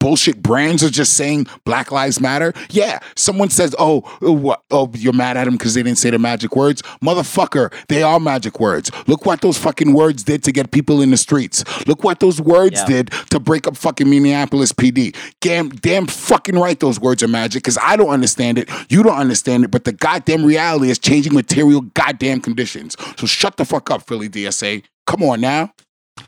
bullshit 0.00 0.42
brands 0.42 0.82
are 0.82 0.90
just 0.90 1.14
saying 1.14 1.46
Black 1.64 1.90
Lives 1.90 2.20
Matter. 2.20 2.52
Yeah, 2.70 3.00
someone 3.16 3.50
says, 3.50 3.74
"Oh, 3.78 4.02
uh, 4.22 4.32
what? 4.32 4.62
Oh, 4.70 4.90
you're 4.94 5.12
mad 5.12 5.36
at 5.36 5.44
them 5.44 5.54
because 5.54 5.74
they 5.74 5.82
didn't 5.82 5.98
say 5.98 6.10
the 6.10 6.18
magic 6.18 6.56
words." 6.56 6.82
Motherfucker, 7.02 7.72
they 7.88 8.02
are 8.02 8.20
magic 8.20 8.60
words. 8.60 8.90
Look 9.06 9.26
what 9.26 9.40
those 9.40 9.58
fucking 9.58 9.92
words 9.92 10.22
did 10.22 10.42
to 10.44 10.52
get 10.52 10.70
people 10.70 11.02
in 11.02 11.10
the 11.10 11.16
streets. 11.16 11.64
Look 11.86 12.04
what 12.04 12.20
those 12.20 12.40
words 12.40 12.80
yeah. 12.80 12.86
did 12.86 13.10
to 13.30 13.40
break 13.40 13.66
up 13.66 13.76
fucking 13.76 14.08
Minneapolis 14.08 14.72
PD. 14.72 15.14
Damn, 15.40 15.70
damn 15.70 16.06
fucking 16.06 16.58
right, 16.58 16.78
those 16.78 17.00
words 17.00 17.22
are 17.22 17.28
magic 17.28 17.62
because 17.62 17.78
I 17.78 17.96
don't 17.96 18.10
understand 18.10 18.58
it. 18.58 18.70
You 18.88 19.02
don't 19.02 19.18
understand 19.18 19.64
it, 19.64 19.70
but 19.70 19.84
the 19.84 19.92
goddamn 19.92 20.44
reality 20.44 20.90
is 20.90 20.98
changing 20.98 21.34
material 21.34 21.82
goddamn 21.94 22.40
conditions. 22.40 22.96
So 23.16 23.26
shut 23.26 23.56
the 23.56 23.64
fuck 23.64 23.90
up, 23.90 24.02
Philly 24.02 24.28
DSA. 24.28 24.84
Come 25.06 25.22
on 25.22 25.40
now. 25.40 25.72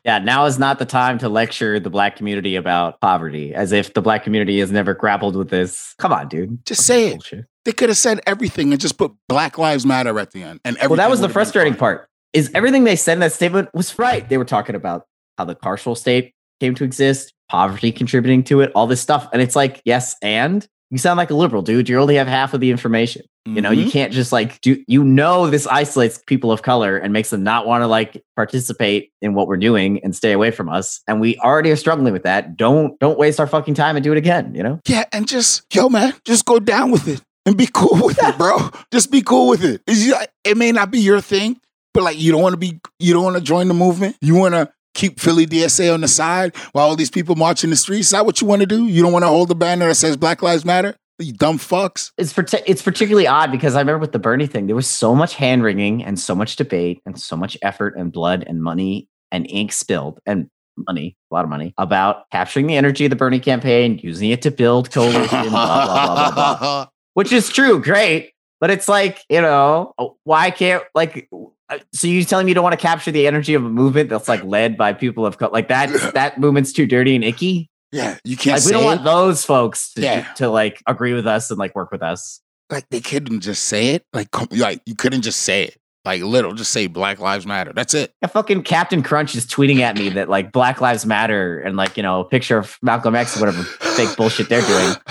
Yeah, 0.05 0.19
now 0.19 0.45
is 0.47 0.59
not 0.59 0.79
the 0.79 0.85
time 0.85 1.19
to 1.19 1.29
lecture 1.29 1.81
the 1.81 1.91
black 1.91 2.17
community 2.17 2.57
about 2.57 3.01
poverty 3.01 3.55
as 3.55 3.73
if 3.73 3.95
the 3.95 4.03
black 4.03 4.25
community 4.25 4.61
has 4.61 4.71
never 4.71 4.95
grappled 4.95 5.37
with 5.37 5.51
this. 5.51 5.95
Come 5.99 6.13
on, 6.13 6.29
dude. 6.29 6.65
Just 6.67 6.87
say 6.87 7.09
it. 7.09 7.47
They 7.65 7.73
could 7.73 7.91
have 7.91 7.99
said 7.99 8.21
everything 8.27 8.73
and 8.73 8.81
just 8.81 8.97
put 8.97 9.13
Black 9.29 9.59
Lives 9.59 9.85
Matter 9.85 10.19
at 10.19 10.31
the 10.31 10.43
end. 10.43 10.61
And 10.65 10.77
well, 10.81 10.97
that 10.97 11.11
was 11.11 11.21
the 11.21 11.29
frustrating 11.29 11.75
part. 11.75 12.09
Is 12.33 12.51
everything 12.55 12.85
they 12.85 12.97
said 12.97 13.15
in 13.15 13.21
that 13.21 13.33
statement 13.33 13.69
was 13.75 13.99
right. 13.99 14.29
They 14.29 14.39
were 14.39 14.45
talking 14.45 14.75
about 14.75 15.07
how 15.37 15.45
the 15.45 15.55
carceral 15.55 15.97
state 15.97 16.33
came 16.61 16.75
to 16.77 16.85
exist, 16.85 17.35
poverty 17.49 17.93
contributing 17.93 18.45
to 18.45 18.61
it, 18.61 18.71
all 18.75 18.87
this 18.87 19.01
stuff. 19.01 19.29
And 19.33 19.43
it's 19.43 19.57
like, 19.57 19.83
yes, 19.85 20.15
and 20.23 20.67
you 20.91 20.99
sound 20.99 21.19
like 21.19 21.31
a 21.31 21.35
liberal, 21.35 21.63
dude. 21.63 21.89
You 21.89 21.99
only 21.99 22.17
have 22.17 22.27
half 22.27 22.53
of 22.53 22.61
the 22.61 22.71
information. 22.71 23.23
Mm-hmm. 23.47 23.57
You 23.57 23.63
know, 23.63 23.71
you 23.71 23.83
mm-hmm. 23.83 23.91
can't 23.91 24.13
just 24.13 24.33
like 24.33 24.61
do 24.61 24.83
you 24.87 25.05
know 25.05 25.49
this 25.49 25.67
isolates 25.67 26.19
people 26.27 26.53
of 26.53 26.63
color 26.63 26.97
and 26.97 27.13
makes 27.13 27.31
them 27.31 27.43
not 27.43 27.67
want 27.67 27.83
to 27.83 27.87
like 27.87 28.23
participate 28.37 29.13
in 29.23 29.35
what 29.35 29.47
we're 29.47 29.57
doing 29.57 30.03
and 30.03 30.15
stay 30.15 30.33
away 30.33 30.51
from 30.51 30.69
us. 30.69 31.01
And 31.07 31.21
we 31.21 31.37
already 31.39 31.71
are 31.71 31.77
struggling 31.77 32.13
with 32.13 32.25
that. 32.25 32.57
Don't 32.57 32.99
don't 32.99 33.19
waste 33.19 33.41
our 33.41 33.47
fucking 33.47 33.75
time 33.75 33.97
and 33.97 34.05
do 34.05 34.13
it 34.13 34.19
again, 34.19 34.55
you 34.55 34.63
know? 34.63 34.81
Yeah, 34.87 35.05
and 35.13 35.27
just 35.29 35.63
yo, 35.73 35.89
man, 35.89 36.13
just 36.25 36.45
go 36.45 36.59
down 36.59 36.91
with 36.91 37.09
it 37.09 37.23
and 37.47 37.57
be 37.57 37.69
cool 37.73 38.05
with 38.05 38.19
it, 38.23 38.37
bro. 38.37 38.71
Just 38.93 39.11
be 39.11 39.23
cool 39.23 39.49
with 39.49 39.65
it. 39.65 39.83
It 39.87 40.57
may 40.57 40.73
not 40.73 40.91
be 40.91 40.99
your 40.99 41.21
thing, 41.21 41.61
but 41.95 42.03
like 42.03 42.19
you 42.19 42.33
don't 42.33 42.43
want 42.43 42.55
to 42.55 42.59
be 42.59 42.81
you 42.99 43.15
don't 43.15 43.25
want 43.25 43.37
to 43.37 43.43
join 43.43 43.69
the 43.69 43.75
movement. 43.75 44.17
You 44.21 44.35
want 44.35 44.55
to 44.55 44.71
keep 44.95 45.21
Philly 45.21 45.47
DSA 45.47 45.93
on 45.93 46.01
the 46.01 46.09
side 46.09 46.55
while 46.73 46.89
all 46.89 46.97
these 46.97 47.11
people 47.11 47.37
march 47.37 47.65
in 47.65 47.71
the 47.71 47.77
streets? 47.77 48.07
Is 48.07 48.11
that 48.11 48.27
what 48.27 48.41
you 48.41 48.47
want 48.47 48.61
to 48.61 48.67
do? 48.67 48.87
You 48.87 49.03
don't 49.03 49.13
want 49.13 49.25
to 49.25 49.29
hold 49.29 49.49
the 49.49 49.55
banner 49.55 49.87
that 49.89 49.95
says 49.97 50.17
Black 50.17 50.43
Lives 50.43 50.65
Matter? 50.65 50.97
You 51.19 51.35
dumb 51.35 51.59
fucks. 51.59 52.13
It's 52.17 52.33
it's 52.67 52.83
particularly 52.83 53.27
odd 53.27 53.53
because 53.53 53.75
I 53.75 53.81
remember 53.81 53.99
with 53.99 54.13
the 54.13 54.19
Bernie 54.19 54.47
thing, 54.47 54.67
there 54.67 54.77
was 54.77 54.87
so 54.87 55.15
much 55.15 55.35
hand 55.35 55.63
wringing 55.63 56.03
and 56.03 56.19
so 56.19 56.35
much 56.35 56.57
debate 56.57 57.03
and 57.05 57.21
so 57.21 57.37
much 57.37 57.59
effort 57.63 57.95
and 57.97 58.11
blood 58.11 58.45
and 58.47 58.63
money 58.63 59.09
and 59.31 59.47
ink 59.51 59.73
spilled 59.73 60.19
and 60.25 60.49
money, 60.87 61.17
a 61.31 61.35
lot 61.35 61.45
of 61.45 61.51
money, 61.51 61.75
about 61.77 62.29
capturing 62.31 62.67
the 62.67 62.77
energy 62.77 63.05
of 63.05 63.11
the 63.11 63.17
Bernie 63.17 63.41
campaign, 63.41 64.01
using 64.03 64.31
it 64.31 64.41
to 64.43 64.51
build 64.51 64.91
coalition, 64.91 65.29
blah, 65.29 65.51
blah, 65.51 66.15
blah, 66.15 66.31
blah, 66.33 66.59
blah. 66.59 66.87
Which 67.15 67.33
is 67.33 67.51
true, 67.51 67.83
great. 67.83 68.33
But 68.61 68.71
it's 68.71 68.89
like, 68.89 69.23
you 69.29 69.41
know, 69.41 69.95
why 70.25 70.51
can't 70.51 70.85
like 70.95 71.29
Uh, 71.71 71.79
so 71.95 72.07
you 72.07 72.25
telling 72.25 72.47
me 72.47 72.51
you 72.51 72.55
don't 72.55 72.65
want 72.65 72.79
to 72.79 72.87
capture 72.87 73.11
the 73.11 73.27
energy 73.27 73.55
of 73.55 73.65
a 73.65 73.69
movement 73.69 74.11
that's 74.11 74.29
like 74.29 74.43
led 74.45 74.77
by 74.77 74.93
people 74.93 75.25
of 75.25 75.39
color. 75.39 75.53
like 75.53 75.69
that 75.69 75.89
that 76.15 76.39
movement's 76.39 76.73
too 76.73 76.87
dirty 76.87 77.15
and 77.15 77.25
icky? 77.25 77.71
Yeah 77.93 78.19
you 78.25 78.37
can't 78.37 78.59
like, 78.59 78.67
we 78.67 78.73
don't 78.73 78.85
want 78.85 79.05
those 79.05 79.45
folks 79.45 79.95
to, 79.95 80.03
yeah. 80.03 80.33
to 80.35 80.49
like 80.49 80.83
agree 80.87 81.13
with 81.13 81.27
us 81.27 81.51
and 81.51 81.59
like 81.59 81.75
work 81.75 81.91
with 81.91 82.03
us. 82.03 82.41
Like 82.69 82.89
they 82.91 83.01
couldn't 83.01 83.41
just 83.41 83.65
say 83.65 83.95
it? 83.95 84.05
Like 84.13 84.29
like 84.53 84.83
you 84.85 84.95
couldn't 84.95 85.23
just 85.23 85.41
say 85.41 85.65
it. 85.65 85.77
Like 86.05 86.23
little 86.23 86.55
just 86.55 86.71
say 86.73 86.87
black 86.87 87.19
lives 87.21 87.47
matter. 87.47 87.73
That's 87.75 87.93
it. 87.93 88.15
Yeah, 88.23 88.29
fucking 88.29 88.63
captain 88.63 89.03
crunch 89.03 89.35
is 89.35 89.45
tweeting 89.47 89.81
at 89.81 89.97
me 89.97 90.09
that 90.11 90.31
like 90.31 90.51
black 90.51 90.81
lives 90.81 91.05
matter 91.05 91.61
and 91.61 91.77
like 91.77 91.97
you 91.97 92.03
know 92.03 92.21
a 92.21 92.25
picture 92.25 92.57
of 92.57 92.79
malcolm 92.83 93.15
x 93.15 93.37
or 93.37 93.41
whatever 93.41 93.63
fake 93.63 94.17
bullshit 94.17 94.49
they're 94.49 94.63
doing. 94.63 94.95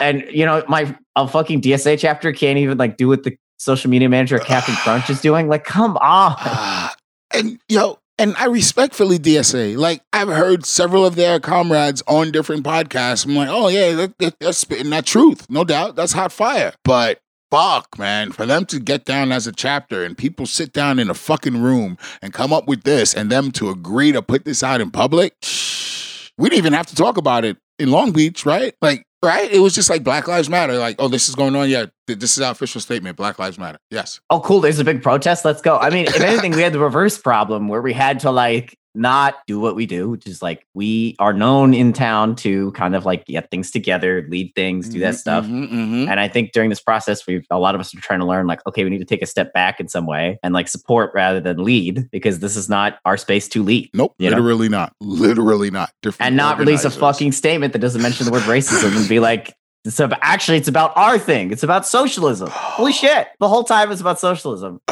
And 0.00 0.24
you 0.28 0.44
know 0.44 0.62
my 0.68 0.94
a 1.14 1.26
fucking 1.26 1.62
dsa 1.62 1.96
chapter 1.98 2.32
can't 2.32 2.58
even 2.58 2.76
like 2.76 2.96
do 2.96 3.06
what 3.06 3.22
the 3.22 3.38
social 3.58 3.90
media 3.90 4.08
manager 4.08 4.38
Captain 4.40 4.74
Crunch 4.76 5.10
is 5.10 5.20
doing. 5.20 5.48
Like, 5.48 5.64
come 5.64 5.96
on. 5.98 6.36
Uh, 6.38 6.90
and 7.34 7.58
yo, 7.68 7.98
and 8.18 8.36
I 8.36 8.46
respectfully 8.46 9.18
DSA. 9.18 9.76
Like 9.76 10.02
I've 10.12 10.28
heard 10.28 10.64
several 10.64 11.04
of 11.04 11.16
their 11.16 11.40
comrades 11.40 12.02
on 12.06 12.30
different 12.30 12.64
podcasts. 12.64 13.26
I'm 13.26 13.34
like, 13.34 13.48
oh 13.50 13.68
yeah, 13.68 14.08
they're, 14.18 14.32
they're 14.38 14.52
spitting 14.52 14.90
that 14.90 15.06
truth, 15.06 15.48
no 15.50 15.64
doubt. 15.64 15.96
That's 15.96 16.12
hot 16.12 16.32
fire. 16.32 16.74
But 16.84 17.20
fuck, 17.50 17.98
man, 17.98 18.32
for 18.32 18.46
them 18.46 18.66
to 18.66 18.80
get 18.80 19.04
down 19.04 19.32
as 19.32 19.46
a 19.46 19.52
chapter 19.52 20.04
and 20.04 20.16
people 20.16 20.46
sit 20.46 20.72
down 20.72 20.98
in 20.98 21.10
a 21.10 21.14
fucking 21.14 21.60
room 21.60 21.98
and 22.22 22.32
come 22.32 22.52
up 22.52 22.66
with 22.66 22.82
this, 22.82 23.14
and 23.14 23.30
them 23.30 23.50
to 23.52 23.70
agree 23.70 24.12
to 24.12 24.22
put 24.22 24.44
this 24.44 24.62
out 24.62 24.80
in 24.80 24.90
public, 24.90 25.34
we 26.38 26.48
didn't 26.48 26.58
even 26.58 26.72
have 26.72 26.86
to 26.86 26.96
talk 26.96 27.16
about 27.16 27.44
it 27.44 27.56
in 27.78 27.90
Long 27.90 28.12
Beach, 28.12 28.46
right? 28.46 28.74
Like 28.80 29.04
right? 29.24 29.50
It 29.50 29.60
was 29.60 29.74
just 29.74 29.90
like 29.90 30.04
Black 30.04 30.28
Lives 30.28 30.48
Matter. 30.48 30.78
Like, 30.78 30.96
oh, 30.98 31.08
this 31.08 31.28
is 31.28 31.34
going 31.34 31.56
on. 31.56 31.68
Yeah, 31.68 31.86
this 32.06 32.36
is 32.36 32.40
our 32.40 32.52
official 32.52 32.80
statement. 32.80 33.16
Black 33.16 33.38
Lives 33.38 33.58
Matter. 33.58 33.78
Yes. 33.90 34.20
Oh, 34.30 34.40
cool. 34.40 34.60
There's 34.60 34.78
a 34.78 34.84
big 34.84 35.02
protest. 35.02 35.44
Let's 35.44 35.62
go. 35.62 35.78
I 35.78 35.90
mean, 35.90 36.06
if 36.06 36.20
anything, 36.20 36.52
we 36.52 36.62
had 36.62 36.72
the 36.72 36.78
reverse 36.78 37.18
problem 37.18 37.68
where 37.68 37.82
we 37.82 37.92
had 37.92 38.20
to 38.20 38.30
like 38.30 38.78
not 38.94 39.36
do 39.46 39.58
what 39.58 39.74
we 39.74 39.86
do, 39.86 40.08
which 40.10 40.26
is 40.26 40.40
like 40.42 40.66
we 40.74 41.16
are 41.18 41.32
known 41.32 41.74
in 41.74 41.92
town 41.92 42.36
to 42.36 42.70
kind 42.72 42.94
of 42.94 43.04
like 43.04 43.24
get 43.26 43.50
things 43.50 43.70
together, 43.70 44.26
lead 44.30 44.52
things, 44.54 44.88
do 44.88 45.00
that 45.00 45.14
Mhm, 45.14 45.18
stuff. 45.18 45.44
mhm, 45.46 45.68
mhm. 45.70 46.08
And 46.08 46.20
I 46.20 46.28
think 46.28 46.52
during 46.52 46.70
this 46.70 46.80
process, 46.80 47.26
we've 47.26 47.44
a 47.50 47.58
lot 47.58 47.74
of 47.74 47.80
us 47.80 47.94
are 47.94 48.00
trying 48.00 48.20
to 48.20 48.26
learn 48.26 48.46
like, 48.46 48.60
okay, 48.66 48.84
we 48.84 48.90
need 48.90 48.98
to 48.98 49.04
take 49.04 49.22
a 49.22 49.26
step 49.26 49.52
back 49.52 49.80
in 49.80 49.88
some 49.88 50.06
way 50.06 50.38
and 50.42 50.54
like 50.54 50.68
support 50.68 51.10
rather 51.14 51.40
than 51.40 51.58
lead 51.64 52.08
because 52.12 52.38
this 52.38 52.56
is 52.56 52.68
not 52.68 52.98
our 53.04 53.16
space 53.16 53.48
to 53.48 53.62
lead. 53.62 53.90
Nope, 53.94 54.14
You 54.18 54.30
know? 54.30 54.36
literally 54.36 54.68
not. 54.68 54.92
Literally 55.00 55.70
not. 55.70 55.90
Different 56.02 56.26
And 56.28 56.36
not 56.36 56.58
release 56.58 56.84
a 56.84 56.90
fucking 56.90 57.32
statement 57.32 57.72
that 57.72 57.80
doesn't 57.80 58.02
mention 58.02 58.26
the 58.26 58.32
word 58.32 58.42
racism 58.42 58.96
and 58.96 59.08
be 59.08 59.18
like, 59.20 59.52
it's 59.84 60.00
about, 60.00 60.18
actually, 60.22 60.56
it's 60.56 60.68
about 60.68 60.96
our 60.96 61.18
thing. 61.18 61.50
It's 61.50 61.62
about 61.62 61.86
socialism. 61.86 62.48
Holy 62.50 62.92
shit. 63.02 63.28
The 63.40 63.48
whole 63.48 63.64
time 63.64 63.90
it's 63.92 64.00
about 64.00 64.18
socialism. 64.20 64.80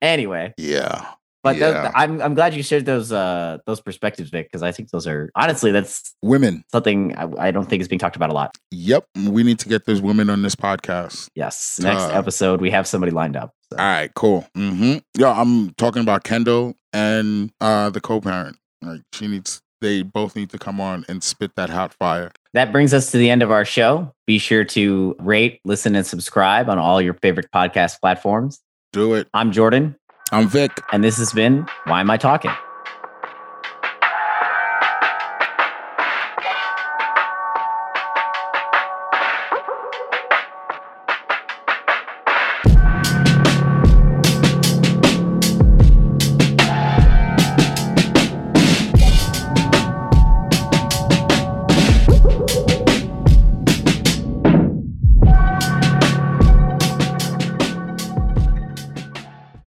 Anyway, 0.00 0.52
yeah. 0.58 1.06
But 1.42 1.56
Yeah. 1.56 1.90
I'm, 1.94 2.20
I'm 2.22 2.34
glad 2.34 2.54
you 2.54 2.62
shared 2.62 2.86
those 2.86 3.12
uh, 3.12 3.58
those 3.66 3.80
perspectives, 3.80 4.30
Vic, 4.30 4.46
because 4.48 4.62
I 4.62 4.72
think 4.72 4.90
those 4.90 5.06
are 5.06 5.30
honestly, 5.34 5.70
that's 5.72 6.14
Women. 6.22 6.64
something 6.72 7.16
I, 7.16 7.28
I 7.48 7.50
don't 7.50 7.68
think 7.68 7.80
is 7.82 7.88
being 7.88 7.98
talked 7.98 8.16
about 8.16 8.30
a 8.30 8.34
lot. 8.34 8.56
Yep. 8.70 9.04
We 9.28 9.42
need 9.42 9.58
to 9.60 9.68
get 9.68 9.86
those 9.86 10.00
women 10.00 10.30
on 10.30 10.42
this 10.42 10.54
podcast. 10.54 11.28
Yes. 11.34 11.78
Next 11.82 12.02
Uh, 12.04 12.10
episode, 12.10 12.60
we 12.60 12.70
have 12.70 12.86
somebody 12.86 13.12
lined 13.12 13.36
up. 13.36 13.52
So. 13.70 13.78
All 13.78 13.84
right, 13.84 14.12
cool. 14.14 14.46
Mm-hmm. 14.56 14.98
Yeah, 15.18 15.32
I'm 15.32 15.70
talking 15.74 16.02
about 16.02 16.24
Kendall 16.24 16.74
and 16.92 17.50
uh 17.60 17.90
the 17.90 18.00
co-parent. 18.00 18.56
Like 18.82 19.00
she 19.12 19.26
needs 19.28 19.60
they 19.80 20.02
both 20.02 20.36
need 20.36 20.48
to 20.50 20.58
come 20.58 20.80
on 20.80 21.04
and 21.08 21.24
spit 21.24 21.56
that 21.56 21.68
hot 21.68 21.92
fire. 21.94 22.30
That 22.54 22.70
brings 22.70 22.94
us 22.94 23.10
to 23.10 23.16
the 23.18 23.30
end 23.30 23.42
of 23.42 23.50
our 23.50 23.64
show. 23.64 24.12
Be 24.28 24.38
sure 24.38 24.62
to 24.66 25.16
rate, 25.18 25.58
listen, 25.64 25.96
and 25.96 26.06
subscribe 26.06 26.68
on 26.68 26.78
all 26.78 27.00
your 27.02 27.14
favorite 27.14 27.48
podcast 27.52 27.98
platforms. 28.00 28.60
Do 28.92 29.14
it. 29.14 29.26
I'm 29.34 29.50
Jordan, 29.50 29.96
I'm 30.32 30.48
Vic. 30.48 30.82
and 30.92 31.04
this 31.04 31.18
has 31.18 31.32
been 31.34 31.66
Why 31.84 32.00
Am 32.00 32.10
I 32.10 32.16
Talking? 32.16 32.52